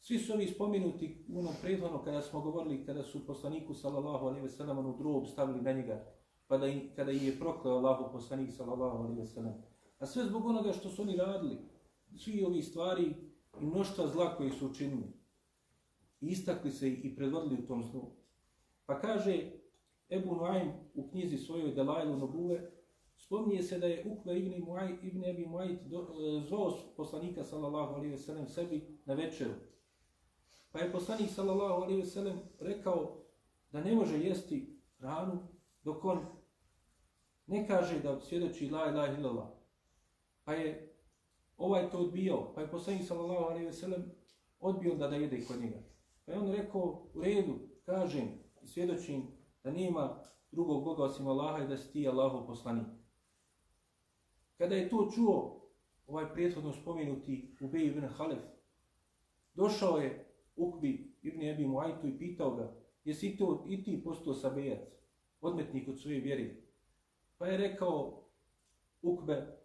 Svi 0.00 0.18
su 0.18 0.32
ovi 0.32 0.46
spomenuti 0.46 1.24
u 1.28 1.38
onom 1.38 1.54
prethodno 1.62 2.04
kada 2.04 2.22
smo 2.22 2.40
govorili, 2.40 2.86
kada 2.86 3.02
su 3.02 3.26
poslaniku, 3.26 3.74
sallallahu 3.74 4.26
alaihi 4.26 4.42
ve 4.42 4.50
sellem, 4.50 4.78
onu 4.78 4.98
drob 4.98 5.26
stavili 5.26 5.62
na 5.62 5.72
njega, 5.72 6.04
pa 6.46 6.58
da, 6.58 6.66
kada 6.96 7.12
im 7.12 7.26
je 7.26 7.38
prokleo 7.38 7.74
Allahu 7.74 8.12
poslanik, 8.12 8.52
sallallahu 8.52 8.98
alaihi 8.98 9.20
ve 9.20 9.26
sellem. 9.26 9.71
A 10.02 10.06
sve 10.06 10.24
zbog 10.24 10.46
onoga 10.46 10.72
što 10.72 10.88
su 10.88 11.02
oni 11.02 11.16
radili. 11.16 11.56
Svi 12.16 12.44
ovi 12.44 12.62
stvari 12.62 13.14
i 13.60 13.64
mnoštva 13.64 14.06
zla 14.06 14.36
koje 14.36 14.50
su 14.50 14.66
učinili. 14.66 15.12
I 16.20 16.26
istakli 16.26 16.70
se 16.70 16.92
i 16.92 17.16
predvodili 17.16 17.62
u 17.62 17.66
tom 17.66 17.84
zlu. 17.84 18.10
Pa 18.86 19.00
kaže 19.00 19.50
Ebu 20.10 20.34
Nuaym 20.34 20.72
u 20.94 21.08
knjizi 21.08 21.38
svojoj 21.38 21.74
Delajlu 21.74 22.16
Nobule, 22.16 22.60
spominje 23.16 23.62
se 23.62 23.78
da 23.78 23.86
je 23.86 24.04
Ukve 24.06 24.38
ibn, 24.38 24.64
Muay, 24.64 24.96
ibn 25.02 25.24
Ebi 25.24 25.46
Muayt 25.46 25.78
e, 25.80 26.46
zvao 26.48 26.78
poslanika 26.96 27.44
sallallahu 27.44 27.94
alaihi 27.94 28.10
ve 28.10 28.18
sellem 28.18 28.48
sebi 28.48 28.98
na 29.04 29.14
večeru. 29.14 29.54
Pa 30.72 30.78
je 30.78 30.92
poslanik 30.92 31.30
sallallahu 31.30 31.82
alaihi 31.82 32.00
ve 32.00 32.06
sellem 32.06 32.40
rekao 32.60 33.24
da 33.72 33.80
ne 33.80 33.94
može 33.94 34.18
jesti 34.18 34.80
hranu 34.98 35.48
dok 35.84 36.04
on 36.04 36.26
ne 37.46 37.66
kaže 37.68 38.00
da 38.00 38.20
svjedoči 38.20 38.70
la 38.70 38.90
ilaha 38.90 39.18
illallah. 39.18 39.61
Pa 40.44 40.54
je 40.54 40.94
ovaj 41.56 41.90
to 41.90 41.98
odbio, 41.98 42.52
pa 42.54 42.60
je 42.60 42.70
poslanik 42.70 43.02
sallallahu 43.06 43.44
alejhi 43.44 43.66
ve 43.66 43.72
sellem 43.72 44.10
odbio 44.60 44.94
da 44.94 45.08
da 45.08 45.16
jede 45.16 45.44
kod 45.44 45.60
njega. 45.60 45.82
Pa 46.26 46.32
je 46.32 46.38
on 46.38 46.52
rekao, 46.52 47.06
u 47.14 47.22
redu, 47.22 47.58
kažem 47.84 48.28
i 48.62 48.66
svjedočim 48.66 49.26
da 49.64 49.70
nema 49.70 50.24
drugog 50.52 50.84
Boga 50.84 51.02
osim 51.02 51.28
Allaha 51.28 51.64
i 51.64 51.68
da 51.68 51.76
si 51.76 51.92
ti 51.92 52.08
Allahov 52.08 52.46
poslanik. 52.46 52.86
Kada 54.58 54.74
je 54.74 54.88
to 54.88 55.10
čuo, 55.14 55.68
ovaj 56.06 56.32
prethodno 56.34 56.72
spomenuti 56.72 57.56
Ubej 57.60 57.86
ibn 57.86 58.06
Halef, 58.06 58.42
došao 59.54 59.96
je 59.96 60.26
Ukbi 60.56 61.14
ibn 61.22 61.42
Ebi 61.42 61.66
Muajtu 61.66 62.06
i 62.06 62.18
pitao 62.18 62.54
ga, 62.56 62.74
jesi 63.04 63.36
to 63.36 63.64
i 63.68 63.82
ti 63.84 64.02
postao 64.04 64.34
sabejac, 64.34 64.80
odmetnik 65.40 65.88
od 65.88 66.00
svoje 66.00 66.20
vjere? 66.20 66.56
Pa 67.38 67.46
je 67.46 67.56
rekao 67.56 68.22
Ukbe 69.02 69.61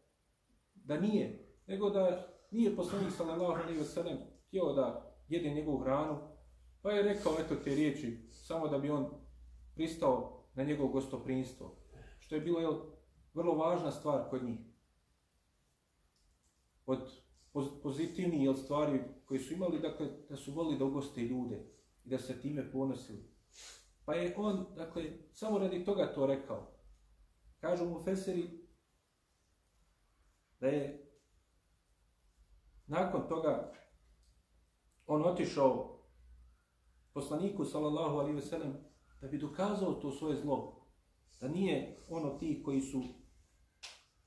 da 0.88 0.99
nije, 0.99 1.55
nego 1.67 1.89
da 1.89 2.27
nije 2.51 2.75
poslanik 2.75 3.11
sallallahu 3.11 3.61
alejhi 3.61 3.79
ve 3.79 3.85
sellem 3.85 4.17
htio 4.47 4.73
da 4.73 5.15
jede 5.27 5.49
njegovu 5.49 5.77
hranu, 5.77 6.17
pa 6.81 6.91
je 6.91 7.03
rekao 7.03 7.33
eto 7.39 7.55
te 7.55 7.75
riječi, 7.75 8.29
samo 8.31 8.67
da 8.67 8.77
bi 8.77 8.89
on 8.89 9.09
pristao 9.75 10.43
na 10.53 10.63
njegovo 10.63 10.89
gostoprinstvo, 10.89 11.75
što 12.19 12.35
je 12.35 12.41
bilo 12.41 12.59
jel, 12.59 12.75
vrlo 13.33 13.55
važna 13.55 13.91
stvar 13.91 14.29
kod 14.29 14.43
njih. 14.43 14.59
Od 16.85 17.11
pozitivnih 17.83 18.43
jel, 18.43 18.53
stvari 18.53 18.99
koje 19.25 19.39
su 19.39 19.53
imali, 19.53 19.79
dakle, 19.79 20.07
da 20.29 20.35
su 20.35 20.51
volili 20.51 20.77
da 20.77 20.85
ugoste 20.85 21.21
ljude 21.21 21.65
i 22.05 22.09
da 22.09 22.19
se 22.19 22.41
time 22.41 22.71
ponosili. 22.71 23.38
Pa 24.05 24.13
je 24.13 24.33
on, 24.38 24.65
dakle, 24.75 25.03
samo 25.31 25.57
radi 25.57 25.85
toga 25.85 26.13
to 26.13 26.25
rekao. 26.25 26.71
Kažu 27.59 27.85
mu 27.85 27.99
Feseri 27.99 28.66
da 30.60 30.68
je 30.68 31.12
nakon 32.88 33.28
toga 33.30 33.74
on 35.05 35.26
otišao 35.26 35.99
poslaniku 37.14 37.66
sallallahu 37.66 38.18
alaihi 38.18 38.36
ve 38.36 38.41
sellem 38.41 38.74
da 39.22 39.28
bi 39.28 39.38
dokazao 39.38 39.93
to 39.93 40.12
svoje 40.12 40.36
zlo. 40.36 40.88
Da 41.39 41.47
nije 41.47 41.97
ono 42.10 42.30
ti 42.30 42.62
koji 42.66 42.82
su 42.82 43.03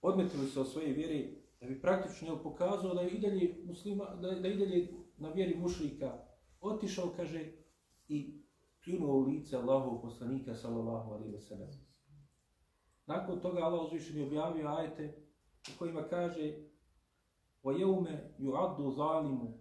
odmetili 0.03 0.47
se 0.47 0.61
od 0.61 0.69
svoje 0.69 0.93
vjere, 0.93 1.29
da 1.61 1.67
bi 1.67 1.81
praktično 1.81 2.43
pokazao 2.43 2.95
da 2.95 3.01
je 3.01 3.11
i 3.11 3.21
dalje, 3.21 3.63
muslima, 3.67 4.05
da, 4.05 4.31
da 4.31 4.49
i 4.49 4.57
dalje 4.57 4.89
na 5.17 5.29
vjeri 5.29 5.57
mušrika 5.57 6.19
otišao, 6.61 7.13
kaže, 7.17 7.53
i 8.09 8.43
pljunuo 8.85 9.17
u 9.17 9.21
lice 9.21 9.57
Allahov 9.57 10.03
poslanika 10.03 10.55
sallallahu 10.55 11.13
alaihi 11.13 11.33
ve 11.33 11.41
sellem. 11.41 11.71
Nakon 13.07 13.41
toga 13.41 13.63
Allah 13.63 13.85
uzvišen 13.85 14.17
je 14.17 14.27
objavio 14.27 14.69
ajete 14.69 15.30
u 15.76 15.80
kojima 15.80 16.08
kaže 16.10 16.56
وَيَوْمَ 17.64 18.08
يُعَدُّ 18.40 18.78
ظَالِمُ 18.78 19.54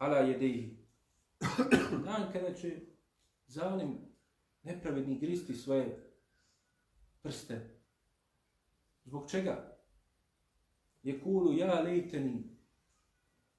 عَلَى 0.00 0.18
يَدَيْهِ 0.32 0.76
Dan 2.04 2.32
kada 2.32 2.54
će 2.54 2.80
zalim 3.46 3.98
nepravedni 4.62 5.18
gristi 5.18 5.54
svoje 5.54 6.12
prste. 7.22 7.80
Zbog 9.04 9.30
čega? 9.30 9.78
Je 11.02 11.20
kulu 11.20 11.52
ja 11.52 11.80
lejteni 11.80 12.58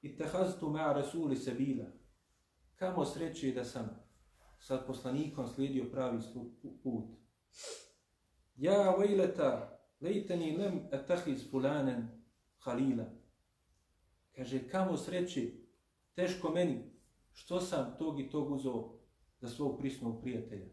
i 0.02 0.16
tehaztu 0.18 0.70
mea 0.70 0.94
rasuli 0.94 1.36
se 1.36 1.52
bila. 1.52 1.86
Kamo 2.76 3.06
sreće 3.06 3.52
da 3.52 3.64
sam 3.64 3.90
sa 4.60 4.78
poslanikom 4.88 5.48
slijedio 5.48 5.90
pravi 5.92 6.20
put. 6.84 7.06
Ja 8.56 8.96
vejleta 8.96 9.77
lejteni 10.01 10.57
lem 10.57 10.89
etahiz 10.93 11.51
fulanen 11.51 12.09
halila. 12.59 13.05
Kaže, 14.37 14.69
kamo 14.69 14.97
sreći, 14.97 15.69
teško 16.15 16.51
meni, 16.51 16.83
što 17.33 17.61
sam 17.61 17.97
tog 17.99 18.21
i 18.21 18.31
tog 18.31 18.51
uzao 18.51 18.99
za 19.41 19.49
svog 19.49 19.79
prisnog 19.79 20.23
prijatelja. 20.23 20.67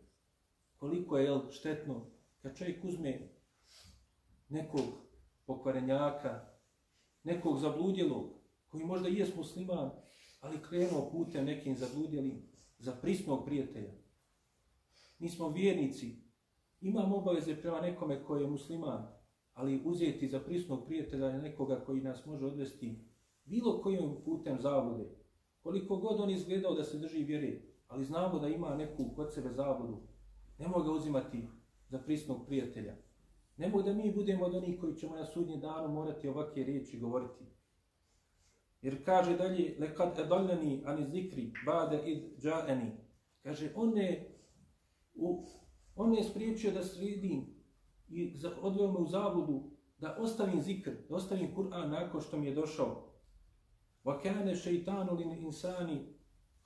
Koliko 0.77 1.17
je 1.17 1.23
jel, 1.23 1.51
štetno 1.51 2.11
kad 2.41 2.57
čovjek 2.57 2.83
uzme 2.83 3.29
nekog 4.49 4.85
pokvarenjaka, 5.45 6.45
nekog 7.23 7.59
zabludjelog, 7.59 8.33
koji 8.69 8.83
možda 8.83 9.09
i 9.09 9.15
je 9.15 9.27
musliman, 9.35 9.91
ali 10.39 10.63
krenuo 10.69 11.09
putem 11.11 11.45
nekim 11.45 11.75
zabludjelim 11.75 12.41
za 12.79 12.91
prisnog 12.91 13.45
prijatelja. 13.45 13.93
Mi 15.19 15.29
smo 15.29 15.49
vjernici, 15.49 16.21
imamo 16.81 17.17
obaveze 17.17 17.61
prema 17.61 17.81
nekome 17.81 18.23
koji 18.23 18.41
je 18.41 18.49
musliman, 18.49 19.14
ali 19.55 19.81
uzeti 19.85 20.27
za 20.27 20.39
prisnog 20.39 20.85
prijatelja 20.85 21.37
nekoga 21.37 21.83
koji 21.85 22.01
nas 22.01 22.25
može 22.25 22.45
odvesti 22.45 22.99
bilo 23.45 23.81
kojim 23.81 24.15
putem 24.25 24.61
zavode, 24.61 25.05
koliko 25.61 25.97
god 25.97 26.19
on 26.19 26.29
izgledao 26.29 26.73
da 26.73 26.83
se 26.83 26.97
drži 26.97 27.23
vjere, 27.23 27.61
ali 27.87 28.05
znamo 28.05 28.39
da 28.39 28.47
ima 28.47 28.75
neku 28.75 29.05
kod 29.15 29.33
sebe 29.33 29.53
zavodu, 29.53 29.97
ne 30.59 30.65
ga 30.85 30.91
uzimati 30.91 31.47
za 31.89 31.99
prisnog 31.99 32.45
prijatelja. 32.47 32.95
Ne 33.57 33.71
da 33.85 33.93
mi 33.93 34.13
budemo 34.13 34.45
od 34.45 34.55
onih 34.55 34.79
koji 34.79 34.95
ćemo 34.95 35.15
na 35.15 35.25
sudnji 35.25 35.57
danu 35.57 35.93
morati 35.93 36.27
ovakve 36.27 36.63
riječi 36.63 36.99
govoriti. 36.99 37.45
Jer 38.81 39.05
kaže 39.05 39.37
dalje, 39.37 39.75
lekad 39.79 40.19
edaljeni 40.19 40.81
ani 40.85 41.05
zikri, 41.05 41.53
bade 41.65 42.01
id 42.05 42.39
džaeni. 42.39 42.91
Kaže, 43.43 43.71
on 43.75 43.97
je, 43.97 44.39
u, 45.15 45.45
on 45.95 46.13
je 46.13 46.23
spriječio 46.23 46.71
da 46.71 46.83
sredim 46.83 47.54
i 48.09 48.33
odveo 48.61 48.91
me 48.91 48.97
u 48.99 49.07
zavodu 49.07 49.71
da 49.97 50.17
ostavim 50.19 50.61
zikr, 50.61 50.91
da 51.09 51.15
ostavim 51.15 51.55
Kur'an 51.55 51.89
nakon 51.89 52.21
što 52.21 52.37
mi 52.37 52.45
je 52.45 52.55
došao. 52.55 53.11
Wa 54.03 54.21
kana 54.23 54.55
shaytanu 54.55 55.17
lin 55.17 55.31
insani 55.31 56.15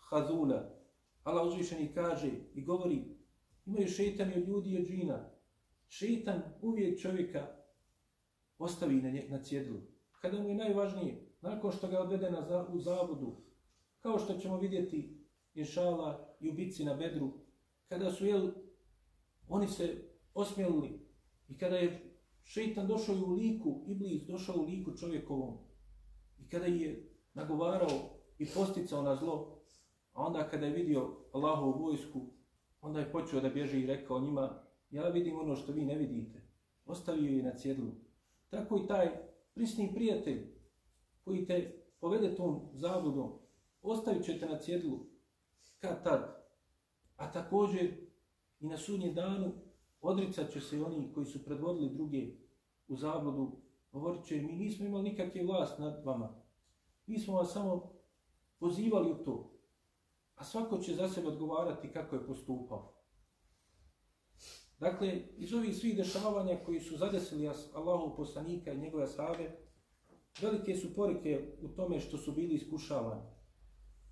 khazula. 0.10 0.76
Allah 1.24 1.48
uzvišeni 1.48 1.94
kaže 1.94 2.32
i 2.54 2.66
govori 2.66 3.20
imaju 3.66 3.88
šejtani 3.88 4.34
od 4.38 4.48
ljudi 4.48 4.70
i 4.70 4.78
od 4.78 4.88
džina. 4.88 5.30
Šejtan 5.88 6.42
uvijek 6.62 7.02
čovjeka 7.02 7.48
ostavi 8.58 9.02
na, 9.02 9.10
nje, 9.10 9.26
na 9.30 9.44
cjedlu. 9.44 9.82
Kada 10.22 10.42
mu 10.42 10.50
je 10.50 10.56
najvažnije, 10.56 11.36
nakon 11.42 11.72
što 11.72 11.88
ga 11.88 12.00
odvede 12.00 12.32
na 12.32 12.42
za, 12.42 12.68
u 12.74 12.80
zavodu, 12.80 13.42
kao 14.00 14.20
što 14.20 14.34
ćemo 14.34 14.58
vidjeti 14.58 15.26
inšala 15.54 16.36
i 16.40 16.50
ubici 16.50 16.84
na 16.84 16.94
bedru, 16.94 17.32
kada 17.88 18.12
su 18.12 18.26
jel, 18.26 18.52
oni 19.48 19.68
se 19.68 20.10
osmjelili 20.34 21.09
i 21.50 21.58
kada 21.58 21.76
je 21.76 22.16
šeitan 22.44 22.88
došao 22.88 23.16
u 23.16 23.34
liku, 23.34 23.86
Iblis 23.88 24.24
došao 24.28 24.56
u 24.56 24.66
liku 24.66 24.98
čovjekovom 24.98 25.58
i 26.40 26.50
kada 26.50 26.66
je 26.66 27.10
nagovarao 27.34 28.20
i 28.38 28.46
posticao 28.46 29.02
na 29.02 29.16
zlo, 29.16 29.62
a 30.14 30.26
onda 30.26 30.50
kada 30.50 30.66
je 30.66 30.74
vidio 30.74 31.18
Allahovu 31.34 31.84
vojsku, 31.84 32.22
onda 32.82 33.00
je 33.00 33.12
počeo 33.12 33.42
da 33.42 33.50
bježi 33.50 33.80
i 33.80 33.88
rekao 33.88 34.20
njima, 34.20 34.64
ja 34.90 35.10
vidim 35.10 35.40
ono 35.40 35.56
što 35.56 35.72
vi 35.72 35.86
ne 35.86 35.96
vidite. 35.96 36.42
Ostavio 36.86 37.38
je 37.38 37.44
na 37.44 37.56
cjedlu. 37.56 37.92
Tako 38.50 38.78
i 38.78 38.88
taj 38.88 39.10
prisni 39.54 39.92
prijatelj 39.94 40.48
koji 41.24 41.46
te 41.46 41.86
povede 42.00 42.36
tom 42.36 42.70
zabludom, 42.74 43.40
ostavit 43.82 44.26
ćete 44.26 44.46
na 44.46 44.60
cjedlu 44.60 45.00
kad 45.80 46.04
tad. 46.04 46.46
A 47.16 47.32
također 47.32 47.92
i 48.60 48.68
na 48.68 48.78
sudnjem 48.78 49.14
danu 49.14 49.52
odricat 50.02 50.52
će 50.52 50.62
se 50.62 50.84
oni 50.84 51.14
koji 51.14 51.26
su 51.26 51.46
predvodili 51.46 51.94
druge 51.94 52.28
u 52.88 52.98
zabludu, 52.98 53.62
govorit 53.92 54.26
će 54.26 54.42
mi 54.42 54.54
nismo 54.54 54.86
imali 54.86 55.10
nikakve 55.10 55.44
vlast 55.44 55.80
nad 55.80 56.06
vama, 56.06 56.44
Mi 57.06 57.20
smo 57.20 57.36
vas 57.36 57.54
samo 57.54 57.94
pozivali 58.60 59.12
u 59.12 59.24
to. 59.24 59.52
A 60.36 60.44
svako 60.44 60.78
će 60.78 60.96
za 60.96 61.10
sebe 61.10 61.28
odgovarati 61.28 61.92
kako 61.92 62.16
je 62.16 62.26
postupao. 62.26 62.94
Dakle, 64.80 65.22
iz 65.38 65.54
ovih 65.54 65.78
svih 65.78 65.98
dešavanja 65.98 66.60
koji 66.66 66.80
su 66.80 66.98
zadesili 66.98 67.50
Allahu 67.74 68.16
poslanika 68.16 68.72
i 68.72 68.80
njegove 68.80 69.08
sahabe, 69.08 69.58
velike 70.42 70.76
su 70.76 70.94
porike 70.96 71.58
u 71.62 71.68
tome 71.68 72.00
što 72.00 72.18
su 72.18 72.32
bili 72.32 72.56
iskušavani. 72.56 73.22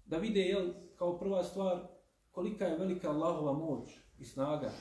Da 0.05 0.17
vide, 0.17 0.39
jel, 0.39 0.73
kao 0.95 1.19
prva 1.19 1.43
stvar, 1.43 1.88
kolika 2.31 2.65
je 2.65 2.77
velika 2.77 3.09
Allahova 3.09 3.53
moć 3.53 3.89
i 4.19 4.25
snaga, 4.25 4.71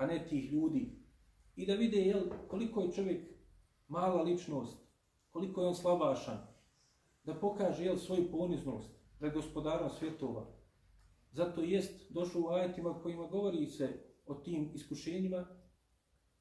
a 0.00 0.06
ne 0.06 0.26
tih 0.28 0.52
ljudi. 0.52 0.96
I 1.56 1.66
da 1.66 1.74
vide, 1.74 1.96
jel, 1.96 2.22
koliko 2.48 2.80
je 2.80 2.92
čovjek 2.92 3.28
mala 3.88 4.22
ličnost, 4.22 4.78
koliko 5.30 5.60
je 5.60 5.66
on 5.66 5.74
slabašan, 5.74 6.38
da 7.24 7.34
pokaže 7.34 7.84
jel, 7.84 7.96
svoju 7.96 8.30
poniznost 8.30 8.90
pred 9.18 9.34
gospodarom 9.34 9.90
svjetova. 9.90 10.46
Zato 11.32 11.62
jest 11.62 12.12
došlo 12.12 12.40
u 12.40 12.48
ajetima 12.48 13.02
kojima 13.02 13.26
govori 13.26 13.66
se 13.66 13.88
o 14.26 14.34
tim 14.34 14.70
iskušenjima, 14.74 15.46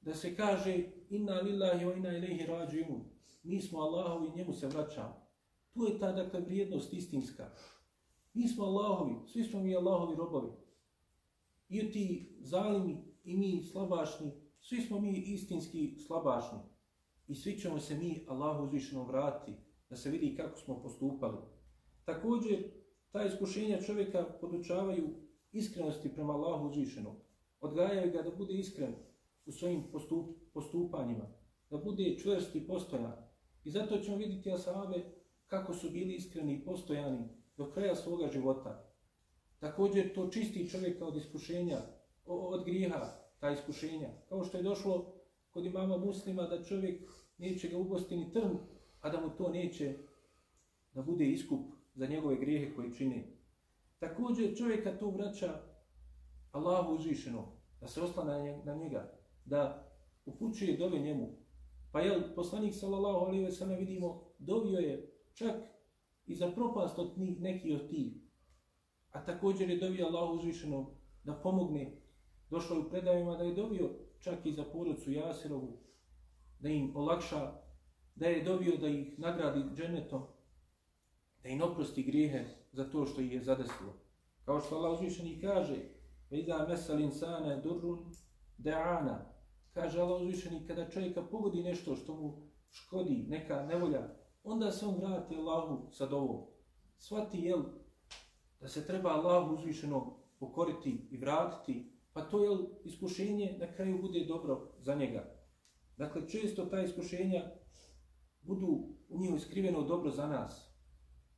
da 0.02 0.14
se 0.14 0.36
kaže 0.36 0.84
inna 1.10 1.34
lillahi 1.34 1.86
wa 1.86 1.98
inna 1.98 2.18
ilaihi 2.18 2.46
rađimu. 2.46 3.06
Mi 3.44 3.62
smo 3.62 3.80
Allahovi 3.80 4.28
i 4.28 4.38
njemu 4.38 4.54
se 4.54 4.68
vraćamo. 4.68 5.28
Tu 5.74 5.84
je 5.84 6.00
ta 6.00 6.12
dakle 6.12 6.40
vrijednost 6.40 6.94
istinska. 6.94 7.50
Mi 8.34 8.48
smo 8.48 8.66
Allahovi, 8.66 9.16
svi 9.28 9.44
smo 9.44 9.60
mi 9.60 9.76
Allahovi 9.76 10.16
robovi. 10.16 10.52
I 11.70 11.92
ti 11.92 12.38
zalimi 12.42 13.09
i 13.24 13.38
mi 13.38 13.64
slabašni, 13.64 14.32
svi 14.60 14.82
smo 14.82 15.00
mi 15.00 15.18
istinski 15.18 15.96
slabašni. 16.08 16.60
I 17.28 17.36
svi 17.36 17.58
ćemo 17.58 17.80
se 17.80 17.98
mi 17.98 18.26
Allahu 18.28 18.64
uzvišenom 18.64 19.08
vratiti, 19.08 19.58
da 19.90 19.96
se 19.96 20.10
vidi 20.10 20.36
kako 20.36 20.60
smo 20.60 20.82
postupali. 20.82 21.38
Također, 22.06 22.72
ta 23.12 23.26
iskušenja 23.26 23.82
čovjeka 23.82 24.26
podučavaju 24.42 25.10
iskrenosti 25.52 26.14
prema 26.14 26.34
Allahu 26.34 26.70
uzvišenom. 26.70 27.16
Odgajaju 27.62 28.12
ga 28.12 28.22
da 28.22 28.36
bude 28.36 28.54
iskren 28.54 28.96
u 29.46 29.52
svojim 29.52 29.84
postup, 29.92 30.38
postupanjima, 30.54 31.26
da 31.70 31.78
bude 31.78 32.18
čvrst 32.18 32.56
i 32.56 32.68
postojan. 32.68 33.14
I 33.64 33.72
zato 33.72 33.98
ćemo 33.98 34.18
vidjeti 34.18 34.52
asabe 34.52 35.06
kako 35.48 35.74
su 35.74 35.90
bili 35.90 36.14
iskreni 36.14 36.54
i 36.54 36.66
postojani 36.66 37.28
do 37.58 37.72
kraja 37.72 37.96
svoga 37.96 38.28
života. 38.28 38.86
Također 39.60 40.14
to 40.14 40.28
čisti 40.28 40.70
čovjeka 40.70 41.06
od 41.06 41.16
iskušenja, 41.16 41.78
od 42.30 42.66
griha, 42.66 43.30
ta 43.40 43.52
iskušenja. 43.52 44.10
Kao 44.30 44.44
što 44.44 44.58
je 44.58 44.64
došlo 44.64 45.14
kod 45.50 45.66
imama 45.66 45.98
muslima 45.98 46.44
da 46.44 46.64
čovjek 46.64 47.02
neće 47.38 47.68
ga 47.68 47.78
ugosti 47.78 48.18
ni 48.18 48.32
trn, 48.32 48.58
a 49.02 49.10
da 49.10 49.22
mu 49.22 49.30
to 49.30 49.50
neće 49.50 49.98
da 50.94 51.02
bude 51.02 51.26
iskup 51.26 51.60
za 51.96 52.08
njegove 52.08 52.36
grijehe 52.36 52.76
koje 52.76 52.94
čini. 52.94 53.38
Također 54.00 54.58
čovjeka 54.58 54.98
to 54.98 55.10
vraća 55.10 55.62
Allahu 56.52 56.96
uzvišeno, 56.96 57.52
da 57.82 57.88
se 57.88 58.02
oslana 58.02 58.62
na 58.66 58.76
njega, 58.76 59.20
da 59.46 59.92
upućuje 60.26 60.78
dove 60.78 61.00
njemu. 61.00 61.30
Pa 61.92 62.02
je 62.02 62.36
poslanik 62.36 62.76
sallallahu 62.76 63.26
alaihi 63.26 63.44
ve 63.44 63.52
sellem 63.52 63.80
vidimo 63.80 64.24
dovio 64.40 64.80
je 64.80 65.14
čak 65.34 65.56
i 66.26 66.36
za 66.36 66.52
propast 66.52 67.00
od 67.00 67.14
neki 67.18 67.74
od 67.74 67.90
tih. 67.90 68.14
A 69.12 69.26
također 69.26 69.70
je 69.70 69.78
dovio 69.78 70.06
Allahu 70.06 70.34
uzvišeno 70.34 70.92
da 71.24 71.34
pomogne. 71.34 71.99
Došlo 72.50 72.76
je 72.76 72.82
u 72.82 72.90
predavima 72.90 73.38
da 73.38 73.44
je 73.44 73.54
dovio 73.54 73.90
čak 74.20 74.46
i 74.46 74.52
za 74.52 74.64
porodcu 74.64 75.12
Jasirovu, 75.12 75.78
da 76.60 76.70
im 76.70 76.96
olakša, 76.96 77.54
da 78.16 78.28
je 78.28 78.44
dovio 78.44 78.78
da 78.78 78.88
ih 78.88 79.20
nagradi 79.20 79.76
dženetom, 79.76 80.24
da 81.44 81.50
im 81.50 81.62
oprosti 81.62 82.04
grijehe 82.04 82.46
za 82.72 82.90
to 82.90 83.06
što 83.06 83.22
ih 83.22 83.32
je 83.32 83.44
zadesilo. 83.44 83.94
Kao 84.46 84.60
što 84.60 84.76
Allah 84.76 84.94
uzvišeni 84.94 85.42
kaže, 85.42 85.76
Vida 86.30 86.66
mesal 86.70 87.00
insane 87.02 87.62
durrun 87.62 88.14
de'ana. 88.58 89.26
Kaže 89.74 90.02
Allah 90.02 90.22
uzvišeni, 90.22 90.68
kada 90.68 90.90
čovjeka 90.90 91.22
pogodi 91.22 91.64
nešto 91.64 91.96
što 91.96 92.16
mu 92.16 92.50
škodi, 92.70 93.26
neka 93.30 93.66
nevolja, 93.66 94.16
onda 94.44 94.72
se 94.72 94.86
on 94.86 94.96
vrati 94.96 95.36
Allahu 95.36 95.92
sa 95.92 96.06
dovom. 96.06 96.46
Svati 96.98 97.40
jel 97.40 97.64
da 98.60 98.68
se 98.68 98.88
treba 98.88 99.10
Allahu 99.10 99.54
uzvišeno 99.54 100.18
pokoriti 100.40 101.08
i 101.12 101.18
vratiti, 101.18 101.99
pa 102.20 102.26
to 102.26 102.44
je 102.44 102.58
iskušenje 102.84 103.58
na 103.60 103.74
kraju 103.74 104.02
bude 104.02 104.26
dobro 104.26 104.72
za 104.80 104.96
njega. 104.96 105.36
Dakle, 105.98 106.30
često 106.30 106.66
ta 106.66 106.82
iskušenja 106.82 107.44
budu 108.42 108.68
u 109.10 109.20
njoj 109.20 109.38
iskriveno 109.38 109.84
dobro 109.84 110.12
za 110.12 110.28
nas. 110.28 110.70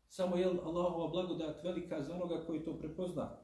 Samo 0.07 0.36
je 0.36 0.45
Allahova 0.45 1.07
blagodat 1.07 1.63
velika 1.63 2.01
za 2.01 2.15
onoga 2.15 2.45
koji 2.47 2.63
to 2.63 2.79
prepozna. 2.79 3.38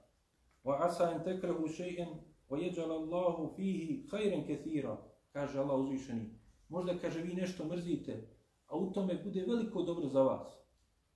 Wa 0.63 0.77
asa 0.79 1.03
an 1.03 1.23
takrahu 1.23 1.67
shay'an 1.67 2.07
wa 2.49 2.57
yaj'al 2.57 2.91
Allahu 2.91 3.55
fihi 3.55 4.07
khayran 4.11 4.47
katira. 4.47 4.97
Kaže 5.31 5.59
Allah 5.59 5.79
uzvišeni. 5.79 6.39
Možda 6.69 6.97
kaže 6.97 7.21
vi 7.21 7.33
nešto 7.33 7.65
mrzite, 7.65 8.37
a 8.67 8.77
u 8.77 8.91
tome 8.91 9.23
bude 9.23 9.45
veliko 9.47 9.83
dobro 9.83 10.07
za 10.07 10.21
vas. 10.21 10.47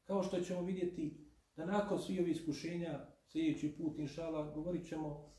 Kao 0.04 0.24
što 0.24 0.40
ćemo 0.40 0.62
vidjeti 0.62 1.28
da 1.56 1.66
nakon 1.66 2.00
svih 2.00 2.20
ovih 2.20 2.36
iskušenja, 2.36 3.00
sljedeći 3.28 3.78
put, 3.78 4.00
inšala, 4.00 4.52
govorit 4.52 4.88
ćemo 4.88 5.32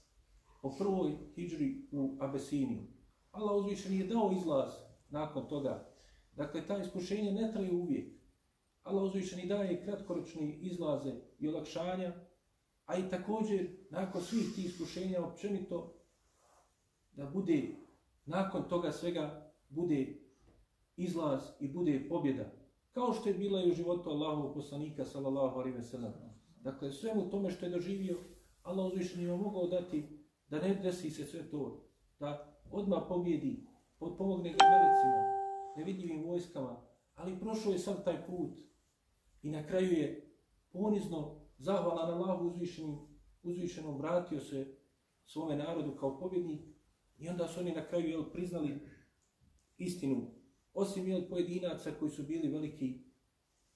o 0.63 0.77
prvoj 0.79 1.13
hijđri 1.35 1.89
u 1.93 2.17
Abesiniju. 2.21 2.83
Allah 3.31 3.57
uzvišen 3.57 3.99
je 3.99 4.07
dao 4.07 4.33
izlaz 4.37 4.73
nakon 5.11 5.49
toga. 5.49 5.89
Dakle, 6.37 6.67
ta 6.67 6.79
iskušenje 6.79 7.33
ne 7.33 7.53
traje 7.53 7.73
uvijek. 7.73 8.13
Allah 8.83 9.03
uzvišen 9.03 9.41
i 9.41 9.47
daje 9.47 9.85
kratkoročni 9.85 10.59
izlaze 10.61 11.13
i 11.39 11.49
olakšanja, 11.49 12.13
a 12.85 12.99
i 12.99 13.11
također, 13.11 13.69
nakon 13.91 14.23
svih 14.23 14.55
tih 14.55 14.65
iskušenja, 14.65 15.25
općenito, 15.25 15.95
da 17.13 17.27
bude, 17.27 17.77
nakon 18.25 18.69
toga 18.69 18.93
svega, 18.93 19.53
bude 19.69 20.23
izlaz 20.97 21.43
i 21.61 21.69
bude 21.69 22.07
pobjeda. 22.09 22.53
Kao 22.91 23.13
što 23.13 23.29
je 23.29 23.35
bila 23.35 23.63
i 23.63 23.71
u 23.71 23.75
životu 23.75 24.11
Allahovog 24.11 24.55
poslanika, 24.55 25.05
sallallahu 25.05 25.59
alaihi 25.59 25.77
ve 25.77 25.83
sellem. 25.83 26.13
Dakle, 26.61 26.93
svemu 26.93 27.31
tome 27.31 27.51
što 27.51 27.67
je 27.67 27.71
doživio, 27.71 28.19
Allah 28.63 28.87
uzvišen 28.87 29.23
je 29.23 29.37
mogao 29.37 29.67
dati 29.67 30.22
da 30.53 30.59
ne 30.59 30.75
desi 30.75 31.11
se 31.11 31.25
sve 31.25 31.51
to, 31.51 31.85
da 32.21 32.59
odmah 32.71 33.03
pobjedi, 33.09 33.67
pomogne 33.99 34.53
ga 34.53 34.65
velicima, 34.65 35.21
nevidljivim 35.77 36.25
vojskama, 36.25 36.81
ali 37.15 37.41
prošao 37.41 37.73
je 37.73 37.79
sam 37.79 38.05
taj 38.05 38.27
put 38.27 38.51
i 39.43 39.51
na 39.51 39.67
kraju 39.67 39.93
je 39.93 40.37
ponizno 40.73 41.41
zahvalan 41.59 42.11
Allahu 42.11 42.47
uzvišenim, 42.47 42.99
uzvišenom 43.43 43.99
vratio 43.99 44.41
se 44.41 44.77
svome 45.27 45.57
narodu 45.57 45.97
kao 45.97 46.19
pobjednik 46.19 46.61
i 47.19 47.29
onda 47.29 47.49
su 47.49 47.61
oni 47.61 47.73
na 47.73 47.87
kraju 47.87 48.09
jel, 48.09 48.31
priznali 48.33 48.81
istinu 49.79 50.31
osim 50.75 51.09
jel, 51.09 51.29
pojedinaca 51.29 51.91
koji 51.99 52.11
su 52.11 52.23
bili 52.23 52.49
veliki, 52.49 53.05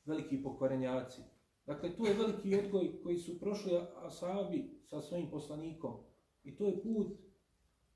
veliki 0.04 0.42
pokvarenjaci. 0.42 1.22
Dakle, 1.66 1.96
to 1.96 2.06
je 2.06 2.14
veliki 2.14 2.56
odgoj 2.56 3.02
koji 3.02 3.18
su 3.18 3.40
prošli 3.40 3.72
asabi 3.96 4.80
sa 4.84 5.00
svojim 5.00 5.30
poslanikom. 5.30 6.05
I 6.46 6.56
to 6.56 6.66
je 6.66 6.82
put 6.82 7.18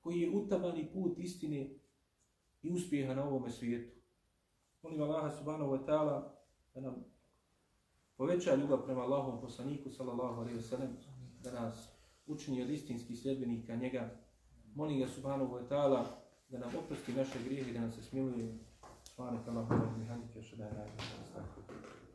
koji 0.00 0.20
je 0.20 0.30
utabani 0.30 0.92
put 0.92 1.18
istine 1.18 1.70
i 2.62 2.70
uspjeha 2.70 3.14
na 3.14 3.24
ovome 3.24 3.50
svijetu. 3.50 4.00
Molim 4.82 5.02
Allaha 5.02 5.30
subhanahu 5.30 5.70
wa 5.70 5.86
ta'ala 5.86 6.34
da 6.74 6.80
nam 6.80 7.04
poveća 8.16 8.54
ljubav 8.54 8.84
prema 8.84 9.00
Allahom 9.00 9.40
poslaniku 9.40 9.90
sallallahu 9.90 10.40
alaihi 10.40 10.58
wa 10.58 10.62
sallam, 10.62 10.96
da 11.42 11.52
nas 11.52 11.88
učini 12.26 12.62
od 12.62 12.70
istinskih 12.70 13.20
sljedbenika 13.20 13.76
njega. 13.76 14.10
Molim 14.74 14.98
ga 14.98 15.08
subhanahu 15.08 15.54
wa 15.54 15.68
ta'ala 15.68 16.04
da 16.48 16.58
nam 16.58 16.70
oprosti 16.84 17.12
naše 17.12 17.38
grijehe 17.44 17.70
i 17.70 17.74
da 17.74 17.80
nam 17.80 17.92
se 17.92 18.02
smiluje. 18.02 18.58
Subhanak 19.04 19.48
Allahumma 19.48 19.84
wa 19.84 19.98
bihamdika 19.98 20.38
ashhadu 20.38 20.62
an 20.62 20.68
la 20.68 20.74
ilaha 20.74 20.92
illa 20.92 21.02
anta 21.02 21.22
astaghfiruka 21.22 21.99